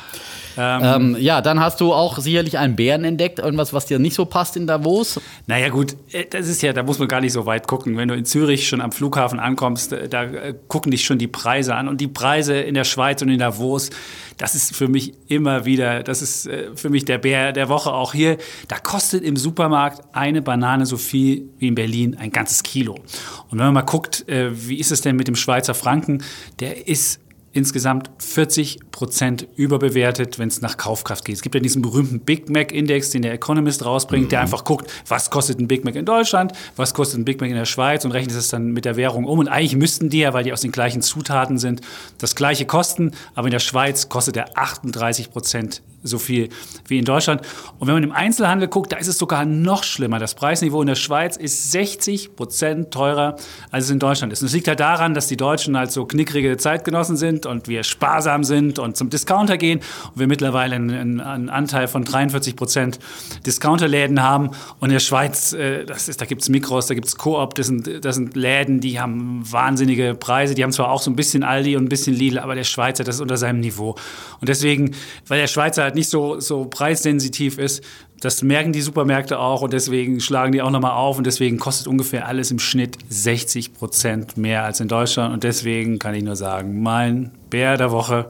Ähm, 0.58 0.82
ähm, 0.84 1.18
ja, 1.20 1.42
dann 1.42 1.60
hast 1.60 1.82
du 1.82 1.94
auch 1.94 2.18
sicherlich 2.20 2.58
einen 2.58 2.76
Bären 2.76 3.04
entdeckt, 3.04 3.40
irgendwas, 3.40 3.74
was 3.74 3.86
dir 3.86 4.00
nicht 4.00 4.16
so 4.16 4.26
passt 4.26 4.58
in 4.58 4.68
Davos. 4.68 5.20
Naja, 5.48 5.70
gut, 5.70 5.96
äh, 6.12 6.26
das 6.30 6.48
ist 6.48 6.62
ja, 6.62 6.74
da 6.74 6.84
muss 6.84 7.00
man 7.00 7.08
gar 7.08 7.22
nicht 7.22 7.34
so 7.34 7.46
weit 7.46 7.68
gucken. 7.68 7.98
Wenn 7.98 8.08
du 8.08 8.16
in 8.16 8.26
Zürich 8.26 8.68
schon 8.68 8.82
am 8.82 8.92
Flughafen 8.92 9.40
ankommst, 9.40 9.94
äh, 9.94 10.10
da 10.10 10.24
äh, 10.24 10.54
gucken 10.68 10.92
dich 10.92 11.06
schon 11.06 11.18
die 11.18 11.28
Preise 11.28 11.76
an. 11.76 11.88
Und 11.88 12.02
die 12.02 12.08
Preise 12.08 12.56
in 12.56 12.74
der 12.74 12.84
Schweiz 12.84 13.22
und 13.22 13.30
in 13.30 13.40
Davos, 13.40 13.90
das 14.38 14.56
ist 14.56 14.76
für 14.76 14.88
mich 14.88 15.14
immer 15.28 15.66
wieder, 15.66 16.04
das 16.04 16.22
ist 16.22 16.50
für 16.76 16.90
mich 16.90 17.06
der 17.06 17.20
Bär 17.20 17.52
der 17.52 17.70
Woche 17.70 17.94
auch 17.94 18.14
hier. 18.14 18.38
Da 18.68 18.80
kostet 18.80 19.24
im 19.24 19.36
Supermarkt 19.36 20.02
eine 20.14 20.42
Banane 20.42 20.86
so 20.86 20.98
viel 20.98 21.50
wie 21.60 21.68
in 21.68 21.76
Berlin 21.76 22.18
ein 22.20 22.32
ganzes 22.32 22.64
Kilo. 22.64 22.94
Und 22.94 23.60
wenn 23.60 23.66
man 23.66 23.74
mal 23.76 23.82
guckt, 23.82 24.26
wie 24.28 24.80
ist 24.80 24.92
es 24.92 25.02
denn 25.02 25.16
mit 25.16 25.28
dem 25.28 25.36
Schweizer 25.36 25.76
Franken, 25.76 26.24
der 26.60 26.88
ist 26.88 27.20
insgesamt 27.54 28.10
40 28.20 28.80
Prozent 28.92 29.48
überbewertet, 29.56 30.40
wenn 30.40 30.48
es 30.48 30.62
nach 30.62 30.78
Kaufkraft 30.78 31.26
geht. 31.26 31.36
Es 31.36 31.42
gibt 31.42 31.56
ja 31.56 31.62
diesen 31.62 31.82
berühmten 31.82 32.22
Big 32.22 32.50
Mac 32.50 32.72
Index, 32.72 33.10
den 33.10 33.24
der 33.24 33.34
Economist 33.34 33.86
rausbringt, 33.86 34.26
mhm. 34.26 34.30
der 34.30 34.42
einfach 34.42 34.64
guckt, 34.64 34.92
was 35.08 35.30
kostet 35.30 35.60
ein 35.60 35.68
Big 35.68 35.84
Mac 35.84 35.96
in 35.96 36.06
Deutschland, 36.06 36.54
was 36.76 36.94
kostet 36.94 37.20
ein 37.20 37.26
Big 37.26 37.42
Mac 37.42 37.50
in 37.50 37.56
der 37.56 37.66
Schweiz 37.66 38.06
und 38.06 38.12
rechnet 38.12 38.36
es 38.36 38.50
dann 38.50 38.72
mit 38.72 38.86
der 38.86 38.96
Währung 38.96 39.26
um. 39.26 39.40
Und 39.40 39.48
eigentlich 39.48 39.76
müssten 39.76 40.10
die 40.10 40.20
ja, 40.20 40.34
weil 40.34 40.44
die 40.44 40.54
aus 40.54 40.62
den 40.62 40.72
gleichen 40.72 41.02
Zutaten 41.02 41.58
sind, 41.58 41.82
das 42.20 42.36
gleiche 42.36 42.66
kosten. 42.66 43.12
Aber 43.36 43.48
in 43.48 43.52
der 43.52 43.60
Schweiz 43.60 44.08
kostet 44.08 44.38
er 44.38 44.58
38 44.58 45.32
Prozent 45.32 45.82
so 46.04 46.20
viel 46.20 46.50
wie 46.88 47.00
in 47.00 47.06
Deutschland. 47.06 47.42
Und 47.80 47.88
wenn 47.88 47.96
man 47.96 48.04
im 48.04 48.12
Einzelhandel 48.12 48.68
guckt, 48.68 48.92
da 48.92 48.98
ist 48.98 49.08
es 49.08 49.18
sogar 49.18 49.46
noch 49.46 49.84
schlimmer. 49.84 50.20
Das 50.20 50.36
Preisniveau 50.36 50.82
in 50.82 50.88
der 50.88 50.96
Schweiz 50.96 51.38
ist 51.38 51.72
60 51.72 52.36
Prozent 52.36 52.92
teurer, 52.92 53.36
als 53.70 53.86
es 53.86 53.92
in 53.92 54.00
Deutschland 54.00 54.34
ist. 54.34 54.42
Und 54.42 54.48
es 54.48 54.54
liegt 54.54 54.68
halt 54.68 54.80
daran, 54.80 55.14
dass 55.14 55.28
die 55.28 55.38
Deutschen 55.38 55.78
halt 55.78 55.92
so 55.92 56.06
knickrige 56.06 56.58
Zeitgenossen 56.58 57.18
sind 57.18 57.46
und 57.46 57.68
wir 57.68 57.84
sparsam 57.84 58.44
sind 58.44 58.80
und 58.80 58.98
zum 58.98 59.10
Discounter 59.10 59.58
gehen 59.58 59.80
und 60.14 60.20
wir 60.20 60.28
mittlerweile 60.28 60.76
einen, 60.76 61.22
einen 61.22 61.50
Anteil 61.50 61.88
von 61.88 62.04
43 62.04 62.56
Prozent 62.56 63.00
Discounterläden 63.46 64.22
haben. 64.22 64.50
Und 64.80 64.90
in 64.90 64.94
der 64.94 65.00
Schweiz, 65.00 65.54
äh, 65.54 65.86
das 65.86 66.10
ist, 66.10 66.22
da 66.22 66.26
gibt 66.26 66.42
es 66.42 66.50
Mikros, 66.50 66.88
da 66.88 66.94
gibt 66.94 67.08
es 67.08 67.18
Coop, 67.18 67.56
das 67.56 67.68
sind, 67.68 68.04
das 68.04 68.16
sind 68.16 68.36
Läden, 68.36 68.80
die 68.80 69.00
haben 69.00 69.44
wahnsinnige 69.50 70.16
Preise. 70.16 70.56
Die 70.56 70.64
haben 70.64 70.72
zwar 70.72 70.90
auch 70.90 71.02
so 71.02 71.12
ein 71.12 71.16
bisschen 71.16 71.44
Aldi 71.44 71.76
und 71.76 71.86
ein 71.86 71.90
bisschen 71.90 72.16
Lidl, 72.16 72.40
aber 72.40 72.56
der 72.56 72.64
Schweizer, 72.64 73.04
das 73.04 73.16
ist 73.16 73.22
unter 73.22 73.38
seinem 73.38 73.60
Niveau. 73.60 73.96
Und 74.40 74.50
deswegen, 74.50 74.96
weil 75.28 75.40
der 75.40 75.48
Schweizer 75.48 75.91
halt 75.92 75.96
nicht 75.96 76.10
so, 76.10 76.40
so 76.40 76.66
preissensitiv 76.66 77.58
ist. 77.58 77.84
Das 78.20 78.44
merken 78.44 78.72
die 78.72 78.82
Supermärkte 78.82 79.40
auch 79.40 79.62
und 79.62 79.74
deswegen 79.74 80.20
schlagen 80.20 80.52
die 80.52 80.62
auch 80.62 80.70
nochmal 80.70 80.92
auf 80.92 81.18
und 81.18 81.26
deswegen 81.26 81.58
kostet 81.58 81.88
ungefähr 81.88 82.28
alles 82.28 82.52
im 82.52 82.60
Schnitt 82.60 82.98
60 83.10 83.74
Prozent 83.74 84.38
mehr 84.38 84.64
als 84.64 84.80
in 84.80 84.88
Deutschland 84.88 85.34
und 85.34 85.44
deswegen 85.44 85.98
kann 85.98 86.14
ich 86.14 86.24
nur 86.24 86.36
sagen, 86.36 86.82
mein 86.84 87.32
Bär 87.50 87.78
der 87.78 87.92
Woche, 87.92 88.30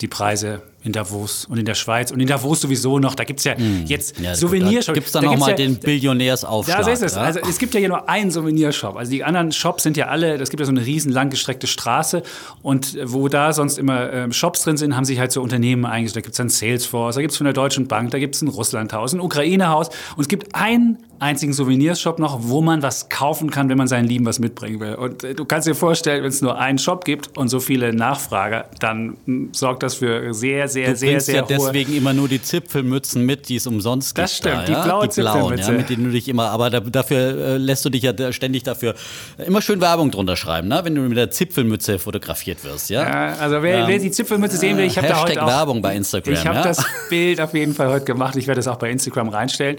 die 0.00 0.08
Preise 0.08 0.62
in 0.84 0.92
Davos 0.92 1.44
und 1.46 1.58
in 1.58 1.64
der 1.64 1.74
Schweiz 1.74 2.10
und 2.12 2.20
in 2.20 2.28
Davos 2.28 2.60
sowieso 2.60 2.98
noch. 2.98 3.14
Da 3.14 3.24
gibt 3.24 3.40
es 3.40 3.44
ja 3.44 3.54
mm. 3.54 3.86
jetzt 3.86 4.18
ja, 4.20 4.34
Souvenirshops. 4.34 4.94
Gibt 4.94 5.06
es 5.06 5.12
da, 5.12 5.20
da 5.20 5.26
nochmal 5.26 5.50
ja, 5.50 5.56
den 5.56 5.76
Billionärsaufschlag? 5.76 6.78
Ja, 6.78 6.84
so 6.84 6.90
ist 6.90 7.02
es. 7.02 7.14
Ja? 7.16 7.22
Also 7.22 7.40
es 7.40 7.58
gibt 7.58 7.74
ja 7.74 7.80
hier 7.80 7.88
nur 7.88 8.08
einen 8.08 8.30
Souvenirshop. 8.30 8.96
Also 8.96 9.10
die 9.10 9.24
anderen 9.24 9.50
Shops 9.50 9.82
sind 9.82 9.96
ja 9.96 10.06
alle, 10.06 10.34
es 10.34 10.50
gibt 10.50 10.60
ja 10.60 10.66
so 10.66 10.72
eine 10.72 10.84
riesen 10.86 11.10
langgestreckte 11.10 11.66
Straße 11.66 12.22
und 12.62 12.96
wo 13.04 13.28
da 13.28 13.52
sonst 13.52 13.78
immer 13.78 14.12
äh, 14.12 14.32
Shops 14.32 14.62
drin 14.62 14.76
sind, 14.76 14.96
haben 14.96 15.04
sich 15.04 15.18
halt 15.18 15.32
so 15.32 15.42
Unternehmen 15.42 15.84
eingestellt. 15.84 16.24
Da 16.24 16.26
gibt 16.26 16.34
es 16.34 16.38
dann 16.38 16.48
Salesforce, 16.48 17.16
da 17.16 17.20
gibt 17.22 17.32
es 17.32 17.36
von 17.36 17.44
der 17.44 17.54
Deutschen 17.54 17.88
Bank, 17.88 18.12
da 18.12 18.18
gibt 18.18 18.36
es 18.36 18.42
ein 18.42 18.48
Russlandhaus, 18.48 19.12
ein 19.12 19.20
Ukraine-Haus 19.20 19.88
und 20.16 20.22
es 20.22 20.28
gibt 20.28 20.54
einen 20.54 20.98
einzigen 21.20 21.52
Souvenirshop 21.52 22.18
noch, 22.18 22.38
wo 22.42 22.60
man 22.60 22.82
was 22.82 23.08
kaufen 23.08 23.50
kann, 23.50 23.68
wenn 23.68 23.78
man 23.78 23.88
seinen 23.88 24.06
Lieben 24.06 24.24
was 24.24 24.38
mitbringen 24.38 24.80
will. 24.80 24.94
Und 24.94 25.24
äh, 25.24 25.34
du 25.34 25.44
kannst 25.44 25.66
dir 25.66 25.74
vorstellen, 25.74 26.22
wenn 26.22 26.30
es 26.30 26.42
nur 26.42 26.58
einen 26.58 26.78
Shop 26.78 27.04
gibt 27.04 27.36
und 27.36 27.48
so 27.48 27.60
viele 27.60 27.92
Nachfrager, 27.92 28.66
dann 28.80 29.16
hm, 29.24 29.50
sorgt 29.52 29.82
das 29.82 29.96
für 29.96 30.32
sehr, 30.34 30.67
sehr, 30.68 30.90
du 30.90 30.96
sehr, 30.96 31.20
sehr 31.20 31.36
ja 31.36 31.42
hohe... 31.42 31.48
deswegen 31.48 31.94
immer 31.94 32.12
nur 32.12 32.28
die 32.28 32.40
Zipfelmützen 32.40 33.24
mit, 33.24 33.48
die 33.48 33.56
es 33.56 33.66
umsonst 33.66 34.14
gibt. 34.14 34.24
Das 34.24 34.36
stimmt, 34.36 34.54
da, 34.54 34.64
die 34.64 34.72
ja? 34.72 34.84
blaue 34.84 35.08
die 35.08 35.20
blauen, 35.20 35.58
ja, 35.58 35.70
mit 35.70 35.88
denen 35.88 36.04
du 36.04 36.10
dich 36.10 36.28
immer, 36.28 36.50
aber 36.50 36.70
da, 36.70 36.80
dafür 36.80 37.18
äh, 37.18 37.56
lässt 37.56 37.84
du 37.84 37.90
dich 37.90 38.02
ja 38.02 38.32
ständig 38.32 38.62
dafür 38.62 38.94
immer 39.38 39.62
schön 39.62 39.80
Werbung 39.80 40.10
drunter 40.10 40.36
schreiben, 40.36 40.68
ne? 40.68 40.80
wenn 40.84 40.94
du 40.94 41.02
mit 41.02 41.16
der 41.16 41.30
Zipfelmütze 41.30 41.98
fotografiert 41.98 42.64
wirst. 42.64 42.90
Ja, 42.90 43.02
ja 43.02 43.34
also 43.36 43.62
wer, 43.62 43.80
ähm, 43.80 43.88
wer 43.88 43.98
die 43.98 44.10
Zipfelmütze 44.10 44.56
sehen 44.56 44.76
will, 44.76 44.84
ich 44.84 44.96
habe 44.96 45.08
da 45.08 45.22
heute 45.22 45.42
auch... 45.42 45.48
Werbung 45.48 45.82
bei 45.82 45.94
Instagram. 45.96 46.34
Ich 46.34 46.46
habe 46.46 46.62
das 46.62 46.84
Bild 47.08 47.40
auf 47.40 47.54
jeden 47.54 47.74
Fall 47.74 47.88
heute 47.88 48.04
gemacht. 48.04 48.36
Ich 48.36 48.46
werde 48.46 48.58
das 48.58 48.68
auch 48.68 48.76
bei 48.76 48.90
Instagram 48.90 49.28
reinstellen. 49.28 49.76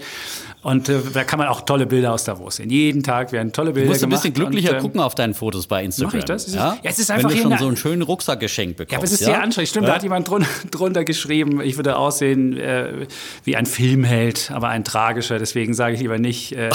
Und 0.62 0.90
äh, 0.90 0.98
da 1.14 1.24
kann 1.24 1.38
man 1.38 1.48
auch 1.48 1.62
tolle 1.62 1.86
Bilder 1.86 2.12
aus 2.12 2.24
Davos 2.24 2.56
sehen. 2.56 2.68
Jeden 2.68 3.02
Tag 3.02 3.32
werden 3.32 3.52
tolle 3.52 3.72
Bilder 3.72 3.86
gemacht. 3.86 4.02
Du 4.02 4.08
musst 4.08 4.24
ein 4.24 4.32
bisschen 4.32 4.34
glücklicher 4.34 4.72
und, 4.72 4.76
äh, 4.76 4.80
gucken 4.80 5.00
auf 5.00 5.14
deinen 5.14 5.32
Fotos 5.32 5.66
bei 5.66 5.82
Instagram. 5.82 6.12
Mach 6.12 6.18
ich 6.18 6.24
das? 6.26 6.52
Ja? 6.52 6.76
ja, 6.82 6.90
es 6.90 6.98
ist 6.98 7.10
einfach 7.10 7.30
Wenn 7.30 7.36
du 7.36 7.42
schon 7.42 7.58
so 7.58 7.66
einen 7.66 7.76
schönen 7.78 8.02
Rucksack 8.02 8.40
geschenkt 8.40 8.76
bekommst. 8.76 8.92
Ja, 8.92 8.98
aber 8.98 9.04
es 9.04 9.12
ist 9.12 9.20
ja? 9.20 9.26
sehr 9.26 9.42
anstrengend. 9.42 9.70
Stimmt, 9.70 9.84
ja? 9.84 9.88
da 9.88 9.96
hat 9.96 10.02
jemand 10.02 10.28
drunter, 10.28 10.48
drunter 10.80 11.04
geschrieben, 11.04 11.60
ich 11.60 11.76
würde 11.76 11.96
aussehen 11.96 12.56
äh, 12.56 13.06
wie 13.44 13.56
ein 13.56 13.66
Filmheld, 13.66 14.50
aber 14.52 14.68
ein 14.68 14.84
tragischer. 14.84 15.38
Deswegen 15.38 15.74
sage 15.74 15.94
ich 15.94 16.00
lieber 16.00 16.18
nicht. 16.18 16.52
Äh, 16.52 16.70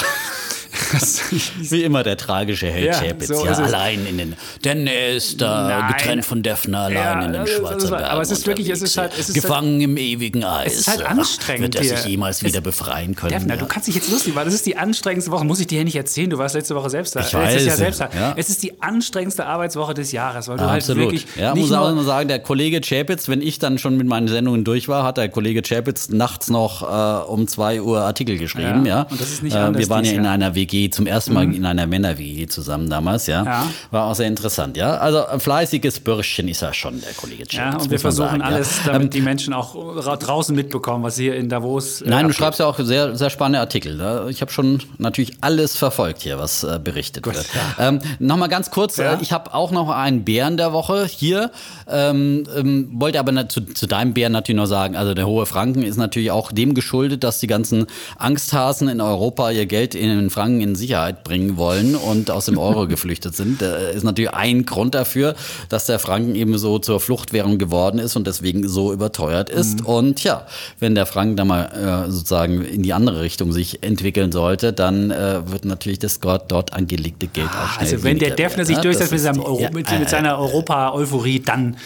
Wie 1.57 1.83
immer 1.83 2.03
der 2.03 2.17
tragische 2.17 2.67
Held 2.67 2.85
ja, 2.85 2.93
Chapitz, 2.93 3.27
so 3.27 3.45
ja, 3.45 3.53
allein 3.53 4.05
in 4.05 4.17
den, 4.17 4.35
denn 4.63 4.87
er 4.87 5.15
ist 5.15 5.41
da 5.41 5.67
Nein. 5.67 5.93
getrennt 5.93 6.25
von 6.25 6.43
Daphne, 6.43 6.77
allein 6.77 6.95
ja, 6.95 7.25
in 7.25 7.33
den 7.33 7.47
Schwarzen 7.47 7.89
Bergen 7.89 8.05
Aber 8.05 8.21
es 8.21 8.31
ist 8.31 8.47
wirklich, 8.47 8.69
es 8.69 8.81
ist 8.81 8.97
halt, 8.97 9.13
es 9.17 9.29
ist 9.29 9.35
gefangen 9.35 9.73
halt, 9.73 9.83
im 9.83 9.97
ewigen 9.97 10.43
Eis. 10.43 10.73
Es 10.73 10.79
ist 10.81 10.87
halt 10.87 11.05
anstrengend. 11.05 11.61
Wird 11.61 11.75
er 11.75 11.97
sich 11.97 12.05
jemals 12.05 12.43
wieder 12.43 12.61
befreien 12.61 13.15
können? 13.15 13.31
Daphne, 13.31 13.53
ja. 13.53 13.59
du 13.59 13.65
kannst 13.65 13.87
dich 13.87 13.95
jetzt 13.95 14.11
lustig 14.11 14.35
machen. 14.35 14.45
Das 14.45 14.53
ist 14.53 14.65
die 14.65 14.77
anstrengendste 14.77 15.31
Woche. 15.31 15.45
Muss 15.45 15.59
ich 15.59 15.67
dir 15.67 15.79
ja 15.79 15.83
nicht 15.83 15.95
erzählen. 15.95 16.29
Du 16.29 16.37
warst 16.37 16.55
letzte 16.55 16.75
Woche 16.75 16.89
selbst 16.89 17.15
da. 17.15 17.21
Ich 17.21 17.33
weiß. 17.33 17.65
Jahr 17.65 17.77
selbst 17.77 18.01
da. 18.01 18.09
Ja. 18.13 18.33
Es 18.35 18.49
ist 18.49 18.63
die 18.63 18.81
anstrengendste 18.81 19.45
Arbeitswoche 19.45 19.93
des 19.93 20.11
Jahres, 20.11 20.47
weil 20.47 20.57
du 20.57 20.63
halt 20.63 20.81
Absolut. 20.81 21.03
wirklich. 21.05 21.25
Ja, 21.35 21.55
muss 21.55 21.71
auch 21.71 21.89
immer 21.89 22.03
sagen, 22.03 22.27
der 22.27 22.39
Kollege 22.39 22.81
Chapitz, 22.81 23.27
wenn 23.27 23.41
ich 23.41 23.59
dann 23.59 23.77
schon 23.77 23.94
mit 23.97 24.07
meinen 24.07 24.27
Sendungen 24.27 24.63
durch 24.63 24.87
war, 24.87 25.03
hat 25.03 25.17
der 25.17 25.29
Kollege 25.29 25.61
Chapitz 25.61 26.09
nachts 26.09 26.49
noch 26.49 26.83
äh, 26.83 27.25
um 27.25 27.47
zwei 27.47 27.81
Uhr 27.81 28.01
Artikel 28.01 28.37
geschrieben. 28.37 28.85
Ja. 28.85 29.03
Und 29.03 29.19
das 29.19 29.31
ist 29.31 29.43
nicht 29.43 29.55
äh, 29.55 29.77
Wir 29.77 29.89
waren 29.89 30.05
ja 30.05 30.11
in 30.11 30.25
einer 30.25 30.55
WG 30.55 30.89
zum 30.89 31.07
ersten 31.07 31.33
Mal 31.33 31.47
mhm 31.47 31.55
in 31.55 31.65
einer 31.65 31.87
Männer-WG 31.87 32.47
zusammen 32.47 32.89
damals, 32.89 33.27
ja. 33.27 33.43
ja. 33.43 33.67
War 33.91 34.05
auch 34.05 34.15
sehr 34.15 34.27
interessant, 34.27 34.77
ja. 34.77 34.97
Also 34.97 35.25
ein 35.25 35.39
fleißiges 35.39 36.01
Bürschchen 36.01 36.47
ist 36.47 36.61
er 36.61 36.73
schon, 36.73 37.01
der 37.01 37.13
Kollege 37.13 37.45
Cem. 37.49 37.59
Ja, 37.59 37.77
und 37.77 37.89
wir 37.89 37.99
versuchen 37.99 38.29
sagen, 38.29 38.41
alles, 38.41 38.85
ja. 38.85 38.93
damit 38.93 39.05
ähm, 39.05 39.09
die 39.11 39.21
Menschen 39.21 39.53
auch 39.53 39.75
draußen 40.17 40.55
mitbekommen, 40.55 41.03
was 41.03 41.17
hier 41.17 41.35
in 41.35 41.49
Davos. 41.49 42.01
Äh, 42.01 42.09
Nein, 42.09 42.27
du 42.27 42.33
schreibst 42.33 42.59
ja 42.59 42.67
auch 42.67 42.77
sehr, 42.79 43.15
sehr 43.15 43.29
spannende 43.29 43.59
Artikel. 43.59 43.95
Ne? 43.95 44.27
Ich 44.29 44.41
habe 44.41 44.51
schon 44.51 44.81
natürlich 44.97 45.37
alles 45.41 45.75
verfolgt 45.77 46.21
hier, 46.21 46.37
was 46.37 46.63
äh, 46.63 46.79
berichtet 46.83 47.23
Gut, 47.23 47.35
wird. 47.35 47.47
Ja. 47.77 47.87
Ähm, 47.87 47.99
Nochmal 48.19 48.49
ganz 48.49 48.69
kurz, 48.71 48.97
ja. 48.97 49.13
äh, 49.13 49.17
ich 49.21 49.31
habe 49.31 49.53
auch 49.53 49.71
noch 49.71 49.89
einen 49.89 50.23
Bären 50.23 50.57
der 50.57 50.73
Woche 50.73 51.05
hier. 51.05 51.51
Ähm, 51.87 52.45
ähm, 52.55 52.89
wollte 52.93 53.19
aber 53.19 53.47
zu, 53.49 53.61
zu 53.61 53.84
deinem 53.87 54.13
Bären 54.13 54.31
natürlich 54.31 54.59
noch 54.59 54.67
sagen, 54.67 54.95
also 54.95 55.13
der 55.13 55.27
hohe 55.27 55.45
Franken 55.45 55.83
ist 55.83 55.97
natürlich 55.97 56.31
auch 56.31 56.51
dem 56.51 56.73
geschuldet, 56.73 57.23
dass 57.23 57.39
die 57.39 57.47
ganzen 57.47 57.87
Angsthasen 58.17 58.87
in 58.87 59.01
Europa 59.01 59.51
ihr 59.51 59.65
Geld 59.65 59.95
in 59.95 60.29
Franken 60.29 60.61
in 60.61 60.75
Sicherheit 60.75 61.23
bringen 61.23 61.57
wollen 61.57 61.95
und 61.95 62.31
aus 62.31 62.45
dem 62.45 62.57
Euro 62.57 62.87
geflüchtet 62.95 63.35
sind. 63.35 63.61
Da 63.61 63.75
ist 63.75 64.03
natürlich 64.03 64.33
ein 64.33 64.65
Grund 64.65 64.95
dafür, 64.95 65.35
dass 65.69 65.85
der 65.85 65.99
Franken 65.99 66.35
eben 66.35 66.57
so 66.57 66.79
zur 66.79 66.99
Fluchtwährung 66.99 67.57
geworden 67.57 67.99
ist 67.99 68.15
und 68.15 68.27
deswegen 68.27 68.67
so 68.67 68.93
überteuert 68.93 69.49
ist. 69.49 69.81
Mhm. 69.81 69.85
Und 69.85 70.23
ja, 70.23 70.45
wenn 70.79 70.95
der 70.95 71.05
Franken 71.05 71.35
da 71.35 71.45
mal 71.45 72.05
äh, 72.07 72.11
sozusagen 72.11 72.63
in 72.63 72.83
die 72.83 72.93
andere 72.93 73.21
Richtung 73.21 73.51
sich 73.51 73.83
entwickeln 73.83 74.31
sollte, 74.31 74.73
dann 74.73 75.11
äh, 75.11 75.49
wird 75.49 75.65
natürlich 75.65 75.99
das 75.99 76.19
dort, 76.19 76.51
dort 76.51 76.73
angelegte 76.73 77.27
Geld 77.27 77.49
auch 77.49 77.73
schnell 77.73 77.93
Also 77.93 78.03
wenn 78.03 78.19
der 78.19 78.31
Defner 78.31 78.65
sich 78.65 78.77
durchsetzt 78.77 79.11
mit, 79.11 79.21
seinem 79.21 79.41
Euro, 79.41 79.69
mit, 79.71 79.91
mit 79.99 80.09
seiner 80.09 80.37
Europa-Euphorie, 80.37 81.39
dann 81.39 81.77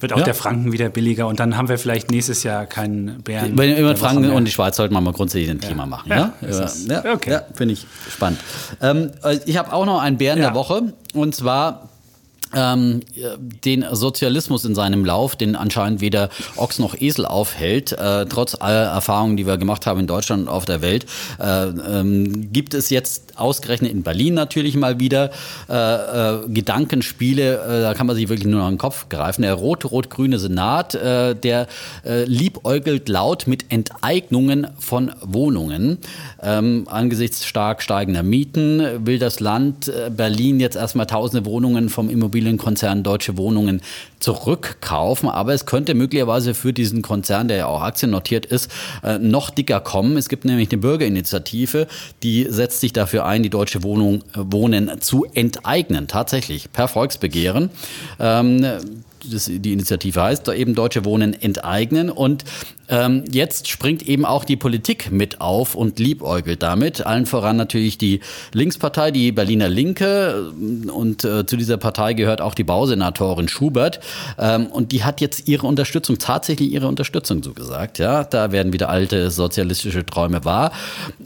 wird 0.00 0.12
auch 0.12 0.18
ja. 0.18 0.24
der 0.24 0.34
Franken 0.34 0.72
wieder 0.72 0.88
billiger 0.88 1.26
und 1.26 1.40
dann 1.40 1.56
haben 1.56 1.68
wir 1.68 1.78
vielleicht 1.78 2.10
nächstes 2.10 2.42
Jahr 2.42 2.66
keinen 2.66 3.22
Bären. 3.22 3.52
Über 3.52 3.64
den 3.64 3.96
Franken 3.96 4.30
und 4.30 4.44
die 4.44 4.50
Schweiz 4.50 4.76
sollten 4.76 4.94
wir 4.94 5.00
mal 5.00 5.12
grundsätzlich 5.12 5.50
ein 5.50 5.60
Thema 5.60 5.86
machen. 5.86 6.10
Ja, 6.10 6.32
ja? 6.40 7.02
ja, 7.04 7.14
okay. 7.14 7.38
finde 7.54 7.74
ich 7.74 7.86
spannend. 8.10 8.40
Ähm, 8.80 9.10
äh, 9.22 9.38
ich 9.46 9.56
habe 9.56 9.72
auch 9.72 9.86
noch 9.86 10.00
einen 10.00 10.18
Bären 10.18 10.38
der 10.38 10.54
Woche 10.54 10.92
und 11.14 11.34
zwar 11.34 11.88
ähm, 12.54 13.00
den 13.64 13.84
Sozialismus 13.92 14.64
in 14.64 14.74
seinem 14.74 15.04
Lauf, 15.04 15.36
den 15.36 15.56
anscheinend 15.56 16.00
weder 16.00 16.28
Ochs 16.56 16.78
noch 16.78 17.00
Esel 17.00 17.26
aufhält, 17.26 17.92
äh, 17.92 18.26
trotz 18.26 18.54
aller 18.54 18.84
Erfahrungen, 18.84 19.36
die 19.36 19.46
wir 19.46 19.56
gemacht 19.56 19.86
haben 19.86 20.00
in 20.00 20.06
Deutschland 20.06 20.42
und 20.42 20.48
auf 20.48 20.64
der 20.64 20.82
Welt, 20.82 21.06
äh, 21.40 21.66
ähm, 21.66 22.52
gibt 22.52 22.74
es 22.74 22.90
jetzt 22.90 23.38
ausgerechnet 23.38 23.92
in 23.92 24.02
Berlin 24.02 24.34
natürlich 24.34 24.76
mal 24.76 25.00
wieder 25.00 25.30
äh, 25.68 25.74
äh 25.74 26.48
Gedankenspiele, 26.48 27.54
äh, 27.54 27.80
da 27.82 27.94
kann 27.94 28.06
man 28.06 28.16
sich 28.16 28.28
wirklich 28.28 28.46
nur 28.46 28.60
noch 28.60 28.68
den 28.68 28.78
Kopf 28.78 29.08
greifen. 29.08 29.42
Der 29.42 29.54
rot-rot-grüne 29.54 30.38
Senat, 30.38 30.94
äh, 30.94 31.34
der 31.34 31.66
liebäugelt 32.26 33.08
laut 33.08 33.46
mit 33.46 33.70
Enteignungen 33.70 34.66
von 34.78 35.12
Wohnungen. 35.20 35.98
Ähm, 36.42 36.86
angesichts 36.86 37.44
stark 37.46 37.82
steigender 37.82 38.22
Mieten 38.22 39.06
will 39.06 39.18
das 39.18 39.40
Land 39.40 39.90
Berlin 40.16 40.60
jetzt 40.60 40.76
erstmal 40.76 41.06
tausende 41.06 41.44
Wohnungen 41.44 41.88
vom 41.88 42.10
Immobilien 42.10 42.43
Immobilienkonzern 42.44 43.02
Deutsche 43.02 43.36
Wohnungen 43.36 43.80
zurückkaufen. 44.20 45.28
Aber 45.28 45.54
es 45.54 45.66
könnte 45.66 45.94
möglicherweise 45.94 46.54
für 46.54 46.72
diesen 46.72 47.02
Konzern, 47.02 47.48
der 47.48 47.56
ja 47.56 47.66
auch 47.66 47.82
aktiennotiert 47.82 48.46
ist, 48.46 48.70
äh, 49.02 49.18
noch 49.18 49.50
dicker 49.50 49.80
kommen. 49.80 50.16
Es 50.16 50.28
gibt 50.28 50.44
nämlich 50.44 50.70
eine 50.70 50.80
Bürgerinitiative, 50.80 51.86
die 52.22 52.46
setzt 52.48 52.80
sich 52.80 52.92
dafür 52.92 53.24
ein, 53.24 53.42
die 53.42 53.50
Deutsche 53.50 53.82
Wohnung, 53.82 54.22
äh, 54.34 54.40
Wohnen 54.50 55.00
zu 55.00 55.26
enteignen. 55.34 56.06
Tatsächlich 56.06 56.72
per 56.72 56.88
Volksbegehren. 56.88 57.70
Ähm, 58.20 58.64
die 59.24 59.72
Initiative 59.72 60.22
heißt, 60.22 60.48
eben 60.48 60.74
Deutsche 60.74 61.06
Wohnen 61.06 61.32
enteignen. 61.32 62.10
Und 62.10 62.44
ähm, 62.88 63.24
jetzt 63.30 63.68
springt 63.68 64.06
eben 64.06 64.24
auch 64.24 64.44
die 64.44 64.56
Politik 64.56 65.10
mit 65.10 65.40
auf 65.40 65.74
und 65.74 65.98
liebäugelt 65.98 66.62
damit. 66.62 67.06
Allen 67.06 67.26
voran 67.26 67.56
natürlich 67.56 67.96
die 67.96 68.20
Linkspartei, 68.52 69.10
die 69.10 69.32
Berliner 69.32 69.68
Linke. 69.68 70.52
Und 70.92 71.24
äh, 71.24 71.46
zu 71.46 71.56
dieser 71.56 71.78
Partei 71.78 72.12
gehört 72.12 72.40
auch 72.40 72.54
die 72.54 72.64
Bausenatorin 72.64 73.48
Schubert. 73.48 74.00
Ähm, 74.38 74.66
und 74.66 74.92
die 74.92 75.02
hat 75.02 75.20
jetzt 75.20 75.48
ihre 75.48 75.66
Unterstützung, 75.66 76.18
tatsächlich 76.18 76.70
ihre 76.70 76.86
Unterstützung 76.86 77.42
zugesagt. 77.42 77.98
Ja, 77.98 78.24
da 78.24 78.52
werden 78.52 78.72
wieder 78.72 78.90
alte 78.90 79.30
sozialistische 79.30 80.04
Träume 80.04 80.44
wahr. 80.44 80.72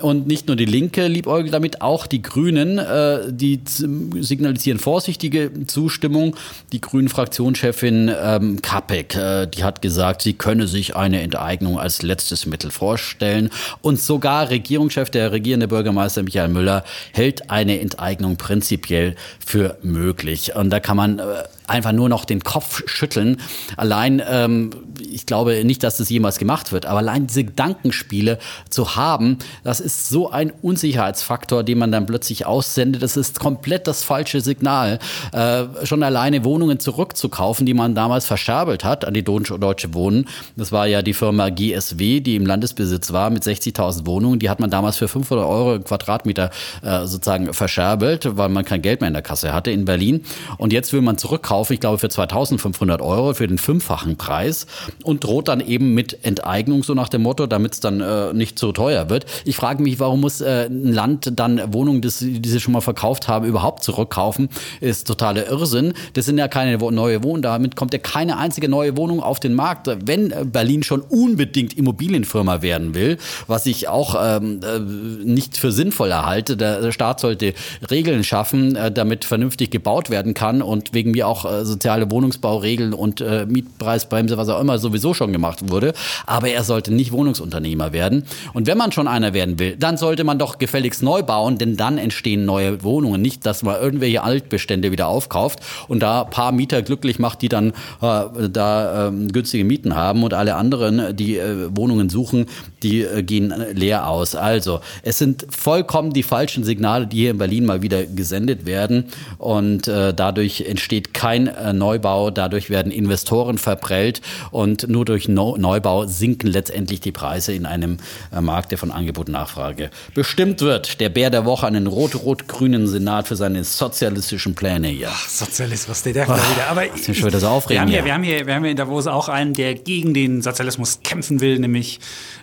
Und 0.01 0.27
nicht 0.27 0.47
nur 0.47 0.57
die 0.57 0.65
Linke 0.65 1.09
liebäugelt 1.09 1.53
damit, 1.53 1.83
auch 1.83 2.07
die 2.07 2.23
Grünen, 2.23 2.79
äh, 2.79 3.33
die 3.33 3.61
signalisieren 3.67 4.79
vorsichtige 4.79 5.51
Zustimmung. 5.67 6.37
Die 6.73 6.81
Grünen 6.81 7.09
Fraktionschefin 7.09 8.13
ähm, 8.23 8.63
Kapek, 8.63 9.17
äh, 9.17 9.47
die 9.47 9.65
hat 9.65 9.83
gesagt, 9.83 10.23
sie 10.23 10.35
könne 10.35 10.69
sich 10.69 10.95
eine 10.95 11.21
Enteignung 11.21 11.48
Enteignung 11.49 11.79
als 11.79 12.03
letztes 12.03 12.45
Mittel 12.45 12.71
vorstellen. 12.71 13.49
Und 13.81 13.99
sogar 13.99 14.51
Regierungschef, 14.51 15.09
der 15.09 15.33
regierende 15.33 15.67
Bürgermeister 15.67 16.23
Michael 16.23 16.49
Müller, 16.49 16.85
hält 17.13 17.51
eine 17.51 17.81
Enteignung 17.81 18.37
prinzipiell 18.37 19.17
für 19.45 19.79
möglich. 19.83 20.55
Und 20.55 20.69
da 20.69 20.79
kann 20.79 20.99
man 20.99 21.19
äh, 21.19 21.25
einfach 21.69 21.93
nur 21.93 22.09
noch 22.09 22.25
den 22.25 22.43
Kopf 22.43 22.83
schütteln. 22.87 23.39
Allein, 23.77 24.23
ähm, 24.29 24.71
ich 25.01 25.27
glaube 25.27 25.65
nicht, 25.65 25.83
dass 25.83 25.99
das 25.99 26.09
jemals 26.09 26.39
gemacht 26.39 26.73
wird, 26.73 26.87
aber 26.87 26.99
allein 26.99 27.27
diese 27.27 27.45
Gedankenspiele 27.45 28.39
zu 28.71 28.97
haben, 28.97 29.39
das 29.65 29.81
ist 29.81 30.09
so 30.09 30.31
ein 30.31 30.53
Unsicherheitsfaktor, 30.63 31.63
den 31.63 31.79
man 31.79 31.93
dann 31.93 32.07
plötzlich 32.07 32.47
aussendet. 32.47 33.03
Das 33.03 33.17
ist 33.17 33.39
komplett 33.39 33.87
das 33.87 34.03
falsche 34.03 34.41
Signal. 34.41 34.99
Äh, 35.33 35.65
schon 35.85 36.03
alleine 36.03 36.45
Wohnungen 36.45 36.81
zurückzukaufen, 36.81 37.67
die 37.67 37.75
man 37.75 37.95
damals 37.95 38.27
verscherbelt 38.27 38.85
hat 38.85 39.05
an 39.05 39.15
die 39.15 39.25
Deutsche 39.25 39.95
Wohnen. 39.95 40.27
Das 40.57 40.73
war 40.73 40.87
ja 40.87 41.03
die 41.03 41.15
Firma 41.15 41.51
GSW, 41.51 42.21
die 42.21 42.37
im 42.37 42.47
Landesbesitz 42.47 43.13
war 43.13 43.31
mit 43.31 43.43
60.000 43.45 44.07
Wohnungen. 44.07 44.39
Die 44.39 44.51
hat 44.51 44.61
man 44.61 44.71
damals 44.71 44.97
für 44.97 45.09
500 45.09 45.47
Euro 45.47 45.79
Quadratmeter 45.81 46.51
äh, 46.83 47.07
sozusagen 47.07 47.53
verscherbelt, 47.53 48.37
weil 48.37 48.49
man 48.49 48.65
kein 48.65 48.83
Geld 48.83 49.01
mehr 49.01 49.09
in 49.09 49.15
der 49.15 49.23
Kasse 49.23 49.53
hatte 49.53 49.71
in 49.71 49.85
Berlin. 49.85 50.25
Und 50.57 50.73
jetzt 50.73 50.93
will 50.93 51.03
man 51.03 51.19
zurückkaufen 51.19 51.58
kaufen, 51.59 51.73
ich 51.73 51.81
glaube 51.81 51.99
für 51.99 52.09
2500 52.09 53.03
Euro 53.03 53.35
für 53.35 53.49
den 53.49 53.59
fünffachen 53.59 54.17
Preis 54.17 54.67
und 55.03 55.25
droht 55.25 55.49
dann 55.49 55.61
eben 55.61 55.93
mit 55.93 56.25
Enteignung 56.25 56.85
so 56.85 56.95
nach 56.95 57.09
dem 57.09 57.23
Motto, 57.23 57.47
damit 57.49 57.75
es 57.75 57.81
dann 57.81 58.01
äh, 58.01 58.33
nicht 58.33 58.61
so 58.61 58.71
teuer 58.71 59.11
wird. 59.11 59.27
Ich 59.45 59.57
frage 59.57 59.83
mich, 59.83 59.99
warum 59.99 60.21
muss 60.21 60.41
äh, 60.41 60.67
ein 60.67 60.93
Land 60.93 61.33
dann 61.35 61.73
Wohnungen, 61.73 62.01
die, 62.01 62.41
die 62.41 62.49
sie 62.49 62.61
schon 62.61 62.73
mal 62.73 62.81
verkauft 62.81 63.27
haben, 63.27 63.45
überhaupt 63.45 63.83
zurückkaufen? 63.83 64.51
Ist 64.81 65.09
totaler 65.09 65.49
Irrsinn. 65.49 65.95
Das 66.13 66.27
sind 66.27 66.39
ja 66.39 66.47
keine 66.47 66.79
neue 66.79 67.25
Wohnungen, 67.25 67.43
damit 67.43 67.75
kommt 67.75 67.93
ja 67.93 67.99
keine 67.99 68.37
einzige 68.37 68.69
neue 68.69 68.97
Wohnung 68.97 69.21
auf 69.21 69.41
den 69.41 69.55
Markt. 69.55 69.89
Wenn 70.07 70.31
äh, 70.31 70.45
Berlin 70.45 70.85
schon 70.85 71.01
unbedingt 71.01 71.77
Immobilienfirma 71.77 72.63
werden 72.63 72.95
will, 72.95 73.19
was 73.49 73.67
ich 73.67 73.89
auch 73.89 74.15
ähm, 74.21 74.61
äh, 74.63 74.79
nicht 74.79 75.57
für 75.57 75.73
sinnvoll 75.73 76.13
erhalte, 76.13 76.57
der 76.57 76.93
Staat 76.93 77.19
sollte 77.19 77.55
Regeln 77.91 78.23
schaffen, 78.23 78.77
äh, 78.77 78.93
damit 78.93 79.25
vernünftig 79.25 79.71
gebaut 79.71 80.11
werden 80.11 80.35
kann 80.35 80.63
und 80.63 80.95
wegen 80.95 81.11
mir 81.11 81.27
auch 81.27 81.48
äh, 81.51 81.65
soziale 81.65 82.11
Wohnungsbauregeln 82.11 82.95
und 82.95 83.21
äh, 83.21 83.47
Mietpreisbremse, 83.47 84.37
was 84.37 84.49
auch 84.49 84.61
immer 84.61 84.79
sowieso 84.79 85.15
schon 85.15 85.33
gemacht 85.33 85.71
wurde. 85.71 85.95
Aber 86.27 86.49
er 86.49 86.65
sollte 86.65 86.93
nicht 86.93 87.13
Wohnungsunternehmer 87.13 87.93
werden. 87.93 88.25
Und 88.55 88.67
wenn 88.67 88.79
man 88.79 88.93
schon 88.93 89.09
einer 89.09 89.35
werden 89.35 89.59
will, 89.59 89.77
dann 89.77 89.97
sollte 89.97 90.25
man 90.25 90.39
doch 90.39 90.59
gefälligst 90.59 91.03
neu 91.03 91.23
bauen, 91.23 91.59
denn 91.59 91.77
dann 91.77 91.99
entstehen 91.99 92.45
neue 92.45 92.83
Wohnungen. 92.83 93.23
Nicht, 93.23 93.47
dass 93.47 93.63
man 93.63 93.81
irgendwelche 93.81 94.23
Altbestände 94.23 94.93
wieder 94.93 95.09
aufkauft 95.09 95.61
und 95.89 96.01
da 96.01 96.25
paar 96.25 96.53
Mieter 96.53 96.83
glücklich 96.83 97.19
macht, 97.19 97.43
die 97.43 97.49
dann 97.49 97.71
äh, 98.01 98.49
da 98.51 99.09
äh, 99.09 99.11
günstige 99.33 99.65
Mieten 99.65 99.95
haben 99.95 100.23
und 100.23 100.35
alle 100.35 100.55
anderen, 100.55 101.17
die 101.17 101.39
äh, 101.39 101.69
Wohnungen 101.77 102.09
suchen, 102.11 102.47
die 102.83 103.03
äh, 103.03 103.23
gehen 103.23 103.53
leer 103.73 104.09
aus. 104.09 104.35
Also, 104.35 104.81
es 105.03 105.19
sind 105.19 105.47
vollkommen 105.51 106.13
die 106.13 106.23
falschen 106.23 106.65
Signale, 106.65 107.07
die 107.07 107.19
hier 107.19 107.31
in 107.31 107.39
Berlin 107.39 107.65
mal 107.65 107.83
wieder 107.83 108.05
gesendet 108.05 108.67
werden 108.67 109.05
und 109.39 109.89
äh, 109.89 110.15
dadurch 110.15 110.63
entsteht 110.63 111.15
kein 111.15 111.38
äh, 111.47 111.73
Neubau, 111.73 112.31
dadurch 112.31 112.71
werden 112.71 112.91
Investoren 112.93 113.59
verprellt 113.59 114.21
und 114.51 114.89
nur 114.89 115.05
durch 115.05 115.29
no 115.29 115.57
Neubau 115.57 116.07
sinken 116.07 116.49
letztendlich 116.49 117.01
die 117.01 117.13
Preise 117.13 117.53
in 117.53 117.67
einem 117.67 117.99
äh, 118.35 118.41
Markt, 118.41 118.71
der 118.71 118.79
von 118.79 118.91
Angebot 118.91 119.29
und 119.29 119.33
Nachfrage 119.33 119.91
bestimmt 120.15 120.61
wird. 120.61 121.01
Der 121.01 121.09
Bär 121.09 121.31
der 121.31 121.45
Woche 121.45 121.67
an 121.67 121.75
den 121.75 121.87
rot-rot-grünen 121.87 122.89
Senat 122.89 123.29
für 123.29 123.37
seine 123.37 123.65
sozialistischen 123.65 124.55
Pläne 124.55 124.89
hier. 124.89 125.09
Ach, 125.11 125.29
Sozialismus, 125.29 126.03
der 126.03 126.15
darf 126.15 126.31
Ach, 126.31 126.57
wieder. 126.57 126.67
Aber 126.69 126.87
das 126.87 127.09
ist 127.09 127.17
schon 127.17 127.29
wieder 127.29 127.41
so 127.41 127.49
aufregend. 127.49 127.91
Wir 127.91 128.01
haben, 128.01 128.05
hier, 128.05 128.05
wir, 128.05 128.15
haben 128.15 128.23
hier, 128.23 128.47
wir 128.47 128.55
haben 128.55 128.63
hier 128.63 128.71
in 128.73 128.77
Davos 128.77 129.07
auch 129.07 129.29
einen, 129.29 129.55
der 129.55 129.75
gegen 129.75 130.15
den 130.15 130.43
Sozialismus 130.43 131.01
kämpfen 131.03 131.41
will, 131.41 131.59
nämlich 131.59 132.01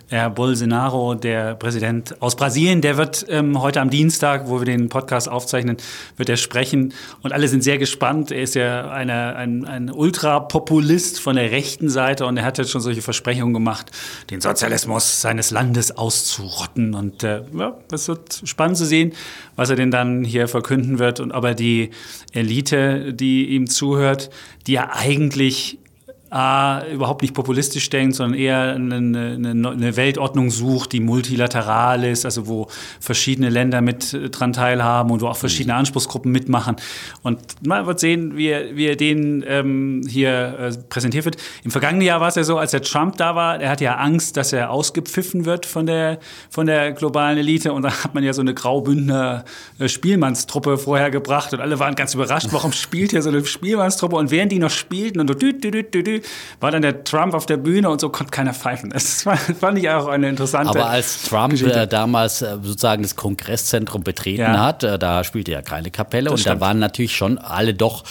Herr 0.08 0.30
Bolsonaro, 0.30 1.14
der 1.16 1.56
Präsident 1.56 2.22
aus 2.22 2.36
Brasilien, 2.36 2.80
der 2.80 2.96
wird 2.96 3.26
ähm, 3.28 3.60
heute 3.60 3.80
am 3.80 3.90
Dienstag, 3.90 4.48
wo 4.48 4.60
wir 4.60 4.64
den 4.64 4.88
Podcast 4.88 5.28
aufzeichnen, 5.28 5.78
wird 6.16 6.28
er 6.28 6.36
sprechen. 6.36 6.94
Und 7.22 7.32
alle 7.32 7.48
sind 7.48 7.64
sehr 7.64 7.76
gespannt. 7.78 8.30
Er 8.30 8.42
ist 8.42 8.54
ja 8.54 8.88
eine, 8.88 9.34
ein, 9.34 9.64
ein 9.64 9.90
Ultrapopulist 9.90 11.18
von 11.18 11.34
der 11.34 11.50
rechten 11.50 11.88
Seite 11.88 12.24
und 12.26 12.36
er 12.36 12.44
hat 12.44 12.58
jetzt 12.58 12.70
schon 12.70 12.80
solche 12.80 13.02
Versprechungen 13.02 13.52
gemacht, 13.52 13.90
den 14.30 14.40
Sozialismus 14.40 15.22
seines 15.22 15.50
Landes 15.50 15.96
auszurotten. 15.96 16.94
Und 16.94 17.24
äh, 17.24 17.42
ja, 17.58 17.76
es 17.90 18.06
wird 18.06 18.42
spannend 18.44 18.76
zu 18.76 18.86
sehen, 18.86 19.12
was 19.56 19.70
er 19.70 19.76
denn 19.76 19.90
dann 19.90 20.22
hier 20.22 20.46
verkünden 20.46 21.00
wird 21.00 21.18
und 21.18 21.32
ob 21.32 21.44
er 21.44 21.54
die 21.56 21.90
Elite, 22.32 23.12
die 23.12 23.46
ihm 23.56 23.68
zuhört, 23.68 24.30
die 24.68 24.74
ja 24.74 24.90
eigentlich 24.92 25.80
A, 26.28 26.84
überhaupt 26.92 27.22
nicht 27.22 27.34
populistisch 27.34 27.88
denkt, 27.88 28.16
sondern 28.16 28.38
eher 28.38 28.74
eine, 28.74 28.96
eine, 28.96 29.70
eine, 29.70 29.96
Weltordnung 29.96 30.50
sucht, 30.50 30.90
die 30.92 30.98
multilateral 30.98 32.02
ist, 32.02 32.24
also 32.24 32.48
wo 32.48 32.66
verschiedene 32.98 33.48
Länder 33.48 33.80
mit 33.80 34.12
äh, 34.12 34.28
dran 34.28 34.52
teilhaben 34.52 35.12
und 35.12 35.20
wo 35.20 35.28
auch 35.28 35.36
verschiedene 35.36 35.74
mhm. 35.74 35.80
Anspruchsgruppen 35.80 36.32
mitmachen. 36.32 36.76
Und 37.22 37.38
man 37.64 37.86
wird 37.86 38.00
sehen, 38.00 38.36
wie 38.36 38.48
er, 38.48 38.74
wie 38.74 38.86
er 38.86 38.96
den 38.96 39.44
ähm, 39.46 40.02
hier 40.08 40.58
äh, 40.58 40.72
präsentiert 40.88 41.26
wird. 41.26 41.36
Im 41.62 41.70
vergangenen 41.70 42.04
Jahr 42.04 42.20
war 42.20 42.26
es 42.26 42.34
ja 42.34 42.42
so, 42.42 42.58
als 42.58 42.72
der 42.72 42.82
Trump 42.82 43.16
da 43.18 43.36
war, 43.36 43.60
er 43.60 43.70
hatte 43.70 43.84
ja 43.84 43.96
Angst, 43.96 44.36
dass 44.36 44.52
er 44.52 44.70
ausgepfiffen 44.70 45.44
wird 45.44 45.64
von 45.64 45.86
der, 45.86 46.18
von 46.50 46.66
der 46.66 46.90
globalen 46.90 47.38
Elite. 47.38 47.72
Und 47.72 47.82
da 47.82 48.02
hat 48.02 48.14
man 48.14 48.24
ja 48.24 48.32
so 48.32 48.40
eine 48.40 48.52
Graubündner 48.52 49.44
äh, 49.78 49.88
Spielmannstruppe 49.88 50.76
vorher 50.76 51.12
gebracht 51.12 51.52
und 51.54 51.60
alle 51.60 51.78
waren 51.78 51.94
ganz 51.94 52.14
überrascht, 52.14 52.48
warum 52.50 52.72
spielt 52.72 53.12
hier 53.12 53.22
so 53.22 53.28
eine 53.28 53.44
Spielmannstruppe? 53.44 54.16
Und 54.16 54.32
während 54.32 54.50
die 54.50 54.58
noch 54.58 54.70
spielten 54.70 55.20
und 55.20 55.28
so 55.28 55.34
dü, 55.34 55.52
dü, 55.52 55.70
dü, 55.70 56.02
dü, 56.02 56.15
war 56.60 56.70
dann 56.70 56.82
der 56.82 57.04
Trump 57.04 57.34
auf 57.34 57.46
der 57.46 57.56
Bühne 57.56 57.88
und 57.90 58.00
so 58.00 58.08
konnte 58.08 58.30
keiner 58.30 58.54
pfeifen. 58.54 58.90
Das 58.90 59.24
fand 59.60 59.78
ich 59.78 59.88
auch 59.90 60.06
eine 60.08 60.28
interessante. 60.28 60.70
Aber 60.70 60.88
als 60.88 61.22
Trump 61.24 61.60
äh, 61.60 61.86
damals 61.86 62.42
äh, 62.42 62.56
sozusagen 62.62 63.02
das 63.02 63.16
Kongresszentrum 63.16 64.02
betreten 64.02 64.42
ja. 64.42 64.64
hat, 64.64 64.82
äh, 64.82 64.98
da 64.98 65.24
spielte 65.24 65.52
ja 65.52 65.62
keine 65.62 65.90
Kapelle 65.90 66.24
das 66.24 66.32
und 66.32 66.38
stimmt. 66.40 66.56
da 66.56 66.60
waren 66.60 66.78
natürlich 66.78 67.14
schon 67.14 67.38
alle 67.38 67.74
doch, 67.74 68.04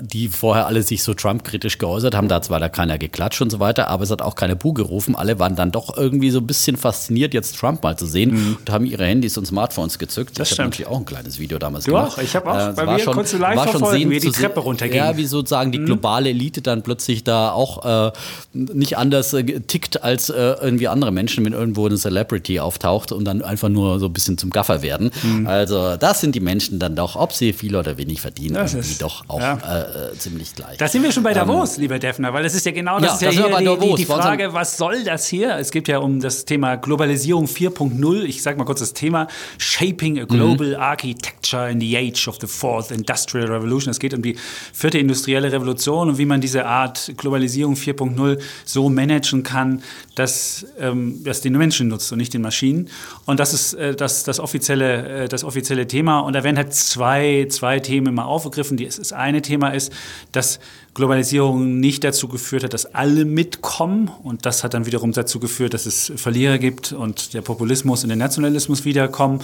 die 0.00 0.28
vorher 0.28 0.66
alle 0.66 0.82
sich 0.82 1.02
so 1.02 1.14
Trump-kritisch 1.14 1.78
geäußert 1.78 2.14
haben, 2.14 2.28
da 2.28 2.42
zwar 2.42 2.60
da 2.60 2.68
keiner 2.68 2.98
geklatscht 2.98 3.40
und 3.42 3.50
so 3.50 3.60
weiter, 3.60 3.88
aber 3.88 4.04
es 4.04 4.10
hat 4.10 4.22
auch 4.22 4.34
keine 4.34 4.56
Bu 4.56 4.72
gerufen. 4.72 5.14
Alle 5.14 5.38
waren 5.38 5.56
dann 5.56 5.70
doch 5.70 5.96
irgendwie 5.96 6.30
so 6.30 6.38
ein 6.38 6.46
bisschen 6.46 6.76
fasziniert, 6.76 7.34
jetzt 7.34 7.58
Trump 7.58 7.82
mal 7.82 7.96
zu 7.96 8.06
sehen 8.06 8.32
mhm. 8.32 8.56
und 8.60 8.70
haben 8.70 8.84
ihre 8.84 9.04
Handys 9.04 9.36
und 9.38 9.46
Smartphones 9.46 9.98
gezückt. 9.98 10.38
Das 10.38 10.50
ich 10.50 10.58
habe 10.58 10.68
natürlich 10.68 10.86
auch 10.86 10.98
ein 10.98 11.04
kleines 11.04 11.38
Video 11.38 11.58
damals 11.58 11.84
du 11.84 11.92
gemacht. 11.92 12.18
Auch? 12.18 12.22
Ich 12.22 12.36
habe 12.36 12.50
auch 12.50 12.68
äh, 12.68 12.72
bei 12.72 12.86
mir 12.86 12.98
schon, 12.98 13.14
kurz 13.14 13.32
live 13.32 13.72
schon 13.72 13.84
sehen, 13.86 14.10
wie 14.10 14.20
die 14.20 14.30
Treppe 14.30 14.60
runterging. 14.60 14.96
Ja, 14.96 15.16
wie 15.16 15.26
sozusagen 15.26 15.72
die 15.72 15.78
mhm. 15.78 15.86
globale 15.86 16.30
Elite 16.30 16.62
dann 16.62 16.82
plötzlich 16.82 17.09
da 17.24 17.52
auch 17.52 18.08
äh, 18.08 18.12
nicht 18.52 18.96
anders 18.96 19.32
äh, 19.32 19.60
tickt 19.60 20.02
als 20.02 20.30
äh, 20.30 20.54
irgendwie 20.60 20.88
andere 20.88 21.12
Menschen, 21.12 21.44
wenn 21.44 21.52
irgendwo 21.52 21.86
eine 21.86 21.96
Celebrity 21.96 22.60
auftaucht 22.60 23.12
und 23.12 23.24
dann 23.24 23.42
einfach 23.42 23.68
nur 23.68 23.98
so 23.98 24.06
ein 24.06 24.12
bisschen 24.12 24.38
zum 24.38 24.50
Gaffer 24.50 24.82
werden. 24.82 25.10
Mhm. 25.22 25.46
Also 25.46 25.96
das 25.96 26.20
sind 26.20 26.34
die 26.34 26.40
Menschen 26.40 26.78
dann 26.78 26.96
doch, 26.96 27.16
ob 27.16 27.32
sie 27.32 27.52
viel 27.52 27.76
oder 27.76 27.98
wenig 27.98 28.20
verdienen, 28.20 28.54
das 28.54 28.74
irgendwie 28.74 28.92
ist, 28.92 29.02
doch 29.02 29.24
auch 29.28 29.40
ja. 29.40 29.54
Äh, 29.54 30.12
äh, 30.12 30.18
ziemlich 30.18 30.54
gleich. 30.54 30.78
Da 30.78 30.88
sind 30.88 31.02
wir 31.02 31.12
schon 31.12 31.22
bei 31.22 31.32
Davos, 31.32 31.76
ähm, 31.76 31.82
lieber 31.82 31.98
Defner, 31.98 32.32
weil 32.32 32.42
das 32.42 32.54
ist 32.54 32.66
ja 32.66 32.72
genau 32.72 32.98
das, 32.98 33.20
ja, 33.20 33.30
ist 33.30 33.38
ja 33.38 33.46
hier 33.48 33.76
die, 33.76 33.88
die, 33.88 33.94
die, 33.96 34.04
Frage, 34.04 34.52
was 34.52 34.76
soll 34.76 35.04
das 35.04 35.26
hier? 35.26 35.56
Es 35.56 35.70
geht 35.70 35.88
ja 35.88 35.98
um 35.98 36.20
das 36.20 36.44
Thema 36.44 36.76
Globalisierung 36.76 37.46
4.0. 37.46 38.22
Ich 38.22 38.42
sage 38.42 38.58
mal 38.58 38.64
kurz 38.64 38.80
das 38.80 38.92
Thema 38.92 39.28
Shaping 39.58 40.20
a 40.20 40.24
Global 40.24 40.68
mhm. 40.68 40.80
Architecture 40.80 41.70
in 41.70 41.80
the 41.80 41.96
Age 41.96 42.28
of 42.28 42.38
the 42.40 42.46
Fourth 42.46 42.90
Industrial 42.90 43.46
Revolution. 43.46 43.90
Es 43.90 43.98
geht 43.98 44.14
um 44.14 44.22
die 44.22 44.36
vierte 44.72 44.98
industrielle 44.98 45.50
Revolution 45.52 46.08
und 46.08 46.18
wie 46.18 46.26
man 46.26 46.40
diese 46.40 46.66
Art 46.66 46.99
Globalisierung 47.16 47.74
4.0 47.74 48.38
so 48.64 48.88
managen 48.88 49.42
kann, 49.42 49.82
dass 50.14 50.66
ähm, 50.78 51.22
das 51.24 51.40
den 51.40 51.56
Menschen 51.56 51.88
nutzt 51.88 52.10
und 52.12 52.18
nicht 52.18 52.34
den 52.34 52.42
Maschinen. 52.42 52.88
Und 53.26 53.40
das 53.40 53.54
ist 53.54 53.74
äh, 53.74 53.94
das, 53.94 54.24
das, 54.24 54.40
offizielle, 54.40 55.24
äh, 55.24 55.28
das 55.28 55.44
offizielle 55.44 55.86
Thema. 55.86 56.20
Und 56.20 56.34
da 56.34 56.44
werden 56.44 56.56
halt 56.56 56.74
zwei, 56.74 57.46
zwei 57.48 57.80
Themen 57.80 58.08
immer 58.08 58.26
aufgegriffen. 58.26 58.76
Das 58.76 59.12
eine 59.12 59.42
Thema 59.42 59.70
ist, 59.70 59.92
dass 60.32 60.60
Globalisierung 60.94 61.80
nicht 61.80 62.04
dazu 62.04 62.28
geführt 62.28 62.64
hat, 62.64 62.74
dass 62.74 62.94
alle 62.94 63.24
mitkommen. 63.24 64.10
Und 64.22 64.46
das 64.46 64.64
hat 64.64 64.74
dann 64.74 64.86
wiederum 64.86 65.12
dazu 65.12 65.40
geführt, 65.40 65.74
dass 65.74 65.86
es 65.86 66.12
Verlierer 66.16 66.58
gibt 66.58 66.92
und 66.92 67.34
der 67.34 67.42
Populismus 67.42 68.02
und 68.02 68.08
der 68.08 68.16
Nationalismus 68.16 68.84
wiederkommen. 68.84 69.40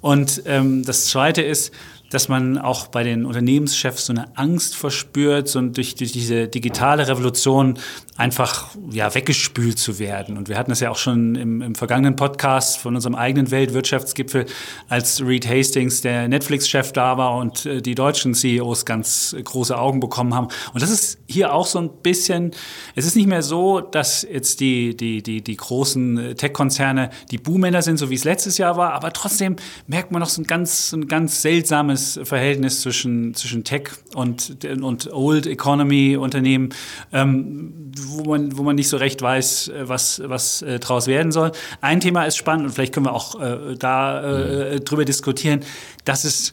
Und 0.00 0.42
ähm, 0.46 0.82
das 0.84 1.06
Zweite 1.06 1.42
ist, 1.42 1.72
dass 2.10 2.28
man 2.28 2.58
auch 2.58 2.88
bei 2.88 3.04
den 3.04 3.24
Unternehmenschefs 3.24 4.06
so 4.06 4.12
eine 4.12 4.36
Angst 4.36 4.76
verspürt, 4.76 5.48
so 5.48 5.60
durch, 5.60 5.94
durch 5.94 6.12
diese 6.12 6.48
digitale 6.48 7.08
Revolution 7.08 7.78
einfach 8.16 8.68
ja, 8.90 9.14
weggespült 9.14 9.78
zu 9.78 9.98
werden. 9.98 10.36
Und 10.36 10.48
wir 10.48 10.58
hatten 10.58 10.70
das 10.70 10.80
ja 10.80 10.90
auch 10.90 10.96
schon 10.96 11.36
im, 11.36 11.62
im 11.62 11.74
vergangenen 11.74 12.16
Podcast 12.16 12.78
von 12.78 12.94
unserem 12.94 13.14
eigenen 13.14 13.50
Weltwirtschaftsgipfel, 13.50 14.44
als 14.88 15.24
Reed 15.24 15.48
Hastings, 15.48 16.02
der 16.02 16.28
Netflix-Chef, 16.28 16.92
da 16.92 17.16
war 17.16 17.36
und 17.36 17.64
äh, 17.64 17.80
die 17.80 17.94
deutschen 17.94 18.34
CEOs 18.34 18.84
ganz 18.84 19.34
große 19.42 19.78
Augen 19.78 20.00
bekommen 20.00 20.34
haben. 20.34 20.48
Und 20.74 20.82
das 20.82 20.90
ist 20.90 21.18
hier 21.28 21.54
auch 21.54 21.66
so 21.66 21.78
ein 21.78 21.90
bisschen, 22.02 22.50
es 22.94 23.06
ist 23.06 23.16
nicht 23.16 23.28
mehr 23.28 23.42
so, 23.42 23.80
dass 23.80 24.22
jetzt 24.22 24.60
die, 24.60 24.96
die, 24.96 25.22
die, 25.22 25.42
die 25.42 25.56
großen 25.56 26.34
Tech-Konzerne 26.36 27.10
die 27.30 27.38
Buhmänner 27.38 27.82
sind, 27.82 27.96
so 27.98 28.10
wie 28.10 28.16
es 28.16 28.24
letztes 28.24 28.58
Jahr 28.58 28.76
war, 28.76 28.92
aber 28.92 29.12
trotzdem 29.12 29.56
merkt 29.86 30.10
man 30.10 30.20
noch 30.20 30.28
so 30.28 30.42
ein 30.42 30.46
ganz, 30.46 30.92
ein 30.92 31.06
ganz 31.08 31.40
seltsames 31.40 31.99
Verhältnis 32.22 32.80
zwischen, 32.80 33.34
zwischen 33.34 33.64
Tech 33.64 33.90
und, 34.14 34.64
und 34.64 35.12
Old 35.12 35.46
Economy 35.46 36.16
Unternehmen. 36.16 36.70
Ähm, 37.12 37.74
wo 37.96 38.24
man, 38.24 38.56
wo 38.56 38.62
man 38.62 38.76
nicht 38.76 38.88
so 38.88 38.96
recht 38.96 39.20
weiß, 39.22 39.68
äh, 39.68 39.88
was, 39.88 40.22
was 40.24 40.62
äh, 40.62 40.78
draus 40.78 41.06
werden 41.06 41.32
soll. 41.32 41.52
Ein 41.80 42.00
Thema 42.00 42.24
ist 42.24 42.36
spannend 42.36 42.66
und 42.66 42.72
vielleicht 42.72 42.94
können 42.94 43.06
wir 43.06 43.14
auch 43.14 43.40
äh, 43.40 43.74
da 43.78 44.20
äh, 44.22 44.74
mhm. 44.74 44.84
drüber 44.84 45.04
diskutieren, 45.04 45.60
dass 46.04 46.24
es 46.24 46.52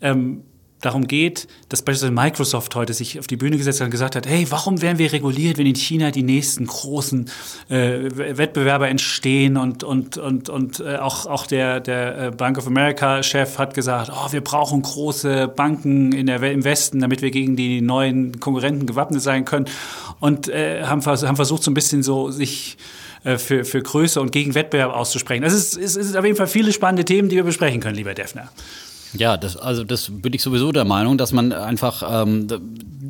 ähm, 0.00 0.42
darum 0.82 1.06
geht, 1.06 1.48
dass 1.68 1.80
beispielsweise 1.80 2.12
Microsoft 2.12 2.74
heute 2.74 2.92
sich 2.92 3.18
auf 3.18 3.26
die 3.26 3.36
Bühne 3.36 3.56
gesetzt 3.56 3.80
hat 3.80 3.86
und 3.86 3.90
gesagt 3.92 4.16
hat, 4.16 4.26
hey, 4.26 4.46
warum 4.50 4.82
werden 4.82 4.98
wir 4.98 5.12
reguliert, 5.12 5.56
wenn 5.56 5.66
in 5.66 5.76
China 5.76 6.10
die 6.10 6.24
nächsten 6.24 6.66
großen 6.66 7.30
äh, 7.68 8.10
Wettbewerber 8.10 8.88
entstehen 8.88 9.56
und, 9.56 9.84
und, 9.84 10.18
und, 10.18 10.48
und 10.48 10.80
äh, 10.80 10.96
auch, 10.96 11.26
auch 11.26 11.46
der, 11.46 11.80
der 11.80 12.18
äh, 12.18 12.30
Bank 12.32 12.58
of 12.58 12.66
America-Chef 12.66 13.58
hat 13.58 13.74
gesagt, 13.74 14.10
oh, 14.12 14.32
wir 14.32 14.42
brauchen 14.42 14.82
große 14.82 15.48
Banken 15.48 16.12
in 16.12 16.26
der, 16.26 16.42
im 16.42 16.64
Westen, 16.64 17.00
damit 17.00 17.22
wir 17.22 17.30
gegen 17.30 17.54
die 17.54 17.80
neuen 17.80 18.40
Konkurrenten 18.40 18.86
gewappnet 18.86 19.22
sein 19.22 19.44
können 19.44 19.66
und 20.18 20.48
äh, 20.48 20.82
haben, 20.82 21.04
haben 21.06 21.36
versucht, 21.36 21.62
so 21.62 21.70
ein 21.70 21.74
bisschen 21.74 22.02
so 22.02 22.32
sich 22.32 22.76
äh, 23.22 23.38
für, 23.38 23.64
für 23.64 23.80
Größe 23.80 24.20
und 24.20 24.32
gegen 24.32 24.56
Wettbewerb 24.56 24.92
auszusprechen. 24.92 25.42
Das 25.42 25.52
ist, 25.52 25.76
ist, 25.76 25.96
ist 25.96 26.16
auf 26.16 26.24
jeden 26.24 26.36
Fall 26.36 26.48
viele 26.48 26.72
spannende 26.72 27.04
Themen, 27.04 27.28
die 27.28 27.36
wir 27.36 27.44
besprechen 27.44 27.80
können, 27.80 27.94
lieber 27.94 28.14
Defner. 28.14 28.50
Ja, 29.14 29.36
das, 29.36 29.56
also 29.56 29.84
das 29.84 30.10
bin 30.10 30.32
ich 30.32 30.42
sowieso 30.42 30.72
der 30.72 30.84
Meinung, 30.84 31.18
dass 31.18 31.32
man 31.32 31.52
einfach 31.52 32.24
ähm, 32.24 32.46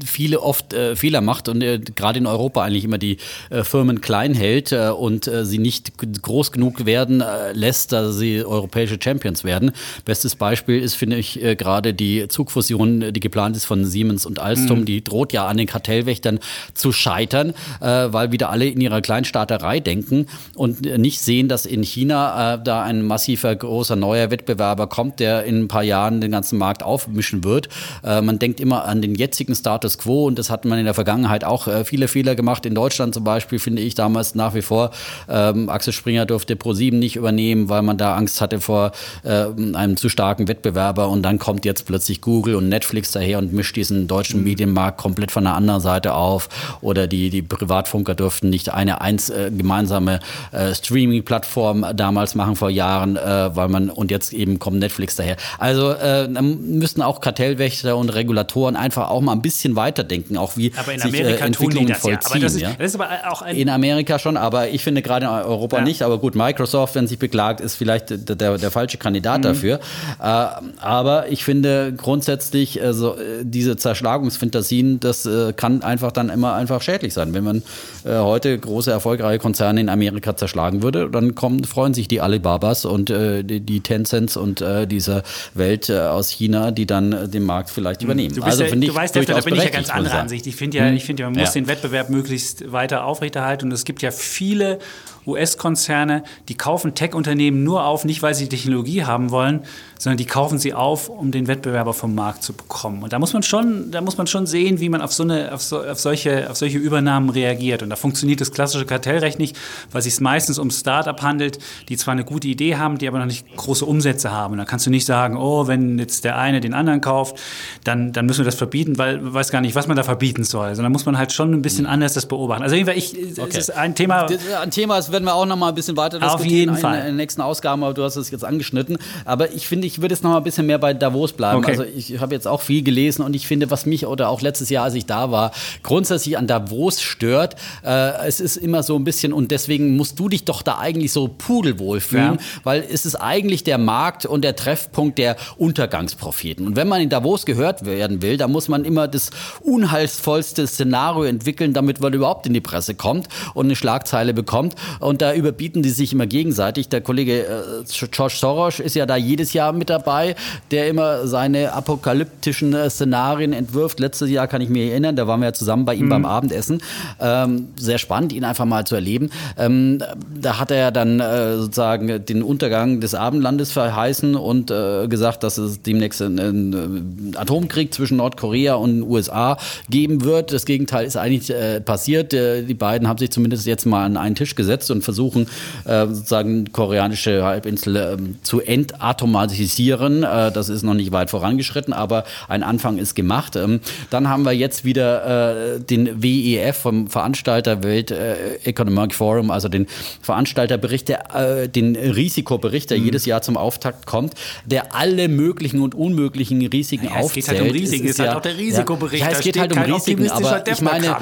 viele 0.04 0.40
oft 0.40 0.72
äh, 0.72 0.96
Fehler 0.96 1.20
macht 1.20 1.48
und 1.48 1.62
äh, 1.62 1.78
gerade 1.78 2.18
in 2.18 2.26
Europa 2.26 2.62
eigentlich 2.62 2.84
immer 2.84 2.98
die 2.98 3.18
äh, 3.50 3.62
Firmen 3.62 4.00
klein 4.00 4.34
hält 4.34 4.72
äh, 4.72 4.88
und 4.88 5.26
äh, 5.26 5.44
sie 5.44 5.58
nicht 5.58 5.92
groß 6.22 6.52
genug 6.52 6.86
werden 6.86 7.20
äh, 7.20 7.52
lässt, 7.52 7.92
dass 7.92 8.16
sie 8.16 8.44
europäische 8.44 8.98
Champions 9.02 9.44
werden. 9.44 9.72
Bestes 10.04 10.34
Beispiel 10.34 10.80
ist, 10.80 10.94
finde 10.94 11.16
ich, 11.16 11.38
gerade 11.58 11.94
die 11.94 12.26
Zugfusion, 12.28 13.12
die 13.12 13.20
geplant 13.20 13.56
ist 13.56 13.64
von 13.64 13.84
Siemens 13.84 14.26
und 14.26 14.38
Alstom. 14.38 14.80
Mhm. 14.80 14.84
Die 14.86 15.04
droht 15.04 15.32
ja 15.32 15.46
an 15.46 15.56
den 15.56 15.66
Kartellwächtern 15.66 16.40
zu 16.74 16.92
scheitern, 16.92 17.54
weil 17.80 18.32
wieder 18.32 18.50
alle 18.50 18.66
in 18.66 18.80
ihrer 18.80 19.00
Kleinstaaterei 19.00 19.80
denken 19.80 20.26
und 20.54 20.82
nicht 20.82 21.20
sehen, 21.20 21.48
dass 21.48 21.66
in 21.66 21.82
China 21.82 22.56
da 22.56 22.82
ein 22.82 23.02
massiver 23.02 23.54
großer 23.54 23.96
neuer 23.96 24.30
Wettbewerber 24.30 24.86
kommt, 24.86 25.20
der 25.20 25.44
in 25.44 25.62
ein 25.62 25.68
paar 25.68 25.82
Jahren 25.82 25.91
Jahren 25.92 26.20
den 26.22 26.30
ganzen 26.30 26.58
Markt 26.58 26.82
aufmischen 26.82 27.44
wird. 27.44 27.68
Äh, 28.02 28.22
man 28.22 28.38
denkt 28.38 28.60
immer 28.60 28.84
an 28.84 29.02
den 29.02 29.14
jetzigen 29.14 29.54
Status 29.54 29.98
quo 29.98 30.26
und 30.26 30.38
das 30.38 30.48
hat 30.48 30.64
man 30.64 30.78
in 30.78 30.86
der 30.86 30.94
Vergangenheit 30.94 31.44
auch 31.44 31.68
äh, 31.68 31.84
viele 31.84 32.08
Fehler 32.08 32.34
gemacht. 32.34 32.64
In 32.64 32.74
Deutschland 32.74 33.12
zum 33.14 33.24
Beispiel 33.24 33.58
finde 33.58 33.82
ich 33.82 33.94
damals 33.94 34.34
nach 34.34 34.54
wie 34.54 34.62
vor, 34.62 34.90
ähm, 35.28 35.68
Axel 35.68 35.92
Springer 35.92 36.24
durfte 36.24 36.54
Pro7 36.54 36.94
nicht 36.94 37.16
übernehmen, 37.16 37.68
weil 37.68 37.82
man 37.82 37.98
da 37.98 38.16
Angst 38.16 38.40
hatte 38.40 38.60
vor 38.60 38.92
äh, 39.22 39.46
einem 39.76 39.96
zu 39.96 40.08
starken 40.08 40.48
Wettbewerber 40.48 41.08
und 41.08 41.22
dann 41.22 41.38
kommt 41.38 41.64
jetzt 41.64 41.86
plötzlich 41.86 42.20
Google 42.20 42.54
und 42.54 42.68
Netflix 42.68 43.12
daher 43.12 43.38
und 43.38 43.52
mischt 43.52 43.76
diesen 43.76 44.08
deutschen 44.08 44.40
mhm. 44.40 44.44
Medienmarkt 44.44 44.98
komplett 44.98 45.30
von 45.30 45.44
der 45.44 45.54
anderen 45.54 45.80
Seite 45.80 46.14
auf 46.14 46.48
oder 46.80 47.06
die, 47.06 47.28
die 47.28 47.42
Privatfunker 47.42 48.14
durften 48.14 48.48
nicht 48.48 48.72
eine 48.72 49.00
eins 49.00 49.28
äh, 49.28 49.50
gemeinsame 49.50 50.20
äh, 50.52 50.74
Streaming-Plattform 50.74 51.86
damals 51.94 52.34
machen 52.34 52.56
vor 52.56 52.70
Jahren, 52.70 53.16
äh, 53.16 53.54
weil 53.54 53.68
man 53.68 53.90
und 53.90 54.10
jetzt 54.10 54.32
eben 54.32 54.58
kommt 54.58 54.78
Netflix 54.78 55.16
daher. 55.16 55.36
Also 55.58 55.81
also 55.82 55.92
äh, 55.92 56.42
müssten 56.42 57.02
auch 57.02 57.20
Kartellwächter 57.20 57.96
und 57.96 58.08
Regulatoren 58.10 58.76
einfach 58.76 59.10
auch 59.10 59.20
mal 59.20 59.32
ein 59.32 59.42
bisschen 59.42 59.76
weiterdenken, 59.76 60.36
auch 60.36 60.56
wie 60.56 60.72
aber 60.76 60.92
in 60.92 61.00
sich 61.00 61.08
Amerika 61.08 61.44
äh, 61.44 61.46
Entwicklungen 61.46 61.88
das, 61.88 61.98
vollziehen. 61.98 62.18
Ja. 62.20 62.30
Aber 62.30 62.38
das, 62.40 62.54
ist, 62.54 62.62
das 62.62 62.86
ist 62.86 62.94
aber 63.00 63.08
auch 63.30 63.42
ein 63.42 63.56
in 63.56 63.68
Amerika 63.68 64.18
schon, 64.18 64.36
aber 64.36 64.68
ich 64.68 64.82
finde 64.82 65.02
gerade 65.02 65.26
in 65.26 65.32
Europa 65.32 65.78
ja. 65.78 65.84
nicht. 65.84 66.02
Aber 66.02 66.18
gut, 66.18 66.34
Microsoft, 66.34 66.94
wenn 66.94 67.06
sich 67.06 67.18
beklagt, 67.18 67.60
ist 67.60 67.76
vielleicht 67.76 68.10
der, 68.10 68.36
der, 68.36 68.58
der 68.58 68.70
falsche 68.70 68.98
Kandidat 68.98 69.38
mhm. 69.38 69.42
dafür. 69.42 69.80
Äh, 70.20 70.46
aber 70.80 71.28
ich 71.28 71.44
finde 71.44 71.92
grundsätzlich, 71.96 72.82
also, 72.82 73.16
diese 73.42 73.76
Zerschlagungsfantasien, 73.76 75.00
das 75.00 75.26
äh, 75.26 75.52
kann 75.52 75.82
einfach 75.82 76.12
dann 76.12 76.28
immer 76.28 76.54
einfach 76.54 76.82
schädlich 76.82 77.14
sein. 77.14 77.34
Wenn 77.34 77.44
man 77.44 77.62
äh, 78.04 78.16
heute 78.16 78.56
große 78.58 78.90
erfolgreiche 78.90 79.38
Konzerne 79.38 79.80
in 79.80 79.88
Amerika 79.88 80.36
zerschlagen 80.36 80.82
würde, 80.82 81.08
dann 81.10 81.34
kommen, 81.34 81.64
freuen 81.64 81.94
sich 81.94 82.08
die 82.08 82.20
Alibabas 82.20 82.84
und 82.84 83.10
äh, 83.10 83.42
die, 83.42 83.60
die 83.60 83.80
Tencents 83.80 84.36
und 84.36 84.60
äh, 84.60 84.86
diese 84.86 85.22
Welt 85.54 85.71
äh, 85.88 85.98
aus 85.98 86.30
China, 86.30 86.70
die 86.70 86.86
dann 86.86 87.12
äh, 87.12 87.28
den 87.28 87.42
Markt 87.42 87.70
vielleicht 87.70 88.00
hm. 88.00 88.06
übernehmen. 88.06 88.34
Du, 88.34 88.42
also, 88.42 88.64
ja, 88.64 88.74
du 88.74 88.94
weißt 88.94 89.14
ja, 89.16 89.22
da 89.22 89.40
bin 89.40 89.54
ich 89.54 89.64
ja 89.64 89.70
ganz 89.70 89.90
anderer 89.90 90.20
Ansicht. 90.20 90.46
Ich 90.46 90.56
finde 90.56 90.78
ja, 90.78 90.86
hm. 90.86 90.96
ich 90.96 91.04
finde 91.04 91.22
ja, 91.22 91.30
man 91.30 91.38
muss 91.38 91.54
ja. 91.54 91.60
den 91.60 91.68
Wettbewerb 91.68 92.10
möglichst 92.10 92.72
weiter 92.72 93.04
aufrechterhalten 93.04 93.66
und 93.66 93.72
es 93.72 93.84
gibt 93.84 94.02
ja 94.02 94.10
viele 94.10 94.78
US-Konzerne, 95.26 96.24
die 96.48 96.54
kaufen 96.54 96.94
Tech-Unternehmen 96.94 97.64
nur 97.64 97.84
auf, 97.84 98.04
nicht 98.04 98.22
weil 98.22 98.34
sie 98.34 98.48
Technologie 98.48 99.04
haben 99.04 99.30
wollen, 99.30 99.60
sondern 100.02 100.16
die 100.16 100.24
kaufen 100.24 100.58
sie 100.58 100.74
auf, 100.74 101.08
um 101.08 101.30
den 101.30 101.46
Wettbewerber 101.46 101.94
vom 101.94 102.14
Markt 102.14 102.42
zu 102.42 102.52
bekommen. 102.52 103.04
Und 103.04 103.12
da 103.12 103.20
muss 103.20 103.32
man 103.32 103.44
schon, 103.44 103.92
da 103.92 104.00
muss 104.00 104.18
man 104.18 104.26
schon 104.26 104.46
sehen, 104.46 104.80
wie 104.80 104.88
man 104.88 105.00
auf 105.00 105.12
so 105.12 105.22
eine, 105.22 105.54
auf, 105.54 105.62
so, 105.62 105.80
auf 105.80 106.00
solche, 106.00 106.50
auf 106.50 106.56
solche 106.56 106.78
Übernahmen 106.78 107.30
reagiert. 107.30 107.84
Und 107.84 107.90
da 107.90 107.94
funktioniert 107.94 108.40
das 108.40 108.50
klassische 108.50 108.84
Kartellrecht 108.84 109.38
nicht, 109.38 109.56
weil 109.92 110.02
sich 110.02 110.20
meistens 110.20 110.58
um 110.58 110.70
Start-up 110.70 111.22
handelt, 111.22 111.60
die 111.88 111.96
zwar 111.96 112.12
eine 112.12 112.24
gute 112.24 112.48
Idee 112.48 112.76
haben, 112.76 112.98
die 112.98 113.06
aber 113.06 113.20
noch 113.20 113.26
nicht 113.26 113.46
große 113.56 113.84
Umsätze 113.84 114.32
haben. 114.32 114.54
Und 114.54 114.58
da 114.58 114.64
kannst 114.64 114.86
du 114.86 114.90
nicht 114.90 115.06
sagen, 115.06 115.36
oh, 115.36 115.68
wenn 115.68 116.00
jetzt 116.00 116.24
der 116.24 116.36
eine 116.36 116.60
den 116.60 116.74
anderen 116.74 117.00
kauft, 117.00 117.36
dann, 117.84 118.12
dann 118.12 118.26
müssen 118.26 118.40
wir 118.40 118.46
das 118.46 118.56
verbieten, 118.56 118.98
weil 118.98 119.20
man 119.20 119.34
weiß 119.34 119.52
gar 119.52 119.60
nicht, 119.60 119.76
was 119.76 119.86
man 119.86 119.96
da 119.96 120.02
verbieten 120.02 120.42
soll. 120.42 120.74
Sondern 120.74 120.86
also 120.86 120.92
muss 120.94 121.06
man 121.06 121.16
halt 121.16 121.32
schon 121.32 121.52
ein 121.52 121.62
bisschen 121.62 121.86
anders 121.86 122.14
das 122.14 122.26
beobachten. 122.26 122.64
Also 122.64 122.74
jedenfalls, 122.74 123.12
ich, 123.12 123.38
okay. 123.38 123.50
es 123.50 123.68
ist 123.68 123.70
ein 123.70 123.94
Thema. 123.94 124.26
Ein 124.60 124.72
Thema, 124.72 124.96
das 124.96 125.11
werden 125.12 125.24
wir 125.24 125.34
auch 125.34 125.46
noch 125.46 125.56
mal 125.56 125.68
ein 125.68 125.74
bisschen 125.74 125.96
weiter 125.96 126.18
diskutieren. 126.18 126.70
Auf 126.70 126.76
jeden 126.76 126.76
Fall. 126.76 126.98
In 127.00 127.06
den 127.06 127.16
nächsten 127.16 127.40
Ausgaben, 127.40 127.82
aber 127.84 127.94
du 127.94 128.02
hast 128.02 128.16
es 128.16 128.30
jetzt 128.30 128.44
angeschnitten. 128.44 128.98
Aber 129.24 129.52
ich 129.52 129.68
finde, 129.68 129.86
ich 129.86 130.00
würde 130.00 130.14
jetzt 130.14 130.22
noch 130.22 130.30
mal 130.30 130.38
ein 130.38 130.44
bisschen 130.44 130.66
mehr 130.66 130.78
bei 130.78 130.94
Davos 130.94 131.32
bleiben. 131.32 131.58
Okay. 131.58 131.70
Also 131.70 131.84
ich 131.84 132.20
habe 132.20 132.34
jetzt 132.34 132.48
auch 132.48 132.60
viel 132.60 132.82
gelesen 132.82 133.22
und 133.22 133.34
ich 133.34 133.46
finde, 133.46 133.70
was 133.70 133.86
mich 133.86 134.06
oder 134.06 134.28
auch 134.28 134.40
letztes 134.40 134.70
Jahr, 134.70 134.84
als 134.84 134.94
ich 134.94 135.06
da 135.06 135.30
war, 135.30 135.52
grundsätzlich 135.82 136.38
an 136.38 136.46
Davos 136.46 137.00
stört, 137.00 137.56
äh, 137.84 138.26
es 138.26 138.40
ist 138.40 138.56
immer 138.56 138.82
so 138.82 138.96
ein 138.96 139.04
bisschen 139.04 139.32
und 139.32 139.50
deswegen 139.50 139.96
musst 139.96 140.18
du 140.18 140.28
dich 140.28 140.44
doch 140.44 140.62
da 140.62 140.78
eigentlich 140.78 141.12
so 141.12 141.28
pudelwohl 141.28 142.00
fühlen, 142.00 142.34
ja. 142.34 142.60
weil 142.64 142.84
es 142.90 143.06
ist 143.06 143.16
eigentlich 143.16 143.64
der 143.64 143.78
Markt 143.78 144.26
und 144.26 144.42
der 144.42 144.56
Treffpunkt 144.56 145.18
der 145.18 145.36
Untergangspropheten. 145.56 146.66
Und 146.66 146.76
wenn 146.76 146.88
man 146.88 147.00
in 147.00 147.08
Davos 147.08 147.46
gehört 147.46 147.84
werden 147.84 148.22
will, 148.22 148.36
dann 148.36 148.52
muss 148.52 148.68
man 148.68 148.84
immer 148.84 149.08
das 149.08 149.30
unheilsvollste 149.60 150.66
Szenario 150.66 151.24
entwickeln, 151.24 151.72
damit 151.72 152.00
man 152.00 152.12
überhaupt 152.12 152.46
in 152.46 152.54
die 152.54 152.60
Presse 152.60 152.94
kommt 152.94 153.28
und 153.54 153.66
eine 153.66 153.76
Schlagzeile 153.76 154.34
bekommt. 154.34 154.74
Und 155.02 155.22
da 155.22 155.34
überbieten 155.34 155.82
die 155.82 155.90
sich 155.90 156.12
immer 156.12 156.26
gegenseitig. 156.26 156.88
Der 156.88 157.00
Kollege 157.00 157.42
äh, 157.42 158.06
George 158.10 158.34
Soros 158.38 158.80
ist 158.80 158.94
ja 158.94 159.06
da 159.06 159.16
jedes 159.16 159.52
Jahr 159.52 159.72
mit 159.72 159.90
dabei, 159.90 160.34
der 160.70 160.88
immer 160.88 161.26
seine 161.26 161.72
apokalyptischen 161.72 162.74
äh, 162.74 162.88
Szenarien 162.88 163.52
entwirft. 163.52 164.00
Letztes 164.00 164.30
Jahr 164.30 164.46
kann 164.46 164.60
ich 164.60 164.68
mich 164.68 164.90
erinnern, 164.90 165.16
da 165.16 165.26
waren 165.26 165.40
wir 165.40 165.46
ja 165.46 165.52
zusammen 165.52 165.84
bei 165.84 165.94
ihm 165.94 166.06
mhm. 166.06 166.10
beim 166.10 166.24
Abendessen. 166.24 166.82
Ähm, 167.20 167.68
sehr 167.76 167.98
spannend, 167.98 168.32
ihn 168.32 168.44
einfach 168.44 168.64
mal 168.64 168.86
zu 168.86 168.94
erleben. 168.94 169.30
Ähm, 169.58 170.02
da 170.34 170.58
hat 170.58 170.70
er 170.70 170.90
dann 170.90 171.20
äh, 171.20 171.56
sozusagen 171.56 172.24
den 172.24 172.42
Untergang 172.42 173.00
des 173.00 173.14
Abendlandes 173.14 173.72
verheißen 173.72 174.34
und 174.36 174.70
äh, 174.70 175.08
gesagt, 175.08 175.42
dass 175.42 175.58
es 175.58 175.82
demnächst 175.82 176.22
einen, 176.22 176.38
einen 176.38 177.34
Atomkrieg 177.36 177.92
zwischen 177.92 178.16
Nordkorea 178.18 178.74
und 178.74 179.00
den 179.00 179.02
USA 179.02 179.56
geben 179.90 180.24
wird. 180.24 180.52
Das 180.52 180.64
Gegenteil 180.64 181.06
ist 181.06 181.16
eigentlich 181.16 181.50
äh, 181.50 181.80
passiert. 181.80 182.32
Äh, 182.34 182.62
die 182.62 182.74
beiden 182.74 183.08
haben 183.08 183.18
sich 183.18 183.30
zumindest 183.30 183.66
jetzt 183.66 183.86
mal 183.86 184.04
an 184.04 184.16
einen 184.16 184.34
Tisch 184.34 184.54
gesetzt 184.54 184.90
und 184.92 185.02
versuchen 185.02 185.48
äh, 185.84 186.06
sozusagen 186.06 186.72
koreanische 186.72 187.42
Halbinsel 187.44 187.96
äh, 187.96 188.16
zu 188.42 188.60
entatomatisieren. 188.60 190.22
Äh, 190.22 190.52
das 190.52 190.68
ist 190.68 190.82
noch 190.82 190.94
nicht 190.94 191.12
weit 191.12 191.30
vorangeschritten, 191.30 191.92
aber 191.92 192.24
ein 192.48 192.62
Anfang 192.62 192.98
ist 192.98 193.14
gemacht. 193.14 193.56
Ähm, 193.56 193.80
dann 194.10 194.28
haben 194.28 194.44
wir 194.44 194.52
jetzt 194.52 194.84
wieder 194.84 195.74
äh, 195.74 195.80
den 195.80 196.22
WEF 196.22 196.76
vom 196.76 197.08
Veranstalter 197.08 197.82
Welt 197.82 198.10
äh, 198.10 198.56
Economic 198.64 199.14
Forum, 199.14 199.50
also 199.50 199.68
den 199.68 199.86
Veranstalterbericht, 200.20 201.08
der, 201.08 201.34
äh, 201.34 201.68
den 201.68 201.96
Risikobericht, 201.96 202.90
der 202.90 202.98
mhm. 202.98 203.04
jedes 203.06 203.26
Jahr 203.26 203.42
zum 203.42 203.56
Auftakt 203.56 204.06
kommt, 204.06 204.34
der 204.66 204.94
alle 204.94 205.28
möglichen 205.28 205.80
und 205.80 205.94
unmöglichen 205.94 206.64
Risiken 206.66 207.06
ja, 207.06 207.20
aufzählt. 207.20 207.46
Es 207.46 207.50
geht 207.50 207.58
halt 207.58 207.70
um 207.70 207.76
Risiken, 207.76 208.04
es 208.04 208.10
ist, 208.12 208.20
halt 208.20 208.36
auch 208.36 208.42
der 208.42 208.58
Risikobericht. 208.58 209.22
Ja, 209.24 209.30
ja 209.30 209.38
es 209.38 209.44
geht 209.44 209.58
halt 209.58 209.72
um 209.76 209.82
Risiken, 209.82 210.30
aber 210.30 210.66
ich 210.66 210.80
meine, 210.80 211.16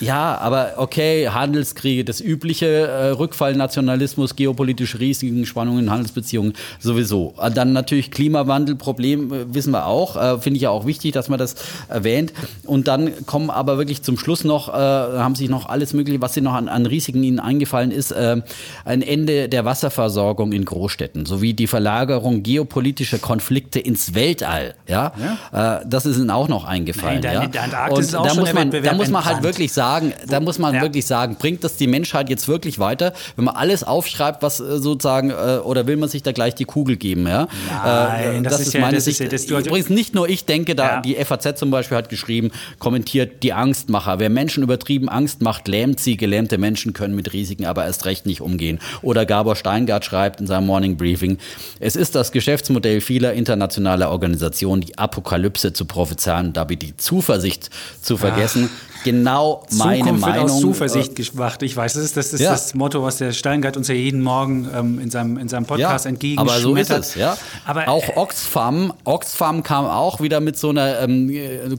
ja, 0.00 0.38
aber 0.38 0.74
okay, 0.76 1.28
Handelskriege, 1.28 2.04
das 2.04 2.20
übliche 2.20 2.88
äh, 2.98 3.08
Rückfallnationalismus, 3.10 4.36
geopolitische 4.36 5.00
Risiken, 5.00 5.46
Spannungen 5.46 5.84
in 5.84 5.90
Handelsbeziehungen 5.90 6.54
sowieso. 6.78 7.34
Dann 7.54 7.72
natürlich 7.72 8.10
Klimawandelproblem, 8.10 9.32
äh, 9.32 9.54
wissen 9.54 9.72
wir 9.72 9.86
auch. 9.86 10.16
Äh, 10.16 10.38
Finde 10.38 10.56
ich 10.56 10.62
ja 10.62 10.70
auch 10.70 10.86
wichtig, 10.86 11.12
dass 11.12 11.28
man 11.28 11.38
das 11.38 11.54
erwähnt. 11.88 12.32
Und 12.64 12.88
dann 12.88 13.26
kommen 13.26 13.50
aber 13.50 13.78
wirklich 13.78 14.02
zum 14.02 14.18
Schluss 14.18 14.44
noch, 14.44 14.68
äh, 14.68 14.72
haben 14.72 15.34
sich 15.34 15.48
noch 15.48 15.68
alles 15.68 15.92
Mögliche, 15.94 16.20
was 16.20 16.34
sie 16.34 16.40
noch 16.40 16.54
an, 16.54 16.68
an 16.68 16.86
Risiken 16.86 17.22
ihnen 17.22 17.40
eingefallen 17.40 17.90
ist, 17.90 18.10
äh, 18.10 18.40
ein 18.84 19.02
Ende 19.02 19.48
der 19.48 19.64
Wasserversorgung 19.64 20.52
in 20.52 20.64
Großstädten 20.64 21.26
sowie 21.26 21.54
die 21.54 21.66
Verlagerung 21.66 22.42
geopolitischer 22.42 23.18
Konflikte 23.18 23.78
ins 23.78 24.14
Weltall. 24.14 24.74
Ja, 24.86 25.12
ja. 25.52 25.78
Äh, 25.78 25.84
das 25.86 26.06
ist 26.06 26.18
ihnen 26.18 26.30
auch 26.30 26.48
noch 26.48 26.64
eingefallen. 26.64 27.20
Nein, 27.22 27.34
ja? 27.34 27.46
der 27.46 27.68
da 27.68 28.34
muss 28.34 28.52
man, 28.52 28.70
da 28.70 28.94
muss 28.94 29.08
man 29.08 29.24
halt 29.24 29.42
wirklich 29.42 29.72
sagen, 29.72 30.12
da 30.28 30.40
muss 30.40 30.58
man 30.58 30.74
ja. 30.74 30.82
wirklich 30.82 31.06
sagen, 31.06 31.36
bringt 31.38 31.64
das 31.64 31.76
die 31.76 31.86
Menschheit 31.86 32.30
jetzt 32.30 32.48
wirklich 32.48 32.78
weiter? 32.78 32.87
Weiter, 32.88 33.12
wenn 33.36 33.44
man 33.44 33.54
alles 33.54 33.84
aufschreibt, 33.84 34.42
was 34.42 34.60
äh, 34.60 34.78
sozusagen, 34.78 35.30
äh, 35.30 35.58
oder 35.62 35.86
will 35.86 35.96
man 35.96 36.08
sich 36.08 36.22
da 36.22 36.32
gleich 36.32 36.54
die 36.54 36.64
Kugel 36.64 36.96
geben? 36.96 37.26
Ja? 37.26 37.46
Nein, 37.70 38.40
äh, 38.40 38.42
das, 38.42 38.54
das, 38.54 38.66
ist, 38.68 38.74
ja, 38.74 38.80
meine 38.80 38.96
das 38.96 39.04
Sicht. 39.04 39.20
Ist 39.20 39.50
ja, 39.50 39.58
Übrigens 39.58 39.90
nicht 39.90 40.14
nur 40.14 40.28
ich 40.28 40.46
denke, 40.46 40.74
da 40.74 40.86
ja. 40.86 41.00
die 41.02 41.14
FAZ 41.16 41.58
zum 41.58 41.70
Beispiel 41.70 41.96
hat 41.98 42.08
geschrieben, 42.08 42.50
kommentiert 42.78 43.42
die 43.42 43.52
Angstmacher. 43.52 44.18
Wer 44.18 44.30
Menschen 44.30 44.62
übertrieben 44.62 45.08
Angst 45.08 45.42
macht, 45.42 45.68
lähmt 45.68 46.00
sie. 46.00 46.16
Gelähmte 46.16 46.56
Menschen 46.56 46.92
können 46.94 47.14
mit 47.14 47.32
Risiken 47.32 47.66
aber 47.66 47.84
erst 47.84 48.06
recht 48.06 48.26
nicht 48.26 48.40
umgehen. 48.40 48.78
Oder 49.02 49.26
Gabor 49.26 49.56
Steingart 49.56 50.04
schreibt 50.04 50.40
in 50.40 50.46
seinem 50.46 50.66
Morning 50.66 50.96
Briefing, 50.96 51.38
es 51.80 51.96
ist 51.96 52.14
das 52.14 52.32
Geschäftsmodell 52.32 53.00
vieler 53.00 53.34
internationaler 53.34 54.10
Organisationen, 54.10 54.82
die 54.82 54.96
Apokalypse 54.98 55.72
zu 55.72 55.84
prophezeien, 55.84 56.52
dabei 56.52 56.76
die 56.76 56.96
Zuversicht 56.96 57.70
zu 58.00 58.16
vergessen. 58.16 58.70
Ach 58.72 58.87
genau 59.12 59.62
meine 59.72 60.00
Zukunft 60.00 60.20
Meinung. 60.20 60.36
Wird 60.36 60.50
aus 60.50 60.60
Zuversicht 60.60 61.14
gemacht. 61.16 61.62
Ich 61.62 61.76
weiß, 61.76 61.94
das 61.94 62.04
ist, 62.04 62.16
das, 62.16 62.32
ist 62.32 62.40
ja. 62.40 62.50
das 62.50 62.74
Motto, 62.74 63.02
was 63.02 63.18
der 63.18 63.32
Steingart 63.32 63.76
uns 63.76 63.88
ja 63.88 63.94
jeden 63.94 64.22
Morgen 64.22 64.68
ähm, 64.74 64.98
in, 65.00 65.10
seinem, 65.10 65.38
in 65.38 65.48
seinem 65.48 65.66
Podcast 65.66 66.04
ja, 66.04 66.10
entgegenschmettert. 66.10 66.64
Aber 66.64 66.74
so 66.74 66.76
ist 66.76 66.90
es, 66.90 67.14
ja. 67.14 67.36
Aber, 67.64 67.88
auch 67.88 68.16
Oxfam, 68.16 68.92
Oxfam 69.04 69.62
kam 69.62 69.86
auch 69.86 70.20
wieder 70.20 70.40
mit 70.40 70.58
so 70.58 70.70
einer 70.70 71.00
ähm, 71.00 71.32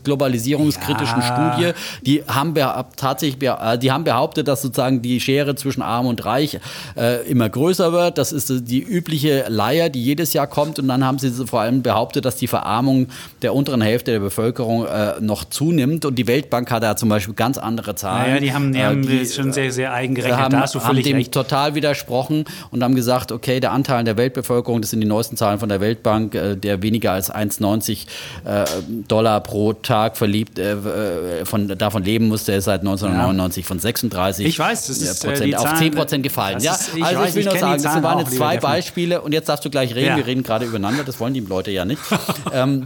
globalisierungskritischen 0.04 1.20
ja. 1.20 1.54
Studie. 1.54 1.72
Die 2.06 2.24
haben 2.28 2.56
tatsächlich, 2.96 3.42
äh, 3.50 3.78
die 3.78 3.92
haben 3.92 4.04
behauptet, 4.04 4.48
dass 4.48 4.62
sozusagen 4.62 5.02
die 5.02 5.20
Schere 5.20 5.56
zwischen 5.56 5.82
Arm 5.82 6.08
und 6.08 6.26
Reich 6.26 6.60
äh, 6.98 7.28
immer 7.30 7.50
größer 7.50 7.92
wird. 7.92 8.18
Das 8.18 8.32
ist 8.32 8.52
die 8.68 8.82
übliche 8.82 9.46
Leier, 9.48 9.90
die 9.90 10.04
jedes 10.04 10.34
Jahr 10.34 10.48
kommt. 10.48 10.80
Und 10.80 10.88
dann 10.88 11.06
haben 11.06 11.20
sie 11.20 11.32
vor 11.46 11.62
allem 11.62 11.82
behauptet, 11.82 12.26
dass 12.26 12.36
die 12.38 12.48
Verarmung 12.48 13.08
der 13.42 13.54
unteren 13.54 13.82
Hälfte 13.82 14.12
der 14.12 14.20
Bevölkerung 14.20 14.86
äh, 14.86 15.20
noch 15.20 15.46
zunimmt. 15.46 16.06
Und 16.06 16.16
die 16.16 16.28
Weltbank 16.28 16.72
hat 16.72 16.84
da 16.84 16.96
zum 16.96 17.10
Beispiel 17.10 17.19
ganz 17.36 17.58
andere 17.58 17.96
Zahlen. 17.96 18.30
Naja, 18.30 18.40
die 18.40 18.54
haben, 18.54 18.74
die 18.74 18.80
äh, 18.80 18.84
haben 18.84 19.02
die, 19.02 19.26
schon 19.26 19.54
sehr, 19.54 19.72
sehr 19.72 19.94
eigengerechnet. 19.94 20.40
Haben, 20.40 20.52
da 20.52 20.62
hast 20.62 20.76
du 20.76 20.80
völlig 20.80 21.06
haben 21.06 21.12
dem 21.12 21.18
recht. 21.18 21.32
total 21.32 21.76
widersprochen 21.76 22.46
und 22.72 22.84
haben 22.84 22.96
gesagt, 22.96 23.32
okay, 23.32 23.60
der 23.60 23.72
Anteil 23.72 24.04
der 24.04 24.18
Weltbevölkerung, 24.18 24.82
das 24.82 24.92
sind 24.92 25.02
die 25.02 25.08
neuesten 25.08 25.38
Zahlen 25.38 25.60
von 25.60 25.70
der 25.70 25.82
Weltbank, 25.82 26.36
äh, 26.36 26.56
der 26.56 26.82
weniger 26.82 27.12
als 27.12 27.34
1,90 27.34 28.06
äh, 28.46 28.66
Dollar 29.08 29.42
pro 29.42 29.74
Tag 29.74 30.18
verliebt, 30.18 30.60
äh, 30.60 30.74
äh, 30.74 31.46
von, 31.46 31.68
davon 31.78 32.04
leben 32.04 32.28
muss, 32.28 32.46
der 32.46 32.58
ist 32.58 32.66
seit 32.66 32.82
1999 32.82 33.64
ja. 33.64 33.68
von 33.68 33.80
36 33.80 34.46
ich 34.46 34.60
weiß, 34.60 34.88
das 34.88 34.98
ist, 34.98 35.24
Prozent 35.24 35.58
auf 35.58 35.76
10 35.76 35.94
Prozent 35.94 36.24
gefallen. 36.24 36.60
Ja, 36.62 36.74
ist, 36.74 36.96
ich 36.96 37.04
also 37.04 37.20
weiß, 37.20 37.30
ich 37.30 37.36
will 37.36 37.46
nur 37.46 37.58
sagen, 37.58 37.82
das 37.82 38.04
waren 38.04 38.20
jetzt 38.20 38.34
zwei 38.34 38.58
Beispiele 38.58 39.22
und 39.22 39.34
jetzt 39.34 39.50
darfst 39.50 39.66
du 39.66 39.70
gleich 39.70 39.96
reden. 39.96 40.08
Ja. 40.08 40.18
Wir 40.18 40.26
reden 40.26 40.44
gerade 40.44 40.66
übereinander, 40.66 41.04
das 41.04 41.20
wollen 41.20 41.34
die 41.34 41.40
Leute 41.42 41.72
ja 41.72 41.86
nicht. 41.86 42.02
ähm, 42.54 42.84
äh, 42.84 42.86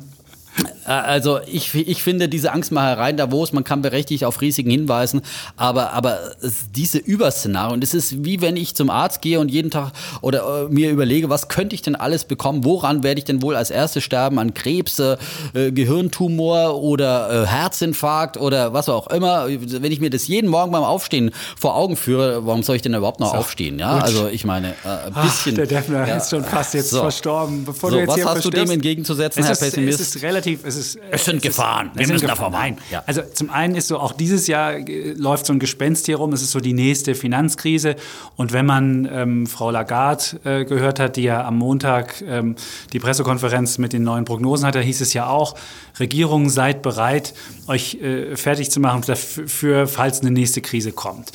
also 0.85 1.39
ich, 1.45 1.73
ich 1.75 2.03
finde 2.03 2.29
diese 2.29 2.51
Angstmacherei 2.51 3.13
Davos, 3.13 3.53
man 3.53 3.63
kann 3.63 3.81
berechtigt 3.81 4.25
auf 4.25 4.41
Risiken 4.41 4.69
hinweisen, 4.69 5.21
aber, 5.55 5.93
aber 5.93 6.19
diese 6.75 6.97
Überszenario, 6.97 7.73
und 7.73 7.83
es 7.83 7.93
ist 7.93 8.23
wie 8.23 8.41
wenn 8.41 8.57
ich 8.57 8.75
zum 8.75 8.89
Arzt 8.89 9.21
gehe 9.21 9.39
und 9.39 9.49
jeden 9.49 9.71
Tag 9.71 9.91
oder 10.21 10.65
äh, 10.65 10.73
mir 10.73 10.91
überlege, 10.91 11.29
was 11.29 11.47
könnte 11.47 11.75
ich 11.75 11.81
denn 11.81 11.95
alles 11.95 12.25
bekommen, 12.25 12.63
woran 12.63 13.03
werde 13.03 13.19
ich 13.19 13.25
denn 13.25 13.41
wohl 13.41 13.55
als 13.55 13.69
erstes 13.71 14.03
sterben, 14.03 14.39
an 14.39 14.53
Krebs, 14.53 14.99
äh, 14.99 15.17
Gehirntumor 15.53 16.81
oder 16.81 17.43
äh, 17.43 17.47
Herzinfarkt 17.47 18.37
oder 18.37 18.73
was 18.73 18.89
auch 18.89 19.07
immer. 19.07 19.47
Wenn 19.47 19.91
ich 19.91 19.99
mir 19.99 20.09
das 20.09 20.27
jeden 20.27 20.49
Morgen 20.49 20.71
beim 20.71 20.83
Aufstehen 20.83 21.31
vor 21.59 21.75
Augen 21.75 21.95
führe, 21.95 22.45
warum 22.45 22.63
soll 22.63 22.75
ich 22.75 22.81
denn 22.81 22.93
überhaupt 22.93 23.19
noch 23.19 23.31
so, 23.31 23.37
aufstehen? 23.37 23.79
Ja, 23.79 23.95
gut. 23.95 24.03
also 24.03 24.27
ich 24.27 24.45
meine, 24.45 24.69
äh, 24.83 25.07
ein 25.07 25.13
bisschen. 25.13 25.53
Ach, 25.53 25.55
der 25.55 25.67
Defner 25.67 26.07
ja, 26.07 26.17
ist 26.17 26.29
schon 26.29 26.43
fast 26.43 26.73
jetzt 26.73 26.89
so. 26.89 27.01
verstorben. 27.01 27.65
Bevor 27.65 27.89
so, 27.89 27.95
du 27.95 28.01
jetzt 28.01 28.09
was 28.09 28.25
hast 28.25 28.45
du 28.45 28.49
dem 28.49 28.69
entgegenzusetzen, 28.69 29.41
es 29.41 29.47
Herr 29.47 29.53
ist, 29.53 29.59
Pessimist? 29.59 29.99
Es 29.99 30.15
ist 30.15 30.23
relativ, 30.23 30.65
es 30.75 30.95
ist. 30.95 30.99
Es 31.11 31.25
sind 31.25 31.37
es 31.37 31.43
Gefahren. 31.43 31.87
Ist, 31.95 31.99
wir 31.99 32.07
müssen 32.13 32.27
davor 32.27 32.49
meinen. 32.49 32.77
Ja. 32.91 33.03
Also 33.05 33.21
zum 33.21 33.49
einen 33.49 33.75
ist 33.75 33.87
so, 33.87 33.99
auch 33.99 34.13
dieses 34.13 34.47
Jahr 34.47 34.73
äh, 34.73 35.13
läuft 35.13 35.45
so 35.45 35.53
ein 35.53 35.59
Gespenst 35.59 36.05
hier 36.05 36.17
rum. 36.17 36.33
Es 36.33 36.41
ist 36.41 36.51
so 36.51 36.59
die 36.59 36.73
nächste 36.73 37.15
Finanzkrise. 37.15 37.95
Und 38.35 38.53
wenn 38.53 38.65
man 38.65 39.09
ähm, 39.11 39.47
Frau 39.47 39.71
Lagarde 39.71 40.23
äh, 40.43 40.65
gehört 40.65 40.99
hat, 40.99 41.15
die 41.15 41.23
ja 41.23 41.45
am 41.45 41.57
Montag 41.57 42.21
ähm, 42.27 42.55
die 42.91 42.99
Pressekonferenz 42.99 43.77
mit 43.77 43.93
den 43.93 44.03
neuen 44.03 44.25
Prognosen 44.25 44.65
hatte, 44.65 44.81
hieß 44.81 45.01
es 45.01 45.13
ja 45.13 45.27
auch, 45.27 45.55
Regierungen 45.99 46.49
seid 46.49 46.81
bereit, 46.81 47.33
euch 47.67 47.95
äh, 47.95 48.35
fertig 48.35 48.71
zu 48.71 48.79
machen 48.79 49.01
dafür, 49.05 49.87
falls 49.87 50.21
eine 50.21 50.31
nächste 50.31 50.61
Krise 50.61 50.91
kommt. 50.91 51.31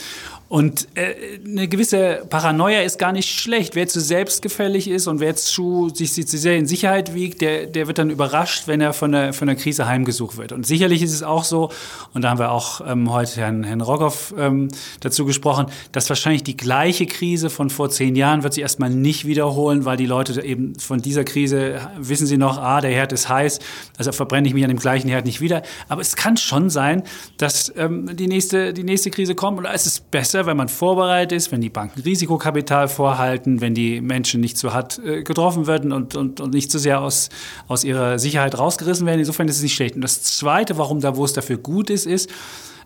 Und 0.48 0.88
äh, 0.94 1.38
eine 1.44 1.68
gewisse 1.68 2.24
Paranoia 2.28 2.80
ist 2.80 2.98
gar 2.98 3.12
nicht 3.12 3.28
schlecht. 3.28 3.74
Wer 3.74 3.86
zu 3.86 4.00
selbstgefällig 4.00 4.88
ist 4.88 5.06
und 5.06 5.20
wer 5.20 5.36
zu 5.36 5.90
sich 5.90 6.12
zu 6.14 6.38
sehr 6.38 6.56
in 6.56 6.66
Sicherheit 6.66 7.14
wiegt, 7.14 7.42
der, 7.42 7.66
der 7.66 7.86
wird 7.86 7.98
dann 7.98 8.08
überrascht, 8.08 8.66
wenn 8.66 8.80
er 8.80 8.94
von 8.94 9.12
der, 9.12 9.34
von 9.34 9.46
der 9.46 9.56
Krise 9.56 9.86
heimgesucht 9.86 10.38
wird. 10.38 10.52
Und 10.52 10.66
sicherlich 10.66 11.02
ist 11.02 11.12
es 11.12 11.22
auch 11.22 11.44
so, 11.44 11.70
und 12.14 12.22
da 12.22 12.30
haben 12.30 12.38
wir 12.38 12.50
auch 12.50 12.80
ähm, 12.86 13.12
heute 13.12 13.36
Herrn, 13.36 13.62
Herrn 13.62 13.82
Rogoff 13.82 14.34
ähm, 14.38 14.68
dazu 15.00 15.26
gesprochen, 15.26 15.66
dass 15.92 16.08
wahrscheinlich 16.08 16.44
die 16.44 16.56
gleiche 16.56 17.04
Krise 17.04 17.50
von 17.50 17.68
vor 17.68 17.90
zehn 17.90 18.16
Jahren 18.16 18.42
wird 18.42 18.54
sich 18.54 18.62
erstmal 18.62 18.90
nicht 18.90 19.26
wiederholen, 19.26 19.84
weil 19.84 19.98
die 19.98 20.06
Leute 20.06 20.42
eben 20.42 20.78
von 20.78 21.02
dieser 21.02 21.24
Krise 21.24 21.80
wissen 21.98 22.26
sie 22.26 22.38
noch, 22.38 22.56
ah, 22.56 22.80
der 22.80 22.90
Herd 22.90 23.12
ist 23.12 23.28
heiß, 23.28 23.58
also 23.98 24.12
verbrenne 24.12 24.48
ich 24.48 24.54
mich 24.54 24.64
an 24.64 24.70
dem 24.70 24.78
gleichen 24.78 25.08
Herd 25.08 25.26
nicht 25.26 25.42
wieder. 25.42 25.62
Aber 25.88 26.00
es 26.00 26.16
kann 26.16 26.38
schon 26.38 26.70
sein, 26.70 27.02
dass 27.36 27.70
ähm, 27.76 28.16
die, 28.16 28.28
nächste, 28.28 28.72
die 28.72 28.84
nächste 28.84 29.10
Krise 29.10 29.34
kommt 29.34 29.58
da 29.64 29.72
ist 29.72 29.86
es 29.86 30.00
besser, 30.00 30.37
besser, 30.38 30.46
wenn 30.46 30.56
man 30.56 30.68
vorbereitet 30.68 31.36
ist, 31.36 31.52
wenn 31.52 31.60
die 31.60 31.70
Banken 31.70 32.00
Risikokapital 32.00 32.88
vorhalten, 32.88 33.60
wenn 33.60 33.74
die 33.74 34.00
Menschen 34.00 34.40
nicht 34.40 34.56
zu 34.56 34.72
hart 34.72 35.00
äh, 35.04 35.22
getroffen 35.22 35.66
werden 35.66 35.92
und, 35.92 36.14
und, 36.14 36.40
und 36.40 36.54
nicht 36.54 36.70
zu 36.70 36.78
sehr 36.78 37.00
aus, 37.00 37.28
aus 37.66 37.84
ihrer 37.84 38.18
Sicherheit 38.18 38.58
rausgerissen 38.58 39.06
werden. 39.06 39.20
Insofern 39.20 39.48
ist 39.48 39.56
es 39.56 39.62
nicht 39.62 39.74
schlecht. 39.74 39.96
Und 39.96 40.02
das 40.02 40.22
Zweite, 40.22 40.78
warum 40.78 41.00
Davos 41.00 41.32
dafür 41.32 41.58
gut 41.58 41.90
ist, 41.90 42.06
ist, 42.06 42.30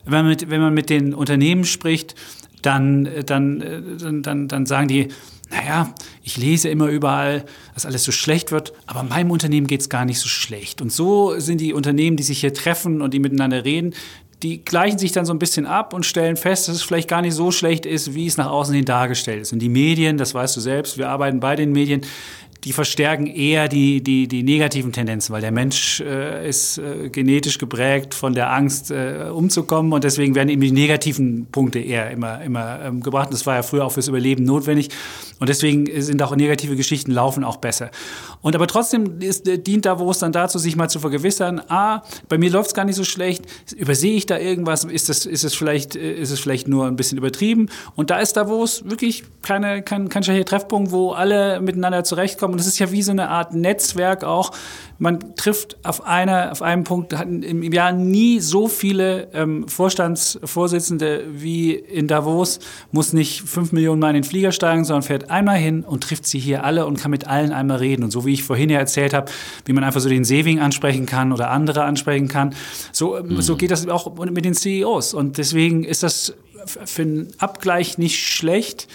wenn 0.05 0.25
man 0.25 0.29
mit, 0.29 0.51
wenn 0.51 0.61
man 0.61 0.75
mit 0.75 0.91
den 0.91 1.15
Unternehmen 1.15 1.65
spricht, 1.65 2.15
dann, 2.63 3.09
dann, 3.27 3.99
dann, 3.99 4.23
dann, 4.23 4.49
dann 4.49 4.67
sagen 4.67 4.89
die, 4.89 5.09
naja, 5.51 5.95
ich 6.23 6.39
lese 6.39 6.71
immer 6.71 6.87
überall, 6.87 7.45
dass 7.75 7.85
alles 7.85 8.05
so 8.05 8.13
schlecht 8.13 8.53
wird, 8.53 8.73
aber 8.87 9.03
meinem 9.03 9.31
Unternehmen 9.31 9.67
geht 9.67 9.83
es 9.83 9.91
gar 9.91 10.07
nicht 10.07 10.19
so 10.19 10.29
schlecht. 10.29 10.81
Und 10.81 10.91
so 10.91 11.39
sind 11.39 11.61
die 11.61 11.75
Unternehmen, 11.75 12.17
die 12.17 12.23
sich 12.23 12.41
hier 12.41 12.55
treffen 12.55 13.03
und 13.03 13.13
die 13.13 13.19
miteinander 13.19 13.65
reden, 13.65 13.93
die 14.43 14.65
gleichen 14.65 14.99
sich 14.99 15.13
dann 15.13 15.25
so 15.25 15.33
ein 15.33 15.39
bisschen 15.39 15.67
ab 15.67 15.95
und 15.95 16.05
stellen 16.05 16.37
fest, 16.37 16.69
dass 16.69 16.77
es 16.77 16.83
vielleicht 16.83 17.09
gar 17.09 17.23
nicht 17.23 17.35
so 17.35 17.51
schlecht 17.51 17.87
ist, 17.87 18.15
wie 18.15 18.27
es 18.27 18.37
nach 18.37 18.51
außen 18.51 18.75
hin 18.75 18.85
dargestellt 18.85 19.43
ist. 19.43 19.53
Und 19.53 19.61
die 19.61 19.69
Medien, 19.69 20.19
das 20.19 20.35
weißt 20.35 20.57
du 20.57 20.61
selbst, 20.61 20.99
wir 20.99 21.09
arbeiten 21.09 21.41
bei 21.41 21.57
den 21.57 21.73
Medien, 21.73 22.03
die 22.65 22.73
verstärken 22.73 23.27
eher 23.27 23.67
die, 23.69 24.03
die, 24.03 24.29
die 24.29 24.45
negativen 24.45 24.93
Tendenzen, 24.93 25.33
weil 25.33 25.41
der 25.41 25.51
Mensch 25.51 26.01
äh, 26.01 26.49
ist 26.49 26.79
äh, 26.79 27.09
genetisch 27.09 27.59
geprägt 27.59 28.15
von 28.15 28.35
der 28.35 28.53
Angst, 28.53 28.93
äh, 28.93 29.27
umzukommen 29.33 29.93
und 29.93 30.05
deswegen 30.05 30.35
werden 30.37 30.49
eben 30.49 30.61
die 30.61 30.71
negativen 30.71 31.47
Punkte 31.51 31.81
eher 31.81 32.11
immer, 32.11 32.41
immer 32.43 32.81
ähm, 32.85 33.01
gebracht. 33.01 33.33
Das 33.33 33.47
war 33.47 33.57
ja 33.57 33.63
früher 33.63 33.85
auch 33.85 33.93
fürs 33.93 34.07
Überleben 34.07 34.45
notwendig 34.45 34.91
und 35.43 35.49
deswegen 35.49 35.89
sind 36.01 36.23
auch 36.23 36.37
negative 36.37 36.77
Geschichten 36.77 37.11
laufen 37.11 37.43
auch 37.43 37.57
besser. 37.57 37.91
Und 38.43 38.55
aber 38.55 38.69
trotzdem 38.69 39.21
ist, 39.21 39.49
äh, 39.49 39.59
dient 39.59 39.87
Davos 39.87 40.21
dann 40.21 40.31
dazu, 40.31 40.57
sich 40.57 40.77
mal 40.77 40.89
zu 40.89 41.01
vergewissern, 41.01 41.61
ah, 41.67 42.03
bei 42.29 42.39
mir 42.39 42.49
läuft 42.49 42.69
es 42.69 42.75
gar 42.75 42.85
nicht 42.85 42.95
so 42.95 43.03
schlecht, 43.03 43.45
übersehe 43.77 44.15
ich 44.15 44.27
da 44.27 44.39
irgendwas, 44.39 44.85
ist, 44.85 45.09
das, 45.09 45.27
es 45.27 45.53
vielleicht, 45.53 45.97
äh, 45.97 46.13
ist 46.13 46.31
es 46.31 46.39
vielleicht 46.39 46.69
nur 46.69 46.87
ein 46.87 46.95
bisschen 46.95 47.19
übertrieben? 47.19 47.71
Und 47.97 48.11
da 48.11 48.21
ist 48.21 48.37
Davos 48.37 48.89
wirklich 48.89 49.25
keine, 49.43 49.83
kein, 49.83 50.09
kein 50.09 50.23
schlechter 50.23 50.45
Treffpunkt, 50.45 50.93
wo 50.93 51.11
alle 51.11 51.61
miteinander 51.61 52.05
zurechtkommen 52.05 52.55
und 52.55 52.61
es 52.61 52.69
ist 52.69 52.79
ja 52.79 52.93
wie 52.93 53.03
so 53.03 53.11
eine 53.11 53.29
Art 53.29 53.53
Netzwerk 53.53 54.23
auch. 54.23 54.53
Man 55.03 55.35
trifft 55.35 55.85
auf, 55.85 56.07
einer, 56.07 56.53
auf 56.53 56.63
einem 56.63 56.85
Punkt 56.85 57.13
im 57.13 57.73
Jahr 57.73 57.91
nie 57.91 58.39
so 58.39 58.69
viele 58.69 59.27
ähm, 59.35 59.67
Vorstandsvorsitzende 59.67 61.25
wie 61.29 61.73
in 61.75 62.07
Davos, 62.07 62.61
muss 62.93 63.13
nicht 63.13 63.43
fünf 63.43 63.73
Millionen 63.73 64.01
Mal 64.01 64.11
in 64.11 64.15
den 64.15 64.25
Flieger 64.25 64.53
steigen, 64.53 64.85
sondern 64.85 65.03
fährt 65.03 65.29
einmal 65.29 65.57
hin 65.59 65.83
und 65.83 66.05
trifft 66.05 66.25
sie 66.25 66.39
hier 66.39 66.63
alle 66.63 66.87
und 66.87 67.01
kann 67.01 67.11
mit 67.11 67.27
allen 67.27 67.51
einmal 67.51 67.79
reden. 67.79 68.05
Und 68.05 68.13
so 68.13 68.25
wie 68.25 68.33
ich 68.33 68.45
vorhin 68.45 68.71
ja 68.71 68.79
erzählt 68.79 69.13
habe, 69.13 69.29
wie 69.65 69.73
man 69.73 69.83
einfach 69.83 70.01
so 70.01 70.09
den 70.09 70.25
Saving 70.25 70.61
ansprechen 70.61 71.05
kann 71.05 71.33
oder 71.33 71.51
andere 71.51 71.83
ansprechen 71.83 72.29
kann, 72.29 72.55
so, 72.93 73.21
mhm. 73.21 73.43
so 73.43 73.57
geht 73.57 73.73
das 73.73 73.89
auch 73.89 74.15
mit 74.25 74.45
den 74.45 74.55
CEOs. 74.55 75.15
Und 75.15 75.37
deswegen 75.37 75.83
ist 75.83 76.05
das 76.05 76.33
für 76.65 77.03
einen 77.03 77.33
Abgleich 77.39 77.99
nicht 77.99 78.25
schlecht. 78.25 78.87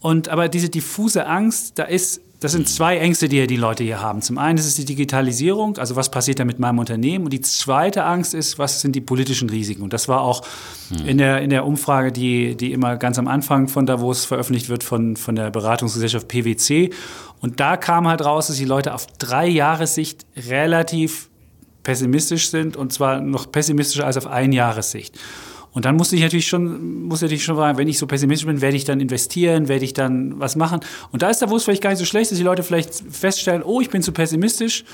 Und 0.00 0.30
aber 0.30 0.48
diese 0.48 0.70
diffuse 0.70 1.26
Angst, 1.26 1.78
da 1.78 1.82
ist 1.82 2.22
das 2.44 2.52
sind 2.52 2.68
zwei 2.68 2.98
Ängste, 2.98 3.26
die 3.26 3.46
die 3.46 3.56
Leute 3.56 3.84
hier 3.84 4.02
haben. 4.02 4.20
Zum 4.20 4.36
einen 4.36 4.58
ist 4.58 4.66
es 4.66 4.74
die 4.74 4.84
Digitalisierung, 4.84 5.78
also 5.78 5.96
was 5.96 6.10
passiert 6.10 6.40
da 6.40 6.44
mit 6.44 6.58
meinem 6.58 6.78
Unternehmen? 6.78 7.24
Und 7.24 7.32
die 7.32 7.40
zweite 7.40 8.04
Angst 8.04 8.34
ist, 8.34 8.58
was 8.58 8.82
sind 8.82 8.94
die 8.94 9.00
politischen 9.00 9.48
Risiken? 9.48 9.82
Und 9.82 9.94
das 9.94 10.08
war 10.08 10.20
auch 10.20 10.42
hm. 10.90 11.06
in, 11.06 11.16
der, 11.16 11.40
in 11.40 11.48
der 11.48 11.64
Umfrage, 11.64 12.12
die, 12.12 12.54
die 12.54 12.72
immer 12.72 12.96
ganz 12.98 13.18
am 13.18 13.28
Anfang 13.28 13.68
von 13.68 13.86
Davos 13.86 14.26
veröffentlicht 14.26 14.68
wird, 14.68 14.84
von, 14.84 15.16
von 15.16 15.36
der 15.36 15.50
Beratungsgesellschaft 15.50 16.28
PwC. 16.28 16.90
Und 17.40 17.60
da 17.60 17.78
kam 17.78 18.06
halt 18.06 18.22
raus, 18.22 18.48
dass 18.48 18.56
die 18.56 18.66
Leute 18.66 18.92
auf 18.92 19.06
drei 19.18 19.46
Jahressicht 19.46 20.26
relativ 20.36 21.30
pessimistisch 21.82 22.50
sind 22.50 22.76
und 22.76 22.92
zwar 22.92 23.22
noch 23.22 23.50
pessimistischer 23.50 24.04
als 24.04 24.18
auf 24.18 24.26
ein 24.26 24.52
Jahressicht. 24.52 25.18
Und 25.74 25.84
dann 25.84 25.96
musste 25.96 26.14
ich 26.14 26.22
natürlich 26.22 26.46
schon, 26.46 27.02
musste 27.02 27.26
ich 27.26 27.44
schon 27.44 27.56
sagen, 27.56 27.76
wenn 27.76 27.88
ich 27.88 27.98
so 27.98 28.06
pessimistisch 28.06 28.46
bin, 28.46 28.60
werde 28.60 28.76
ich 28.76 28.84
dann 28.84 29.00
investieren, 29.00 29.68
werde 29.68 29.84
ich 29.84 29.92
dann 29.92 30.38
was 30.38 30.54
machen. 30.54 30.80
Und 31.10 31.22
da 31.22 31.28
ist 31.28 31.40
der 31.40 31.50
Wurst 31.50 31.64
vielleicht 31.64 31.82
gar 31.82 31.90
nicht 31.90 31.98
so 31.98 32.04
schlecht, 32.04 32.30
dass 32.30 32.38
die 32.38 32.44
Leute 32.44 32.62
vielleicht 32.62 32.94
feststellen, 32.94 33.62
oh, 33.64 33.80
ich 33.80 33.90
bin 33.90 34.00
zu 34.00 34.12
pessimistisch, 34.12 34.84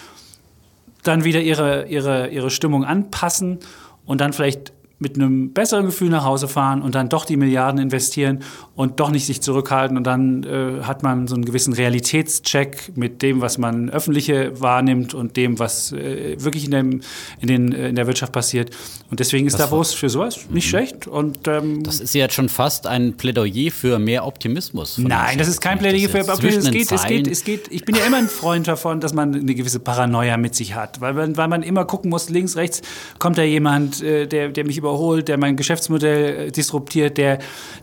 dann 1.03 1.23
wieder 1.23 1.43
ihre, 1.43 1.87
ihre, 1.87 2.29
ihre 2.29 2.51
Stimmung 2.51 2.85
anpassen 2.85 3.59
und 4.07 4.23
dann 4.23 4.33
vielleicht 4.33 4.73
mit 5.00 5.16
einem 5.16 5.52
besseren 5.52 5.86
Gefühl 5.86 6.10
nach 6.10 6.24
Hause 6.24 6.46
fahren 6.46 6.82
und 6.82 6.94
dann 6.94 7.08
doch 7.08 7.24
die 7.24 7.38
Milliarden 7.38 7.80
investieren 7.80 8.40
und 8.76 9.00
doch 9.00 9.10
nicht 9.10 9.24
sich 9.24 9.40
zurückhalten 9.40 9.96
und 9.96 10.04
dann 10.04 10.44
äh, 10.44 10.82
hat 10.82 11.02
man 11.02 11.26
so 11.26 11.34
einen 11.34 11.46
gewissen 11.46 11.72
Realitätscheck 11.72 12.92
mit 12.96 13.22
dem, 13.22 13.40
was 13.40 13.56
man 13.56 13.88
öffentliche 13.88 14.60
wahrnimmt 14.60 15.14
und 15.14 15.38
dem, 15.38 15.58
was 15.58 15.92
äh, 15.92 16.36
wirklich 16.38 16.66
in, 16.66 16.70
dem, 16.70 17.00
in, 17.40 17.48
den, 17.48 17.72
äh, 17.72 17.88
in 17.88 17.96
der 17.96 18.06
Wirtschaft 18.06 18.32
passiert. 18.32 18.76
Und 19.10 19.20
deswegen 19.20 19.46
ist 19.46 19.54
das 19.54 19.70
Davos 19.70 19.94
für 19.94 20.10
sowas 20.10 20.36
nicht 20.50 20.66
mhm. 20.66 20.68
schlecht. 20.68 21.06
Und, 21.06 21.48
ähm, 21.48 21.82
das 21.82 22.00
ist 22.00 22.14
jetzt 22.14 22.34
schon 22.34 22.50
fast 22.50 22.86
ein 22.86 23.14
Plädoyer 23.14 23.70
für 23.70 23.98
mehr 23.98 24.26
Optimismus. 24.26 24.98
Nein, 24.98 25.38
das 25.38 25.48
ist 25.48 25.62
kein 25.62 25.78
Plädoyer 25.78 26.10
für 26.10 26.20
Optimismus. 26.30 26.66
Es 26.66 26.70
geht, 26.70 26.92
es, 26.92 27.04
geht, 27.06 27.26
es 27.26 27.44
geht, 27.44 27.72
ich 27.72 27.86
bin 27.86 27.96
ja 27.96 28.04
immer 28.04 28.18
ein 28.18 28.28
Freund 28.28 28.68
davon, 28.68 29.00
dass 29.00 29.14
man 29.14 29.34
eine 29.34 29.54
gewisse 29.54 29.80
Paranoia 29.80 30.36
mit 30.36 30.54
sich 30.54 30.74
hat, 30.74 31.00
weil, 31.00 31.36
weil 31.36 31.48
man 31.48 31.62
immer 31.62 31.86
gucken 31.86 32.10
muss, 32.10 32.28
links, 32.28 32.56
rechts 32.56 32.82
kommt 33.18 33.38
da 33.38 33.42
jemand, 33.42 34.02
äh, 34.02 34.26
der, 34.26 34.50
der 34.50 34.66
mich 34.66 34.76
über 34.76 34.89
überholt, 34.90 35.29
der 35.29 35.38
mein 35.38 35.57
Geschäftsmodell 35.57 36.48
äh, 36.48 36.50
disruptiert, 36.50 37.16
der, 37.16 37.38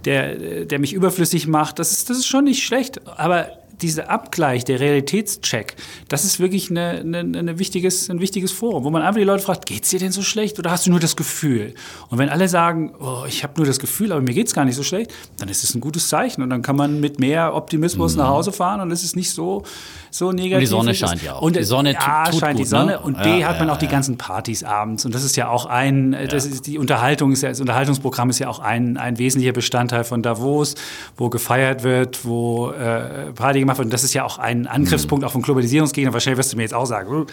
der, 0.05 0.65
der 0.65 0.79
mich 0.79 0.93
überflüssig 0.93 1.47
macht. 1.47 1.79
Das 1.79 1.91
ist, 1.91 2.09
das 2.09 2.17
ist 2.17 2.27
schon 2.27 2.43
nicht 2.43 2.63
schlecht. 2.63 3.01
Aber 3.17 3.47
dieser 3.81 4.09
Abgleich, 4.09 4.65
der 4.65 4.79
Realitätscheck, 4.79 5.75
das 6.07 6.25
ist 6.25 6.39
wirklich 6.39 6.69
eine, 6.69 6.99
eine, 6.99 7.19
eine 7.19 7.59
wichtiges, 7.59 8.09
ein 8.09 8.19
wichtiges 8.19 8.51
Forum, 8.51 8.83
wo 8.83 8.89
man 8.89 9.01
einfach 9.01 9.19
die 9.19 9.25
Leute 9.25 9.43
fragt, 9.43 9.65
geht's 9.65 9.89
dir 9.89 9.99
denn 9.99 10.11
so 10.11 10.21
schlecht 10.21 10.57
oder 10.59 10.71
hast 10.71 10.85
du 10.85 10.91
nur 10.91 10.99
das 10.99 11.15
Gefühl? 11.15 11.73
Und 12.09 12.17
wenn 12.17 12.29
alle 12.29 12.47
sagen, 12.47 12.93
oh, 12.99 13.23
ich 13.27 13.43
habe 13.43 13.53
nur 13.57 13.65
das 13.65 13.79
Gefühl, 13.79 14.11
aber 14.11 14.21
mir 14.21 14.33
geht's 14.33 14.53
gar 14.53 14.65
nicht 14.65 14.75
so 14.75 14.83
schlecht, 14.83 15.13
dann 15.37 15.49
ist 15.49 15.63
es 15.63 15.75
ein 15.75 15.81
gutes 15.81 16.07
Zeichen 16.09 16.41
und 16.41 16.49
dann 16.49 16.61
kann 16.61 16.75
man 16.75 16.99
mit 16.99 17.19
mehr 17.19 17.53
Optimismus 17.53 18.13
mhm. 18.13 18.19
nach 18.19 18.29
Hause 18.29 18.51
fahren 18.51 18.81
und 18.81 18.91
es 18.91 19.03
ist 19.03 19.15
nicht 19.15 19.29
so, 19.29 19.63
so 20.09 20.31
negativ. 20.31 20.55
Und 20.55 20.61
die 20.61 20.65
Sonne 20.65 20.95
scheint 20.95 21.23
ja 21.23 21.35
auch. 21.35 21.41
Und 21.41 21.55
die 21.55 21.63
Sonne 21.63 21.93
ja, 21.93 22.23
tut 22.25 22.39
scheint 22.39 22.57
gut, 22.57 22.65
die 22.65 22.69
Sonne 22.69 22.91
ne? 22.93 22.99
und 22.99 23.21
B 23.21 23.39
ja, 23.39 23.49
hat 23.49 23.59
man 23.59 23.67
ja, 23.67 23.73
auch 23.73 23.79
die 23.79 23.87
ganzen 23.87 24.17
Partys 24.17 24.63
abends 24.63 25.05
und 25.05 25.13
das 25.13 25.23
ist 25.23 25.35
ja 25.35 25.49
auch 25.49 25.65
ein, 25.65 26.15
das 26.29 26.45
ist 26.45 26.67
die 26.67 26.77
Unterhaltung 26.77 27.31
ist 27.31 27.43
ja, 27.43 27.49
das 27.49 27.59
Unterhaltungsprogramm 27.59 28.29
ist 28.29 28.39
ja 28.39 28.47
auch 28.47 28.59
ein, 28.59 28.97
ein 28.97 29.17
wesentlicher 29.17 29.53
Bestandteil 29.53 30.03
von 30.03 30.21
Davos, 30.21 30.75
wo 31.15 31.29
gefeiert 31.29 31.83
wird, 31.83 32.25
wo 32.25 32.71
äh, 32.71 33.31
Party 33.33 33.66
gemacht 33.67 33.77
wird 33.77 33.85
und 33.87 33.93
das 33.93 34.03
ist 34.03 34.13
ja 34.13 34.23
auch 34.23 34.37
ein 34.37 34.67
Angriffspunkt 34.67 35.21
mhm. 35.21 35.27
auch 35.27 35.31
von 35.31 35.41
Globalisierungsgegnern. 35.41 36.13
Wahrscheinlich 36.13 36.37
wirst 36.37 36.53
du 36.53 36.57
mir 36.57 36.63
jetzt 36.63 36.73
auch 36.73 36.85
sagen. 36.85 37.27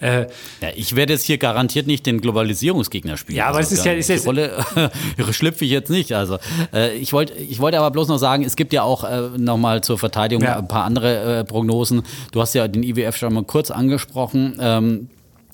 Äh, 0.00 0.22
ja, 0.60 0.68
ich 0.76 0.94
werde 0.94 1.14
jetzt 1.14 1.24
hier 1.24 1.38
garantiert 1.38 1.86
nicht 1.86 2.06
den 2.06 2.20
Globalisierungsgegner 2.20 3.16
spielen. 3.16 3.38
Ja, 3.38 3.46
aber 3.46 3.58
also, 3.58 3.72
es 3.72 3.78
ist 3.78 3.84
ja, 3.84 3.92
ist 3.92 4.08
die 4.08 4.16
Rolle 4.26 4.64
schlüpfe 5.30 5.64
ich 5.64 5.70
jetzt 5.70 5.90
nicht. 5.90 6.12
Also 6.12 6.38
äh, 6.72 6.96
ich 6.96 7.12
wollte, 7.12 7.34
ich 7.34 7.58
wollte 7.58 7.78
aber 7.78 7.90
bloß 7.90 8.08
noch 8.08 8.18
sagen, 8.18 8.44
es 8.44 8.56
gibt 8.56 8.72
ja 8.72 8.82
auch 8.82 9.04
äh, 9.04 9.30
noch 9.36 9.56
mal 9.56 9.82
zur 9.82 9.98
Verteidigung 9.98 10.44
ja. 10.44 10.58
ein 10.58 10.68
paar 10.68 10.84
andere 10.84 11.40
äh, 11.40 11.44
Prognosen. 11.44 12.02
Du 12.32 12.40
hast 12.40 12.54
ja 12.54 12.68
den 12.68 12.82
IWF 12.82 13.16
schon 13.16 13.32
mal 13.32 13.44
kurz 13.44 13.70
angesprochen. 13.70 14.56
Ähm, 14.60 15.08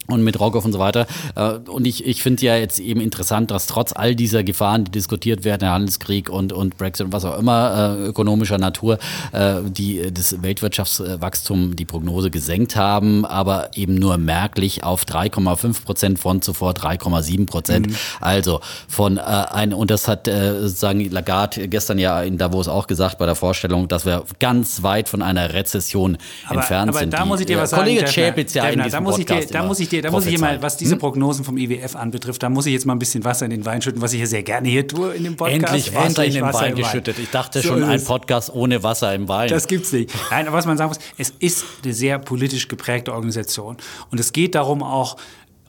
und 0.08 0.22
mit 0.22 0.38
Rogoff 0.38 0.64
und 0.64 0.72
so 0.72 0.78
weiter. 0.78 1.06
Äh, 1.34 1.58
und 1.68 1.86
ich, 1.86 2.06
ich 2.06 2.22
finde 2.22 2.44
ja 2.44 2.56
jetzt 2.56 2.78
eben 2.78 3.00
interessant, 3.00 3.50
dass 3.50 3.66
trotz 3.66 3.92
all 3.94 4.14
dieser 4.14 4.44
Gefahren, 4.44 4.84
die 4.84 4.90
diskutiert 4.90 5.44
werden, 5.44 5.60
der 5.60 5.72
Handelskrieg 5.72 6.28
und, 6.28 6.52
und 6.52 6.76
Brexit 6.76 7.06
und 7.06 7.12
was 7.12 7.24
auch 7.24 7.38
immer, 7.38 7.98
äh, 7.98 8.06
ökonomischer 8.08 8.58
Natur, 8.58 8.98
äh, 9.32 9.56
die 9.64 10.12
das 10.12 10.42
Weltwirtschaftswachstum 10.42 11.76
die 11.76 11.84
Prognose 11.84 12.30
gesenkt 12.30 12.76
haben, 12.76 13.24
aber 13.24 13.70
eben 13.74 13.94
nur 13.94 14.18
merklich 14.18 14.84
auf 14.84 15.04
3,5 15.04 15.84
Prozent 15.84 16.18
von 16.18 16.42
zuvor 16.42 16.72
3,7 16.72 17.46
Prozent. 17.46 17.88
Mhm. 17.88 17.96
Also 18.20 18.60
von 18.88 19.18
äh, 19.18 19.20
ein, 19.20 19.72
und 19.72 19.90
das 19.90 20.08
hat 20.08 20.28
äh, 20.28 20.60
sozusagen 20.60 21.10
Lagarde 21.10 21.68
gestern 21.68 21.98
ja 21.98 22.22
in 22.22 22.38
Davos 22.38 22.68
auch 22.68 22.86
gesagt 22.86 23.18
bei 23.18 23.26
der 23.26 23.34
Vorstellung, 23.34 23.88
dass 23.88 24.06
wir 24.06 24.24
ganz 24.38 24.82
weit 24.82 25.08
von 25.08 25.22
einer 25.22 25.52
Rezession 25.52 26.18
aber, 26.46 26.60
entfernt 26.60 26.90
aber 26.90 26.98
sind. 27.00 27.12
Da 27.12 27.22
die, 27.22 27.28
muss 27.28 27.40
ich 27.40 27.46
dir 27.46 27.58
was 27.58 27.70
sagen. 27.70 27.82
Kollege 27.82 28.04
Chapitz 28.06 28.54
ja 28.54 28.68
in 28.68 28.82
diesem 28.82 28.90
da 28.92 29.00
muss 29.00 29.18
ich 29.18 29.26
dir, 29.26 29.46
da 29.46 29.62
muss 29.62 29.80
ich 29.80 29.88
dir 29.88 29.95
dir, 29.96 30.02
da 30.02 30.10
muss 30.10 30.26
ich 30.26 30.38
mal, 30.38 30.62
was 30.62 30.76
diese 30.76 30.92
hm? 30.92 30.98
Prognosen 30.98 31.44
vom 31.44 31.56
IWF 31.56 31.96
anbetrifft, 31.96 32.42
da 32.42 32.48
muss 32.48 32.66
ich 32.66 32.72
jetzt 32.72 32.86
mal 32.86 32.94
ein 32.94 32.98
bisschen 32.98 33.24
Wasser 33.24 33.44
in 33.44 33.50
den 33.50 33.64
Wein 33.64 33.82
schütten, 33.82 34.00
was 34.00 34.12
ich 34.12 34.18
hier 34.18 34.26
sehr 34.26 34.42
gerne 34.42 34.68
hier 34.68 34.86
tue 34.86 35.14
in 35.14 35.24
dem 35.24 35.36
Podcast. 35.36 35.62
Endlich 35.62 35.94
Wasser 35.94 36.06
Endlich 36.06 36.26
in 36.28 36.34
den 36.34 36.42
Wasser 36.44 36.60
Wein 36.60 36.74
geschüttet. 36.74 37.18
Ich 37.18 37.30
dachte 37.30 37.60
so 37.60 37.68
schon, 37.68 37.84
ein 37.84 38.02
Podcast 38.04 38.54
ohne 38.54 38.82
Wasser 38.82 39.14
im 39.14 39.28
Wein. 39.28 39.48
Das 39.48 39.66
gibt's 39.66 39.92
nicht. 39.92 40.10
Nein, 40.30 40.46
aber 40.46 40.56
was 40.56 40.66
man 40.66 40.76
sagen 40.76 40.90
muss, 40.90 40.98
es 41.18 41.30
ist 41.38 41.64
eine 41.82 41.92
sehr 41.92 42.18
politisch 42.18 42.68
geprägte 42.68 43.12
Organisation. 43.12 43.76
Und 44.10 44.20
es 44.20 44.32
geht 44.32 44.54
darum 44.54 44.82
auch 44.82 45.16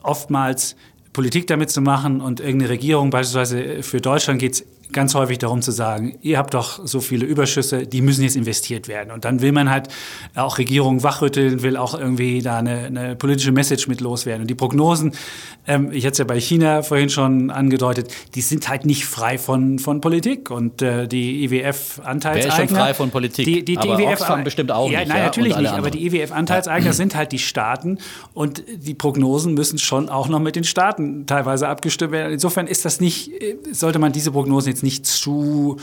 oftmals 0.02 0.76
Politik 1.12 1.46
damit 1.46 1.70
zu 1.70 1.80
machen 1.80 2.20
und 2.20 2.40
irgendeine 2.40 2.70
Regierung, 2.70 3.10
beispielsweise 3.10 3.82
für 3.82 4.00
Deutschland 4.00 4.38
geht 4.38 4.52
es 4.54 4.64
ganz 4.92 5.14
häufig 5.14 5.38
darum 5.38 5.62
zu 5.62 5.70
sagen, 5.70 6.18
ihr 6.22 6.38
habt 6.38 6.54
doch 6.54 6.86
so 6.86 7.00
viele 7.00 7.26
Überschüsse, 7.26 7.86
die 7.86 8.00
müssen 8.00 8.22
jetzt 8.22 8.36
investiert 8.36 8.88
werden. 8.88 9.10
Und 9.10 9.24
dann 9.24 9.42
will 9.42 9.52
man 9.52 9.70
halt 9.70 9.88
auch 10.34 10.58
Regierungen 10.58 11.02
wachrütteln, 11.02 11.62
will 11.62 11.76
auch 11.76 11.98
irgendwie 11.98 12.42
da 12.42 12.58
eine, 12.58 12.86
eine 12.86 13.16
politische 13.16 13.52
Message 13.52 13.88
mit 13.88 14.00
loswerden. 14.00 14.42
Und 14.42 14.48
die 14.48 14.54
Prognosen, 14.54 15.12
ähm, 15.66 15.90
ich 15.92 16.04
hatte 16.04 16.12
es 16.12 16.18
ja 16.18 16.24
bei 16.24 16.40
China 16.40 16.82
vorhin 16.82 17.10
schon 17.10 17.50
angedeutet, 17.50 18.12
die 18.34 18.40
sind 18.40 18.68
halt 18.68 18.86
nicht 18.86 19.04
frei 19.04 19.38
von, 19.38 19.78
von 19.78 20.00
Politik. 20.00 20.50
Und 20.50 20.80
äh, 20.80 21.06
die 21.06 21.44
IWF-Anteilseigner... 21.44 22.56
Wer 22.56 22.64
ist 22.64 22.70
schon 22.70 22.76
frei 22.78 22.94
von 22.94 23.10
Politik? 23.10 23.44
Die, 23.44 23.64
die, 23.64 23.76
die 23.76 23.78
aber 23.78 24.00
IWF, 24.00 24.20
Oxfam 24.20 24.44
bestimmt 24.44 24.72
auch 24.72 24.90
ja, 24.90 25.00
nicht. 25.00 25.08
Nein, 25.08 25.18
ja? 25.18 25.24
natürlich 25.24 25.56
nicht. 25.56 25.72
Aber 25.72 25.90
die 25.90 26.06
IWF-Anteilseigner 26.06 26.92
sind 26.92 27.14
halt 27.14 27.32
die 27.32 27.38
Staaten. 27.38 27.98
Und 28.32 28.62
die 28.74 28.94
Prognosen 28.94 29.54
müssen 29.54 29.78
schon 29.78 30.08
auch 30.08 30.28
noch 30.28 30.40
mit 30.40 30.56
den 30.56 30.64
Staaten 30.64 31.26
teilweise 31.26 31.68
abgestimmt 31.68 32.12
werden. 32.12 32.32
Insofern 32.32 32.66
ist 32.66 32.84
das 32.84 33.00
nicht, 33.00 33.30
äh, 33.42 33.56
sollte 33.72 33.98
man 33.98 34.12
diese 34.12 34.32
Prognosen 34.32 34.70
jetzt 34.70 34.77
jetzt 34.78 34.82
nicht 34.82 35.06
zu 35.06 35.76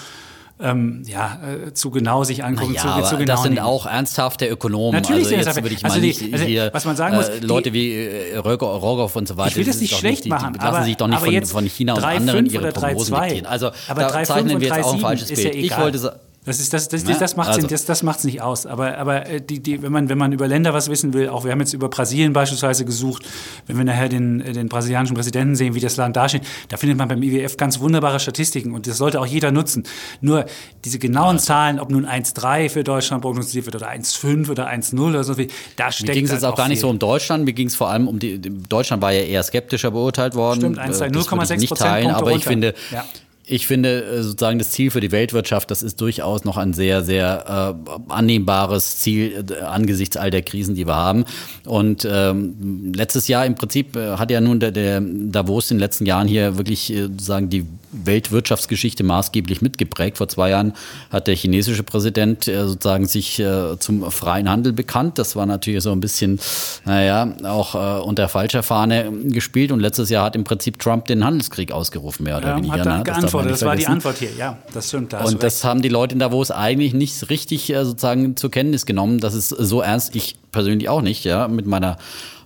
ähm, 0.58 1.04
ja, 1.06 1.38
äh, 1.68 1.74
zu 1.74 1.91
genau 1.91 2.24
sich 2.24 2.46
angucken. 2.46 2.76
Ja, 2.76 2.82
zu, 2.82 2.88
aber 2.88 3.04
zu 3.04 3.18
genau 3.18 3.34
das 3.34 3.43
sind 3.43 3.56
nehmen. 3.56 3.66
auch 3.66 3.86
ernsthafte 3.86 4.48
Ökonomen. 4.48 4.93
Natürlich 4.93 5.26
also 5.26 5.50
jetzt 5.50 5.56
würde 5.62 5.76
ich 5.76 5.84
also 5.84 6.00
die, 6.00 6.32
also 6.32 6.46
hier, 6.46 6.70
was 6.72 6.86
man 6.86 6.96
sagen 6.96 7.18
muss, 7.18 7.28
äh, 7.28 7.39
Leute 7.39 7.74
wie 7.74 7.93
äh, 7.93 8.38
Rogoff 8.38 9.18
und 9.18 9.28
so 9.28 9.36
weiter. 9.36 9.50
Ich 9.50 9.58
will 9.58 9.66
das, 9.66 9.82
nicht 9.82 9.98
schlecht 9.98 10.24
nicht, 10.24 10.30
machen, 10.30 10.54
die, 10.54 10.60
die 10.60 10.66
lassen 10.66 10.86
sich 10.86 10.96
doch 10.96 11.08
nicht 11.08 11.20
von, 11.20 11.46
von, 11.46 11.66
China 11.66 11.96
und 11.96 12.04
anderen 12.06 12.46
ihre 12.46 12.72
Prognosen 12.72 13.16
diktieren. 13.16 13.46
Also 13.48 13.72
aber 13.89 14.02
da 14.02 14.12
3, 14.12 14.24
zeichnen 14.24 14.62
wir 14.62 14.70
jetzt 14.70 14.86
auch 14.86 14.93
ein 14.93 15.00
falsches 15.02 15.28
Bild. 15.28 15.56
Ja 15.56 15.62
ich 15.62 15.78
wollte 15.78 16.20
das, 16.46 16.60
ist, 16.60 16.74
das, 16.74 16.88
das, 16.89 17.04
das, 17.04 17.18
das 17.18 17.36
macht 17.36 17.50
also. 17.50 17.68
das, 17.68 17.86
das 17.86 18.04
macht's 18.04 18.24
nicht 18.24 18.41
aus. 18.41 18.68
Aber, 18.68 18.98
aber 19.00 19.26
äh, 19.28 19.41
die, 19.41 19.60
die, 19.60 19.82
wenn, 19.82 19.91
man, 19.91 20.10
wenn 20.10 20.18
man 20.18 20.32
über 20.32 20.48
Länder 20.48 20.76
was 20.76 20.89
wissen 20.89 21.14
will, 21.14 21.28
auch 21.28 21.43
wir 21.43 21.52
haben 21.52 21.60
jetzt 21.60 21.74
über 21.74 21.89
Brasilien 21.89 22.34
beispielsweise 22.34 22.86
gesucht, 22.86 23.26
wenn 23.66 23.78
wir 23.78 23.84
nachher 23.84 24.10
den, 24.10 24.39
den 24.39 24.70
brasilianischen 24.70 25.16
Präsidenten 25.16 25.56
sehen, 25.56 25.74
wie 25.74 25.80
das 25.80 25.98
Land 25.98 26.16
dasteht, 26.16 26.43
da 26.68 26.78
findet 26.78 27.00
man 27.00 27.08
beim 27.08 27.24
IWF 27.24 27.58
ganz 27.58 27.80
wunderbare 27.80 28.20
Statistiken 28.20 28.74
und 28.74 28.86
das 28.86 28.98
sollte 28.98 29.20
auch 29.20 29.26
jeder 29.26 29.52
nutzen. 29.52 29.84
Nur 30.22 30.46
diese 30.84 31.00
genauen 31.00 31.39
Zahlen, 31.39 31.80
ob 31.80 31.89
nun 31.89 32.06
1,3 32.06 32.70
für 32.70 32.84
Deutschland 32.84 33.24
prognostiziert 33.24 33.66
wird 33.66 33.76
oder 33.76 33.89
1,5 33.89 34.50
oder 34.52 34.70
1,0 34.70 35.10
oder 35.10 35.24
so, 35.24 35.34
da 35.76 35.91
steckt 35.91 36.10
Mir 36.10 36.14
ging 36.14 36.26
es 36.26 36.32
jetzt 36.32 36.43
halt 36.43 36.54
auch 36.54 36.58
gar 36.58 36.68
nicht 36.68 36.80
so 36.80 36.89
um 36.89 37.00
Deutschland, 37.00 37.46
mir 37.46 37.54
ging 37.54 37.68
es 37.68 37.76
vor 37.76 37.89
allem 37.89 38.08
um 38.08 38.20
die, 38.20 38.39
Deutschland 38.39 39.02
war 39.02 39.12
ja 39.12 39.22
eher 39.22 39.41
skeptischer 39.41 39.89
beurteilt 39.89 40.36
worden. 40.36 40.60
Stimmt, 40.60 40.80
1,3, 40.80 41.12
0,6 41.12 41.68
Prozent. 41.68 42.14
Aber 42.14 42.32
ich 42.34 42.43
finde, 42.43 42.76
ja 42.91 43.04
ich 43.48 43.68
finde 43.68 44.04
äh, 44.04 44.24
sozusagen 44.24 44.60
das 44.60 44.72
Ziel 44.72 44.91
für 44.91 45.02
die 45.02 45.12
Weltwirtschaft, 45.12 45.70
das 45.72 45.84
ist 45.84 46.02
durchaus 46.02 46.43
noch 46.43 46.58
ein 46.58 46.74
sehr, 46.74 47.04
sehr 47.04 47.76
äh, 47.88 48.12
annehmbares 48.12 48.98
Ziel 48.98 49.46
äh, 49.50 49.62
angesichts 49.62 50.18
all 50.18 50.32
der 50.32 50.41
Krisen, 50.41 50.76
die 50.76 50.88
wir 50.88 50.96
haben. 50.96 51.26
Und 51.66 52.08
ähm, 52.10 52.93
letztes 52.96 53.28
Jahr 53.28 53.46
im 53.46 53.56
Prinzip 53.56 53.96
äh, 53.96 54.18
hat 54.18 54.32
ja 54.32 54.41
nun 54.41 54.60
der, 54.60 54.72
der 54.72 55.02
Davos 55.02 55.72
in 55.72 55.78
den 55.78 55.82
letzten 55.82 56.06
Jahren 56.06 56.28
hier 56.28 56.58
wirklich 56.58 56.91
äh, 56.91 57.04
sozusagen 57.04 57.50
die 57.50 57.66
Weltwirtschaftsgeschichte 58.04 59.04
maßgeblich 59.04 59.62
mitgeprägt. 59.62 60.18
Vor 60.18 60.28
zwei 60.28 60.50
Jahren 60.50 60.74
hat 61.10 61.28
der 61.28 61.36
chinesische 61.36 61.84
Präsident 61.84 62.48
äh, 62.48 62.68
sozusagen 62.68 63.06
sich 63.06 63.39
äh, 63.39 63.78
zum 63.80 64.10
freien 64.12 64.50
Handel 64.50 64.74
bekannt. 64.74 65.18
Das 65.18 65.36
war 65.36 65.46
natürlich 65.46 65.84
so 65.84 65.91
ein 65.91 66.00
bisschen, 66.00 66.39
naja, 66.86 67.34
auch 67.43 67.76
äh, 67.76 68.02
unter 68.02 68.28
falscher 68.28 68.64
Fahne 68.64 69.12
gespielt. 69.26 69.72
Und 69.72 69.80
letztes 69.80 70.10
Jahr 70.10 70.26
hat 70.26 70.36
im 70.36 70.43
Prinzip 70.43 70.80
Trump 70.80 71.06
den 71.06 71.24
Handelskrieg 71.24 71.72
ausgerufen, 71.72 72.24
mehr 72.24 72.38
oder 72.38 72.50
ja, 72.50 72.58
weniger. 72.58 72.74
Hat 72.74 72.86
ne? 72.86 73.04
geantwortet. 73.04 73.52
Das, 73.52 73.60
das 73.60 73.68
war 73.68 73.76
die 73.76 73.88
Antwort 73.88 74.18
hier. 74.18 74.32
Ja, 74.38 74.58
das 74.74 74.89
stimmt. 74.89 75.14
Da 75.14 75.24
und 75.24 75.41
das 75.41 75.64
haben 75.64 75.82
die 75.82 75.89
Leute 75.89 76.14
in 76.14 76.20
Davos 76.20 76.52
eigentlich 76.52 76.93
nicht 76.93 77.30
richtig 77.30 77.68
sozusagen 77.68 78.36
zur 78.36 78.52
Kenntnis 78.52 78.86
genommen. 78.86 79.20
Das 79.20 79.34
ist 79.34 79.50
so 79.50 79.82
ernst. 79.82 80.16
Ich 80.16 80.38
persönlich 80.52 80.89
auch 80.89 81.02
nicht, 81.02 81.26
ja, 81.26 81.48
mit 81.48 81.66
meiner 81.66 81.98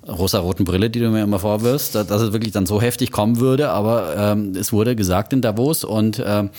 rosa-roten 0.09 0.65
Brille, 0.65 0.89
die 0.89 0.99
du 0.99 1.09
mir 1.09 1.23
immer 1.23 1.39
vorwirfst, 1.39 1.95
dass 1.95 2.09
es 2.09 2.33
wirklich 2.33 2.51
dann 2.51 2.65
so 2.65 2.81
heftig 2.81 3.11
kommen 3.11 3.39
würde. 3.39 3.69
Aber 3.69 4.15
ähm, 4.17 4.53
es 4.55 4.73
wurde 4.73 4.95
gesagt 4.95 5.33
in 5.33 5.41
Davos 5.41 5.83
und 5.83 6.21
ähm, 6.25 6.49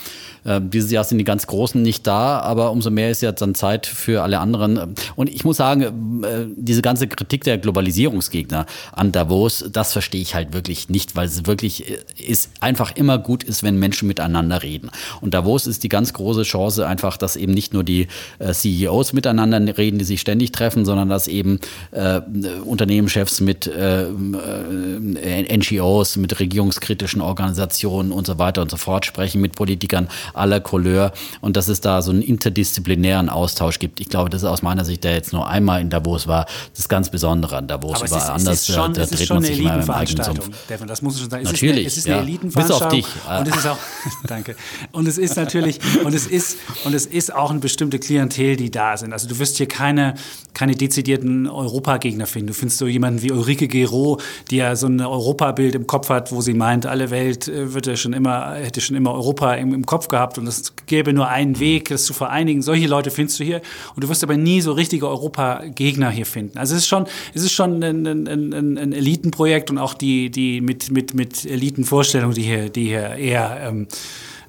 äh, 0.43 0.59
dieses 0.61 0.91
Jahr 0.91 1.03
sind 1.03 1.17
die 1.17 1.23
ganz 1.23 1.47
Großen 1.47 1.81
nicht 1.81 2.07
da, 2.07 2.39
aber 2.39 2.71
umso 2.71 2.89
mehr 2.89 3.11
ist 3.11 3.21
jetzt 3.21 3.41
dann 3.41 3.55
Zeit 3.55 3.85
für 3.85 4.23
alle 4.23 4.39
anderen. 4.39 4.95
Und 5.15 5.29
ich 5.29 5.43
muss 5.43 5.57
sagen, 5.57 6.23
äh, 6.23 6.45
diese 6.55 6.81
ganze 6.81 7.07
Kritik 7.07 7.43
der 7.43 7.57
Globalisierungsgegner 7.57 8.65
an 8.93 9.11
Davos, 9.11 9.65
das 9.71 9.93
verstehe 9.93 10.21
ich 10.21 10.35
halt 10.35 10.53
wirklich 10.53 10.89
nicht, 10.89 11.15
weil 11.15 11.27
es 11.27 11.45
wirklich 11.45 11.89
äh, 11.89 11.97
ist, 12.17 12.51
einfach 12.59 12.95
immer 12.95 13.17
gut 13.17 13.43
ist, 13.43 13.63
wenn 13.63 13.77
Menschen 13.77 14.07
miteinander 14.07 14.63
reden. 14.63 14.89
Und 15.19 15.33
Davos 15.33 15.67
ist 15.67 15.83
die 15.83 15.89
ganz 15.89 16.13
große 16.13 16.43
Chance 16.43 16.87
einfach, 16.87 17.17
dass 17.17 17.35
eben 17.35 17.53
nicht 17.53 17.73
nur 17.73 17.83
die 17.83 18.07
äh, 18.39 18.53
CEOs 18.53 19.13
miteinander 19.13 19.77
reden, 19.77 19.99
die 19.99 20.05
sich 20.05 20.21
ständig 20.21 20.51
treffen, 20.51 20.85
sondern 20.85 21.09
dass 21.09 21.27
eben 21.27 21.59
äh, 21.91 22.21
Unternehmenschefs 22.65 23.40
mit 23.41 23.67
äh, 23.67 24.07
NGOs, 24.07 26.17
mit 26.17 26.39
regierungskritischen 26.39 27.21
Organisationen 27.21 28.11
und 28.11 28.25
so 28.25 28.39
weiter 28.39 28.61
und 28.61 28.71
so 28.71 28.77
fort 28.77 29.05
sprechen, 29.05 29.41
mit 29.41 29.55
Politikern 29.55 30.07
aller 30.33 30.59
Couleur 30.59 31.13
und 31.41 31.57
dass 31.57 31.67
es 31.67 31.81
da 31.81 32.01
so 32.01 32.11
einen 32.11 32.21
interdisziplinären 32.21 33.29
Austausch 33.29 33.79
gibt. 33.79 33.99
Ich 33.99 34.09
glaube, 34.09 34.29
das 34.29 34.43
ist 34.43 34.47
aus 34.47 34.61
meiner 34.61 34.85
Sicht, 34.85 35.03
der 35.03 35.13
jetzt 35.13 35.33
nur 35.33 35.47
einmal 35.47 35.81
in 35.81 35.89
Davos 35.89 36.27
war, 36.27 36.45
das 36.75 36.89
ganz 36.89 37.11
Besondere 37.11 37.57
an 37.57 37.67
Davos. 37.67 37.97
Aber 37.97 38.05
es 38.05 38.11
ist, 38.11 38.29
anders, 38.29 38.65
schon, 38.65 38.93
da 38.93 39.01
es 39.01 39.11
ist 39.11 39.27
schon 39.27 39.37
eine 39.37 39.49
Elitenveranstaltung, 39.49 40.45
Devin, 40.69 40.87
das 40.87 41.01
muss 41.01 41.15
ich 41.15 41.21
schon 41.21 41.29
sagen. 41.29 41.43
Es 41.43 41.51
natürlich, 41.51 41.71
ist 41.71 41.77
eine, 41.77 41.87
es 41.87 41.97
ist 41.97 42.07
eine 42.07 42.15
ja. 42.15 42.21
Elitenveranstaltung. 42.21 43.01
Bis 43.01 43.07
auf 43.07 43.27
dich. 43.27 43.39
Und 43.39 43.47
es 43.47 43.57
ist 43.57 43.67
auch, 43.67 43.77
danke. 44.27 44.55
Und 44.91 45.07
es 45.07 45.17
ist 45.17 45.35
natürlich, 45.35 45.79
und 46.03 46.13
es 46.13 46.27
ist, 46.27 46.57
und 46.85 46.93
es 46.93 47.05
ist 47.05 47.33
auch 47.33 47.51
eine 47.51 47.59
bestimmte 47.59 47.99
Klientel, 47.99 48.55
die 48.55 48.71
da 48.71 48.97
sind. 48.97 49.13
Also 49.13 49.27
du 49.27 49.37
wirst 49.39 49.57
hier 49.57 49.67
keine, 49.67 50.15
keine 50.53 50.75
dezidierten 50.75 51.47
Europagegner 51.47 52.25
finden. 52.25 52.47
Du 52.47 52.53
findest 52.53 52.79
so 52.79 52.87
jemanden 52.87 53.01
jemand 53.01 53.21
wie 53.31 53.37
Ulrike 53.37 53.67
Gero, 53.67 54.19
die 54.49 54.57
ja 54.57 54.75
so 54.75 54.87
ein 54.87 55.01
Europabild 55.01 55.75
im 55.75 55.87
Kopf 55.87 56.09
hat, 56.09 56.31
wo 56.31 56.41
sie 56.41 56.53
meint, 56.53 56.85
alle 56.85 57.09
Welt 57.09 57.47
äh, 57.47 57.73
wird 57.73 57.87
ja 57.87 57.95
schon 57.95 58.13
immer, 58.13 58.55
hätte 58.55 58.81
schon 58.81 58.95
immer 58.95 59.13
Europa 59.13 59.53
im, 59.55 59.73
im 59.73 59.85
Kopf 59.85 60.07
gehabt 60.07 60.37
und 60.37 60.47
es 60.47 60.73
gäbe 60.85 61.13
nur 61.13 61.27
einen 61.27 61.59
Weg, 61.59 61.89
das 61.89 62.05
zu 62.05 62.13
vereinigen. 62.13 62.61
Solche 62.61 62.87
Leute 62.87 63.11
findest 63.11 63.39
du 63.39 63.43
hier 63.43 63.61
und 63.95 64.03
du 64.03 64.09
wirst 64.09 64.23
aber 64.23 64.37
nie 64.37 64.61
so 64.61 64.73
richtige 64.73 65.07
Europa-Gegner 65.07 66.09
hier 66.09 66.25
finden. 66.25 66.57
Also 66.57 66.75
es 66.75 66.81
ist 66.81 66.87
schon, 66.87 67.05
es 67.33 67.43
ist 67.43 67.53
schon 67.53 67.83
ein, 67.83 68.05
ein, 68.05 68.27
ein, 68.27 68.77
ein 68.77 68.93
Elitenprojekt 68.93 69.71
und 69.71 69.77
auch 69.77 69.93
die, 69.93 70.29
die 70.29 70.61
mit, 70.61 70.91
mit, 70.91 71.13
mit 71.13 71.45
Elitenvorstellungen, 71.45 72.35
die 72.35 72.43
hier, 72.43 72.69
die 72.69 72.87
hier 72.87 73.15
eher 73.15 73.57
ähm, 73.63 73.87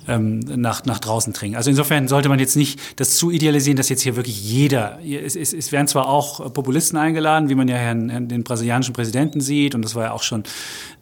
ähm, 0.09 0.40
nach, 0.40 0.84
nach 0.84 0.98
draußen 0.98 1.32
dringen. 1.32 1.57
Also 1.57 1.70
insofern 1.70 2.09
sollte 2.09 2.28
man 2.28 2.38
jetzt 2.38 2.57
nicht 2.57 2.80
das 2.96 3.16
zu 3.16 3.30
idealisieren, 3.30 3.76
dass 3.76 3.88
jetzt 3.88 4.03
hier 4.03 4.16
wirklich 4.16 4.42
jeder, 4.42 4.98
es, 5.05 5.36
es, 5.36 5.53
es 5.53 5.72
werden 5.72 5.86
zwar 5.86 6.09
auch 6.09 6.53
Populisten 6.53 6.98
eingeladen, 6.98 7.48
wie 7.48 7.55
man 7.55 7.68
ja 7.68 7.76
Herrn, 7.76 8.09
Herrn, 8.09 8.28
den 8.28 8.44
brasilianischen 8.44 8.94
Präsidenten 8.94 9.40
sieht, 9.40 9.74
und 9.74 9.82
das 9.82 9.94
war 9.94 10.05
ja 10.05 10.12
auch 10.12 10.22
schon 10.22 10.42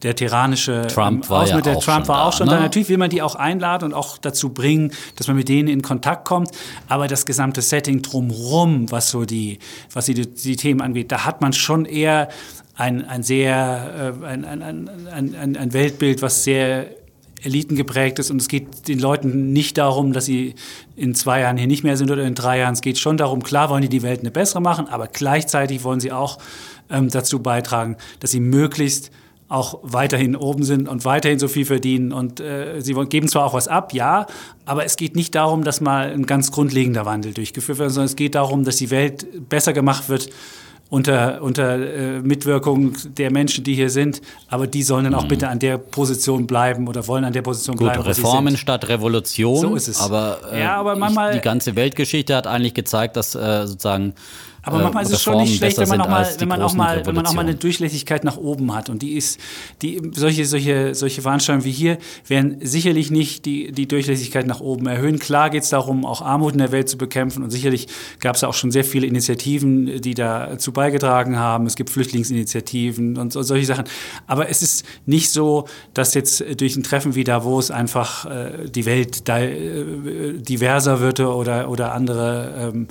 der 0.02 0.16
tyrannische 0.16 0.86
Trump 0.86 1.24
ähm, 1.24 1.30
war 1.30 1.46
ja 1.46 1.58
auch 1.58 1.82
Trump 1.82 2.08
war 2.08 2.26
auch 2.26 2.32
schon 2.32 2.46
da. 2.46 2.56
da. 2.56 2.60
Natürlich 2.60 2.88
will 2.88 2.98
man 2.98 3.10
die 3.10 3.22
auch 3.22 3.34
einladen 3.34 3.86
und 3.86 3.94
auch 3.94 4.18
dazu 4.18 4.50
bringen, 4.50 4.92
dass 5.16 5.26
man 5.26 5.36
mit 5.36 5.48
denen 5.48 5.68
in 5.68 5.82
Kontakt 5.82 6.26
kommt, 6.26 6.50
aber 6.88 7.08
das 7.08 7.26
gesamte 7.26 7.62
Setting 7.62 8.02
drumrum, 8.02 8.90
was 8.90 9.10
so 9.10 9.24
die, 9.24 9.58
was 9.92 10.06
die, 10.06 10.14
die 10.14 10.56
Themen 10.56 10.80
angeht, 10.80 11.12
da 11.12 11.24
hat 11.24 11.40
man 11.40 11.52
schon 11.52 11.84
eher 11.84 12.28
ein, 12.76 13.06
ein 13.06 13.22
sehr, 13.22 14.14
äh, 14.22 14.26
ein, 14.26 14.44
ein, 14.44 14.90
ein, 15.10 15.56
ein 15.56 15.72
Weltbild, 15.72 16.22
was 16.22 16.44
sehr 16.44 16.86
Eliten 17.42 17.76
geprägt 17.76 18.18
ist 18.18 18.30
und 18.30 18.40
es 18.40 18.48
geht 18.48 18.88
den 18.88 18.98
Leuten 18.98 19.52
nicht 19.52 19.78
darum, 19.78 20.12
dass 20.12 20.24
sie 20.24 20.54
in 20.96 21.14
zwei 21.14 21.40
Jahren 21.40 21.56
hier 21.56 21.66
nicht 21.66 21.84
mehr 21.84 21.96
sind 21.96 22.10
oder 22.10 22.24
in 22.24 22.34
drei 22.34 22.58
Jahren. 22.58 22.74
Es 22.74 22.80
geht 22.80 22.98
schon 22.98 23.16
darum, 23.16 23.42
klar 23.42 23.70
wollen 23.70 23.82
die 23.82 23.88
die 23.88 24.02
Welt 24.02 24.20
eine 24.20 24.30
bessere 24.30 24.60
machen, 24.60 24.88
aber 24.88 25.06
gleichzeitig 25.06 25.84
wollen 25.84 26.00
sie 26.00 26.12
auch 26.12 26.38
ähm, 26.90 27.08
dazu 27.08 27.40
beitragen, 27.40 27.96
dass 28.20 28.30
sie 28.30 28.40
möglichst 28.40 29.10
auch 29.48 29.80
weiterhin 29.82 30.36
oben 30.36 30.62
sind 30.62 30.88
und 30.88 31.04
weiterhin 31.04 31.40
so 31.40 31.48
viel 31.48 31.64
verdienen. 31.64 32.12
Und 32.12 32.38
äh, 32.38 32.80
sie 32.80 32.94
geben 33.06 33.26
zwar 33.26 33.44
auch 33.44 33.54
was 33.54 33.66
ab, 33.66 33.92
ja, 33.92 34.26
aber 34.64 34.84
es 34.84 34.96
geht 34.96 35.16
nicht 35.16 35.34
darum, 35.34 35.64
dass 35.64 35.80
mal 35.80 36.12
ein 36.12 36.24
ganz 36.24 36.52
grundlegender 36.52 37.04
Wandel 37.04 37.34
durchgeführt 37.34 37.78
wird, 37.78 37.90
sondern 37.90 38.06
es 38.06 38.16
geht 38.16 38.36
darum, 38.36 38.64
dass 38.64 38.76
die 38.76 38.90
Welt 38.90 39.48
besser 39.48 39.72
gemacht 39.72 40.08
wird 40.08 40.30
unter, 40.90 41.40
unter 41.40 41.76
äh, 41.76 42.20
Mitwirkung 42.20 42.92
der 43.16 43.30
Menschen, 43.30 43.62
die 43.64 43.74
hier 43.74 43.90
sind. 43.90 44.20
Aber 44.48 44.66
die 44.66 44.82
sollen 44.82 45.04
dann 45.04 45.14
auch 45.14 45.24
mhm. 45.24 45.28
bitte 45.28 45.48
an 45.48 45.60
der 45.60 45.78
Position 45.78 46.46
bleiben 46.46 46.88
oder 46.88 47.06
wollen 47.06 47.24
an 47.24 47.32
der 47.32 47.42
Position 47.42 47.76
Gut, 47.76 47.86
bleiben. 47.86 48.02
Reformen 48.02 48.56
statt 48.56 48.88
Revolution. 48.88 49.56
So 49.56 49.74
ist 49.76 49.88
es. 49.88 50.00
Aber, 50.00 50.40
äh, 50.52 50.60
ja, 50.60 50.76
aber 50.76 50.96
manchmal, 50.96 51.30
ich, 51.30 51.36
die 51.36 51.44
ganze 51.44 51.76
Weltgeschichte 51.76 52.34
hat 52.34 52.48
eigentlich 52.48 52.74
gezeigt, 52.74 53.16
dass 53.16 53.36
äh, 53.36 53.66
sozusagen 53.66 54.14
aber 54.62 54.78
manchmal 54.80 55.04
ist 55.04 55.12
es 55.12 55.22
schon 55.22 55.38
nicht 55.38 55.56
schlecht, 55.56 55.78
wenn 55.78 55.88
man, 55.88 56.00
auch 56.00 56.08
mal, 56.08 56.28
wenn, 56.38 56.48
man 56.48 56.62
auch 56.62 56.74
mal, 56.74 57.06
wenn 57.06 57.14
man 57.14 57.26
auch 57.26 57.34
mal 57.34 57.42
eine 57.42 57.54
Durchlässigkeit 57.54 58.24
nach 58.24 58.36
oben 58.36 58.74
hat. 58.74 58.90
Und 58.90 59.02
die 59.02 59.14
ist, 59.14 59.40
die, 59.80 60.00
solche, 60.12 60.44
solche, 60.44 60.94
solche 60.94 61.22
Veranstaltungen 61.22 61.64
wie 61.64 61.72
hier 61.72 61.98
werden 62.26 62.58
sicherlich 62.60 63.10
nicht 63.10 63.46
die, 63.46 63.72
die 63.72 63.88
Durchlässigkeit 63.88 64.46
nach 64.46 64.60
oben 64.60 64.86
erhöhen. 64.86 65.18
Klar 65.18 65.50
geht 65.50 65.62
es 65.62 65.70
darum, 65.70 66.04
auch 66.04 66.20
Armut 66.20 66.52
in 66.52 66.58
der 66.58 66.72
Welt 66.72 66.88
zu 66.88 66.98
bekämpfen. 66.98 67.42
Und 67.42 67.50
sicherlich 67.50 67.88
gab 68.20 68.36
es 68.36 68.44
auch 68.44 68.54
schon 68.54 68.70
sehr 68.70 68.84
viele 68.84 69.06
Initiativen, 69.06 70.00
die 70.00 70.14
dazu 70.14 70.72
beigetragen 70.72 71.38
haben. 71.38 71.66
Es 71.66 71.76
gibt 71.76 71.90
Flüchtlingsinitiativen 71.90 73.16
und 73.16 73.32
so, 73.32 73.42
solche 73.42 73.66
Sachen. 73.66 73.84
Aber 74.26 74.50
es 74.50 74.62
ist 74.62 74.84
nicht 75.06 75.30
so, 75.30 75.66
dass 75.94 76.12
jetzt 76.14 76.44
durch 76.60 76.76
ein 76.76 76.82
Treffen 76.82 77.14
wie 77.14 77.24
Davos 77.24 77.70
einfach 77.70 78.26
äh, 78.26 78.68
die 78.68 78.84
Welt 78.84 79.28
da, 79.28 79.40
äh, 79.40 80.34
diverser 80.34 81.00
wird 81.00 81.20
oder, 81.20 81.70
oder 81.70 81.94
andere 81.94 82.70
ähm, 82.74 82.88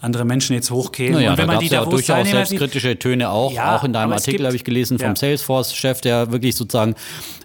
andere 0.00 0.24
Menschen 0.24 0.54
jetzt 0.54 0.70
hochkämen. 0.70 1.14
Naja, 1.14 1.32
und 1.32 1.38
wenn 1.38 1.46
da 1.46 1.52
man 1.54 1.62
die 1.62 1.68
ja 1.68 1.84
durchaus 1.84 2.28
selbstkritische 2.28 2.98
Töne 2.98 3.30
auch, 3.30 3.52
ja, 3.52 3.76
auch 3.76 3.84
in 3.84 3.92
deinem 3.92 4.12
Artikel 4.12 4.46
habe 4.46 4.56
ich 4.56 4.64
gelesen 4.64 4.98
vom 4.98 5.08
ja. 5.08 5.16
Salesforce-Chef, 5.16 6.00
der 6.00 6.32
wirklich 6.32 6.56
sozusagen 6.56 6.94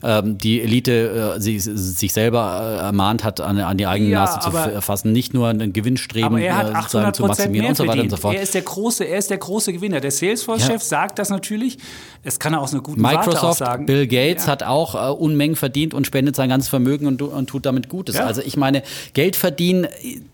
ähm, 0.04 0.38
die 0.38 0.62
Elite 0.62 1.36
äh, 1.36 1.42
sie, 1.42 1.60
sich 1.60 2.14
selber 2.14 2.78
äh, 2.80 2.86
ermahnt 2.86 3.24
hat, 3.24 3.42
an, 3.42 3.60
an 3.60 3.78
die 3.78 3.88
eigene 3.88 4.10
ja, 4.10 4.22
Nase 4.22 4.40
zu 4.40 4.82
fassen, 4.82 5.12
nicht 5.12 5.34
nur 5.34 5.50
ein 5.50 5.74
Gewinnstreben 5.74 6.26
aber 6.28 6.42
er 6.42 6.58
hat 6.58 6.70
äh, 6.70 6.82
sozusagen 6.82 7.14
zu 7.14 7.24
maximieren 7.24 7.68
und 7.68 7.78
so 7.78 7.88
weiter 7.88 8.02
und 8.02 8.10
so 8.10 8.18
fort. 8.18 8.36
Er 8.36 8.42
ist 8.42 8.54
der 8.54 8.62
große, 8.62 9.04
er 9.04 9.18
ist 9.18 9.30
der 9.30 9.38
große 9.38 9.74
Gewinner. 9.74 10.00
Der 10.00 10.12
Salesforce-Chef 10.12 10.82
sagt 10.82 11.20
das 11.20 11.30
natürlich. 11.30 11.78
Es 12.24 12.40
kann 12.40 12.54
er 12.54 12.62
aus 12.62 12.74
einer 12.74 12.82
guten 12.82 13.02
Microsoft, 13.02 13.36
Warte 13.36 13.48
auch 13.48 13.56
sagen. 13.56 13.86
Bill 13.86 14.08
Gates 14.08 14.48
hat 14.48 14.64
auch 14.64 14.96
äh, 14.96 15.14
Unmengen 15.14 15.56
verdient 15.56 15.94
und 15.94 16.08
spendet 16.08 16.36
sein 16.36 16.50
ganzes 16.50 16.70
Vermögen 16.70 17.06
und, 17.06 17.22
und 17.22 17.48
tut 17.48 17.68
damit 17.68 17.88
Gutes. 17.88 18.16
Also 18.16 18.42
ich 18.42 18.58
meine, 18.58 18.82
Geld 19.14 19.36
verdienen, 19.36 19.88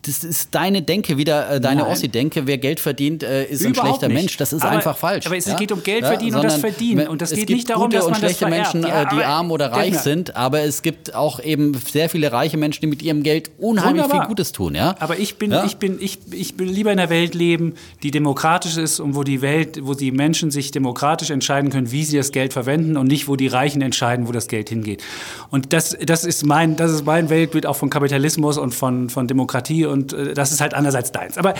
das 0.03 0.23
ist 0.23 0.55
deine 0.55 0.83
Denke, 0.83 1.17
wieder 1.17 1.49
äh, 1.49 1.59
deine 1.61 1.85
Ossi-Denke. 2.11 2.47
Wer 2.47 2.57
Geld 2.57 2.79
verdient, 2.79 3.23
äh, 3.23 3.45
ist 3.45 3.61
Überhaupt 3.61 3.79
ein 3.79 3.85
schlechter 3.85 4.07
nicht. 4.07 4.17
Mensch. 4.17 4.37
Das 4.37 4.53
ist 4.53 4.61
aber, 4.61 4.71
einfach 4.71 4.97
falsch. 4.97 5.25
Aber 5.25 5.37
es 5.37 5.45
ja? 5.45 5.55
geht 5.55 5.71
um 5.71 5.83
Geld 5.83 6.05
verdienen 6.05 6.35
und 6.35 6.43
das 6.43 6.55
Verdienen. 6.57 7.07
Und 7.07 7.21
das 7.21 7.31
geht 7.31 7.49
nicht 7.49 7.69
darum, 7.69 7.89
dass 7.89 8.05
man 8.05 8.13
und 8.13 8.19
schlechte 8.19 8.45
das 8.45 8.49
Menschen, 8.49 8.83
äh, 8.83 9.05
die 9.11 9.19
Ja, 9.19 9.27
arm 9.27 9.51
oder 9.51 9.71
reich 9.71 9.97
sind. 9.99 10.35
Aber 10.35 10.61
es 10.61 10.81
gibt 10.81 11.15
auch 11.15 11.39
eben 11.43 11.73
sehr 11.73 12.09
viele 12.09 12.31
reiche 12.31 12.57
Menschen, 12.57 12.81
die 12.81 12.87
mit 12.87 13.01
ihrem 13.01 13.23
Geld 13.23 13.51
unheimlich 13.57 14.03
Wunderbar. 14.03 14.21
viel 14.21 14.27
Gutes 14.27 14.51
tun. 14.51 14.75
Ja? 14.75 14.95
Aber 14.99 15.17
ich 15.17 15.37
bin, 15.37 15.51
Ja? 15.51 15.65
ich 15.65 15.77
bin, 15.77 15.97
ich, 15.99 16.19
ich 16.31 16.57
will 16.59 16.69
lieber 16.69 16.91
in 16.91 16.99
einer 16.99 17.09
Welt 17.09 17.33
leben, 17.33 17.75
die 18.03 18.11
demokratisch 18.11 18.77
ist 18.77 18.99
und 18.99 19.15
wo 19.15 19.23
die 19.23 19.41
Welt, 19.41 19.79
wo 19.83 19.93
die 19.93 20.11
Menschen 20.11 20.51
sich 20.51 20.71
demokratisch 20.71 21.29
entscheiden 21.29 21.69
können, 21.69 21.91
wie 21.91 22.03
sie 22.03 22.17
das 22.17 22.31
Geld 22.31 22.53
verwenden 22.53 22.97
und 22.97 23.07
nicht, 23.07 23.27
wo 23.27 23.35
die 23.35 23.47
Reichen 23.47 23.81
entscheiden, 23.81 24.27
wo 24.27 24.31
das 24.31 24.47
Geld 24.47 24.69
hingeht. 24.69 25.03
Und 25.49 25.73
das, 25.73 25.97
das 26.03 26.23
ist 26.23 26.45
mein, 26.45 26.75
das 26.75 26.91
ist 26.91 27.05
mein 27.05 27.29
Weltbild 27.29 27.65
auch 27.65 27.75
von 27.75 27.89
Kapitalismus 27.89 28.57
und 28.57 28.73
von, 28.73 29.09
von 29.09 29.27
Demokratie 29.27 29.85
und 29.85 30.13
äh, 30.13 30.33
das 30.33 30.51
ist 30.51 30.61
halt 30.61 30.73
andererseits 30.73 31.11
deins. 31.11 31.37
Aber 31.37 31.53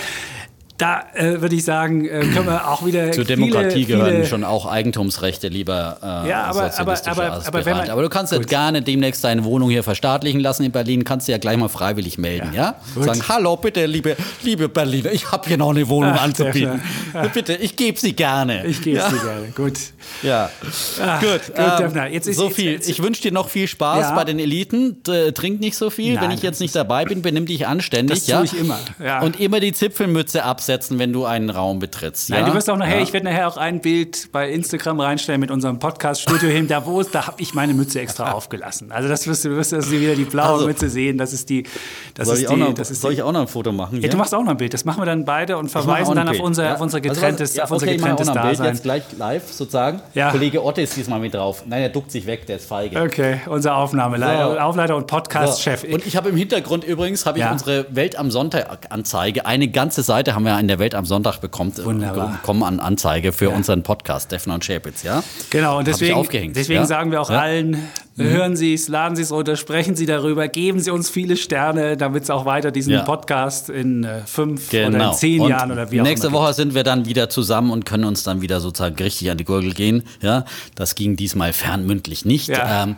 da 0.82 1.04
äh, 1.14 1.40
würde 1.40 1.54
ich 1.54 1.64
sagen, 1.64 2.04
äh, 2.06 2.20
können 2.26 2.46
wir 2.46 2.68
auch 2.68 2.84
wieder 2.84 3.12
Zur 3.12 3.24
viele, 3.24 3.36
Demokratie 3.36 3.84
gehören 3.84 4.10
viele, 4.10 4.26
schon 4.26 4.44
auch 4.44 4.66
Eigentumsrechte, 4.66 5.48
lieber 5.48 5.98
äh, 6.02 6.28
Ja, 6.28 6.44
aber- 6.44 6.70
sozialistischer 6.70 7.12
aber- 7.12 7.24
aber- 7.36 7.46
aber 7.46 7.52
wenn 7.52 7.64
man- 7.64 7.72
Aspirant. 7.74 7.90
aber 7.90 8.02
du 8.02 8.08
kannst 8.08 8.32
jetzt 8.32 8.48
gerne 8.48 8.82
demnächst 8.82 9.22
deine 9.24 9.44
Wohnung 9.44 9.70
hier 9.70 9.82
verstaatlichen 9.82 10.40
lassen 10.40 10.64
in 10.64 10.72
Berlin, 10.72 11.04
kannst 11.04 11.28
du 11.28 11.32
ja 11.32 11.38
gleich 11.38 11.56
mal 11.56 11.68
freiwillig 11.68 12.18
melden, 12.18 12.52
ja? 12.54 12.74
gut. 12.94 13.04
Sagen, 13.04 13.22
hallo, 13.28 13.56
bitte, 13.56 13.86
liebe, 13.86 14.16
liebe 14.42 14.68
Berliner, 14.68 15.12
ich 15.12 15.30
habe 15.30 15.46
hier 15.48 15.56
noch 15.56 15.70
eine 15.70 15.88
Wohnung 15.88 16.14
Ach, 16.16 16.22
anzubieten. 16.24 16.80
Bitte, 17.32 17.54
ich 17.54 17.76
gebe 17.76 17.98
sie 17.98 18.12
gerne. 18.14 18.66
Ich 18.66 18.82
gebe 18.82 18.98
ja? 18.98 19.08
dir 19.08 19.18
gerne. 19.18 19.46
Gut. 19.54 19.78
Ja, 20.22 20.50
gut. 21.20 21.20
gut, 21.46 21.52
ähm, 21.56 21.70
Defner. 21.78 22.06
Jetzt 22.08 22.26
ist- 22.28 22.36
so 22.36 22.50
viel. 22.50 22.72
jetzt- 22.72 22.88
ich 22.88 23.02
wünsche 23.02 23.22
dir 23.22 23.32
noch 23.32 23.48
viel 23.48 23.68
Spaß 23.68 24.00
Ja. 24.10 24.14
bei 24.14 24.24
den 24.24 24.38
Eliten. 24.38 25.02
T- 25.02 25.32
Trink 25.32 25.60
nicht 25.60 25.76
so 25.76 25.90
viel. 25.90 26.14
Wenn 26.16 26.28
Nein, 26.28 26.30
ich 26.32 26.42
jetzt 26.42 26.60
nicht 26.60 26.74
dabei 26.74 27.04
bin, 27.04 27.22
benimm 27.22 27.46
dich 27.46 27.66
anständig. 27.66 28.18
Das 28.20 28.26
ja? 28.26 28.38
tue 28.38 28.46
ich 28.46 28.58
immer, 28.58 28.78
ja. 29.04 29.20
Und 29.22 29.38
immer 29.40 29.60
die 29.60 29.72
Zipfelmütze 29.72 30.42
absetzen, 30.44 30.71
wenn 30.98 31.12
du 31.12 31.24
einen 31.24 31.50
Raum 31.50 31.78
betrittst. 31.78 32.30
Nein, 32.30 32.40
ja? 32.40 32.46
du 32.48 32.54
wirst 32.54 32.68
auch 32.70 32.76
nachher, 32.76 32.96
Ja. 32.96 33.02
ich 33.02 33.12
werde 33.12 33.26
nachher 33.26 33.48
auch 33.48 33.56
ein 33.56 33.80
Bild 33.80 34.28
bei 34.32 34.50
Instagram 34.50 35.00
reinstellen 35.00 35.40
mit 35.40 35.50
unserem 35.50 35.78
Podcast-Studio 35.78 36.48
hin 36.48 36.68
Davos. 36.68 37.10
Da 37.10 37.26
habe 37.26 37.40
ich 37.40 37.54
meine 37.54 37.74
Mütze 37.74 38.00
extra 38.00 38.32
aufgelassen. 38.32 38.90
Also 38.92 39.08
das 39.08 39.26
wirst 39.26 39.44
du, 39.44 39.50
wirst 39.56 39.72
du 39.72 39.90
wieder 39.90 40.14
die 40.14 40.24
blaue 40.24 40.54
Also. 40.54 40.66
Mütze 40.66 40.88
sehen. 40.88 41.18
Das 41.18 41.32
ist 41.32 41.48
die, 41.50 41.64
das 42.14 42.26
Soll, 42.26 42.36
ist 42.36 42.42
ich 42.42 42.48
die, 42.48 42.52
auch, 42.54 42.58
noch, 42.58 42.74
das 42.74 42.90
ist 42.90 43.00
soll 43.00 43.12
ich 43.12 43.22
auch 43.22 43.32
noch 43.32 43.40
ein 43.42 43.48
Foto 43.48 43.72
machen? 43.72 43.96
ja, 43.96 44.00
hier? 44.02 44.10
du 44.10 44.16
machst 44.16 44.34
auch 44.34 44.42
noch 44.42 44.50
ein 44.50 44.56
Bild. 44.56 44.72
Das 44.74 44.84
machen 44.84 45.00
wir 45.00 45.06
dann 45.06 45.24
beide 45.24 45.56
und 45.58 45.66
Ich 45.66 45.72
verweisen 45.72 46.14
dann 46.16 46.28
auf 46.28 46.40
unser, 46.40 46.64
ja? 46.64 46.74
auf 46.74 46.80
unser 46.80 46.98
Also, 46.98 47.08
getrenntes, 47.10 47.54
ja, 47.54 47.64
auf 47.64 47.70
unser 47.70 47.84
okay, 47.86 47.94
ich 47.94 48.00
getrenntes 48.00 48.28
auch 48.28 48.34
noch 48.34 48.42
ein 48.42 48.48
Bild 48.48 48.58
Dasein. 48.60 48.74
jetzt 48.74 48.82
gleich 48.82 49.02
live 49.18 49.52
sozusagen. 49.52 50.00
Ja. 50.14 50.30
Kollege 50.30 50.64
Otte 50.64 50.80
ist 50.82 50.96
diesmal 50.96 51.20
mit 51.20 51.34
drauf. 51.34 51.64
Nein, 51.66 51.82
er 51.82 51.88
duckt 51.90 52.10
sich 52.10 52.26
weg, 52.26 52.46
der 52.46 52.56
ist 52.56 52.66
feige. 52.68 53.00
Okay, 53.00 53.40
unser 53.46 53.76
Aufnahmeleiter, 53.76 54.52
So. 54.54 54.58
Aufleiter 54.58 54.96
und 54.96 55.02
So. 55.02 55.16
Podcast-Chef. 55.16 55.84
Und 55.84 56.06
ich 56.06 56.16
habe 56.16 56.28
im 56.28 56.36
Hintergrund 56.36 56.84
übrigens 56.84 57.26
habe 57.26 57.38
ich 57.38 57.44
Ja. 57.44 57.52
unsere 57.52 57.86
Welt 57.94 58.16
am 58.16 58.30
Sonntag 58.30 58.86
Anzeige. 58.90 59.46
Eine 59.46 59.68
ganze 59.68 60.02
Seite 60.02 60.34
haben 60.34 60.44
wir 60.44 60.51
in 60.58 60.68
der 60.68 60.78
Welt 60.78 60.94
am 60.94 61.04
Sonntag 61.04 61.40
bekommen, 61.40 61.72
äh, 61.78 61.84
Wunderbar. 61.84 62.38
bekommen 62.40 62.62
an 62.62 62.80
Anzeige 62.80 63.32
für 63.32 63.50
unseren 63.50 63.82
Podcast 63.82 64.30
Defner 64.32 64.54
und 64.54 64.64
Schäpitz, 64.64 65.02
ja? 65.02 65.22
Genau, 65.50 65.78
und 65.78 65.86
deswegen, 65.86 66.52
deswegen 66.52 66.80
ja? 66.80 66.86
sagen 66.86 67.10
wir 67.10 67.20
auch 67.20 67.30
Ja. 67.30 67.36
Mhm. 67.36 67.42
allen, 67.42 67.76
hören 68.16 68.56
Sie 68.56 68.74
es, 68.74 68.88
laden 68.88 69.16
Sie 69.16 69.22
es 69.22 69.32
runter, 69.32 69.56
sprechen 69.56 69.96
Sie 69.96 70.06
darüber, 70.06 70.48
geben 70.48 70.80
Sie 70.80 70.90
uns 70.90 71.08
viele 71.10 71.36
Sterne, 71.36 71.96
damit 71.96 72.24
es 72.24 72.30
auch 72.30 72.44
weiter 72.44 72.70
diesen 72.70 72.92
Ja. 72.92 73.02
Podcast 73.02 73.70
in 73.70 74.04
äh, 74.04 74.20
fünf 74.26 74.68
oder 74.72 74.90
Genau. 74.90 75.10
in 75.10 75.16
zehn 75.16 75.40
und 75.40 75.48
Jahren 75.50 75.72
oder 75.72 75.90
wie 75.90 76.00
auch 76.00 76.04
Nächste 76.04 76.26
immer 76.28 76.38
Woche 76.40 76.52
sind 76.54 76.74
wir 76.74 76.82
dann 76.84 77.06
wieder 77.06 77.28
zusammen 77.30 77.70
und 77.70 77.84
können 77.86 78.04
uns 78.04 78.22
dann 78.22 78.42
wieder 78.42 78.60
sozusagen 78.60 78.96
richtig 78.96 79.30
an 79.30 79.38
die 79.38 79.44
Gurgel 79.44 79.72
gehen. 79.74 80.02
Ja, 80.20 80.44
das 80.74 80.94
ging 80.94 81.16
diesmal 81.16 81.52
fernmündlich 81.52 82.24
nicht. 82.24 82.48
Ja. 82.48 82.84
Ähm, 82.84 82.96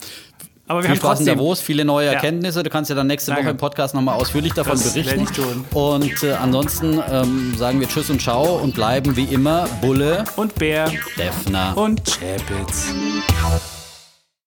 Aber 0.67 0.81
wir 0.81 0.85
viel 0.85 0.91
haben 0.91 0.97
Spaß 0.97 1.21
in 1.21 1.27
trotzdem, 1.27 1.39
Davos, 1.39 1.61
viele 1.61 1.85
neue. 1.85 2.09
Erkenntnisse. 2.09 2.63
Du 2.63 2.71
kannst 2.71 2.89
ja 2.89 2.97
dann 2.97 3.07
nächste 3.07 3.31
Danke. 3.31 3.45
Woche 3.45 3.51
im 3.51 3.57
Podcast 3.59 3.95
nochmal 3.95 4.17
ausführlich 4.17 4.55
davon 4.55 4.73
Das 4.73 4.95
berichten. 4.95 5.27
Und 5.73 6.23
äh, 6.23 6.33
ansonsten 6.33 7.03
ähm, 7.11 7.55
sagen 7.57 7.81
wir 7.81 7.89
Tschüss 7.89 8.09
und 8.09 8.23
Ciao 8.23 8.57
und 8.57 8.75
bleiben 8.75 9.17
wie 9.17 9.25
immer 9.25 9.69
Bulle, 9.81 10.25
und 10.37 10.55
Bär 10.55 10.91
Defner. 11.19 11.77
und 11.77 12.03
Chapitz. 12.05 12.95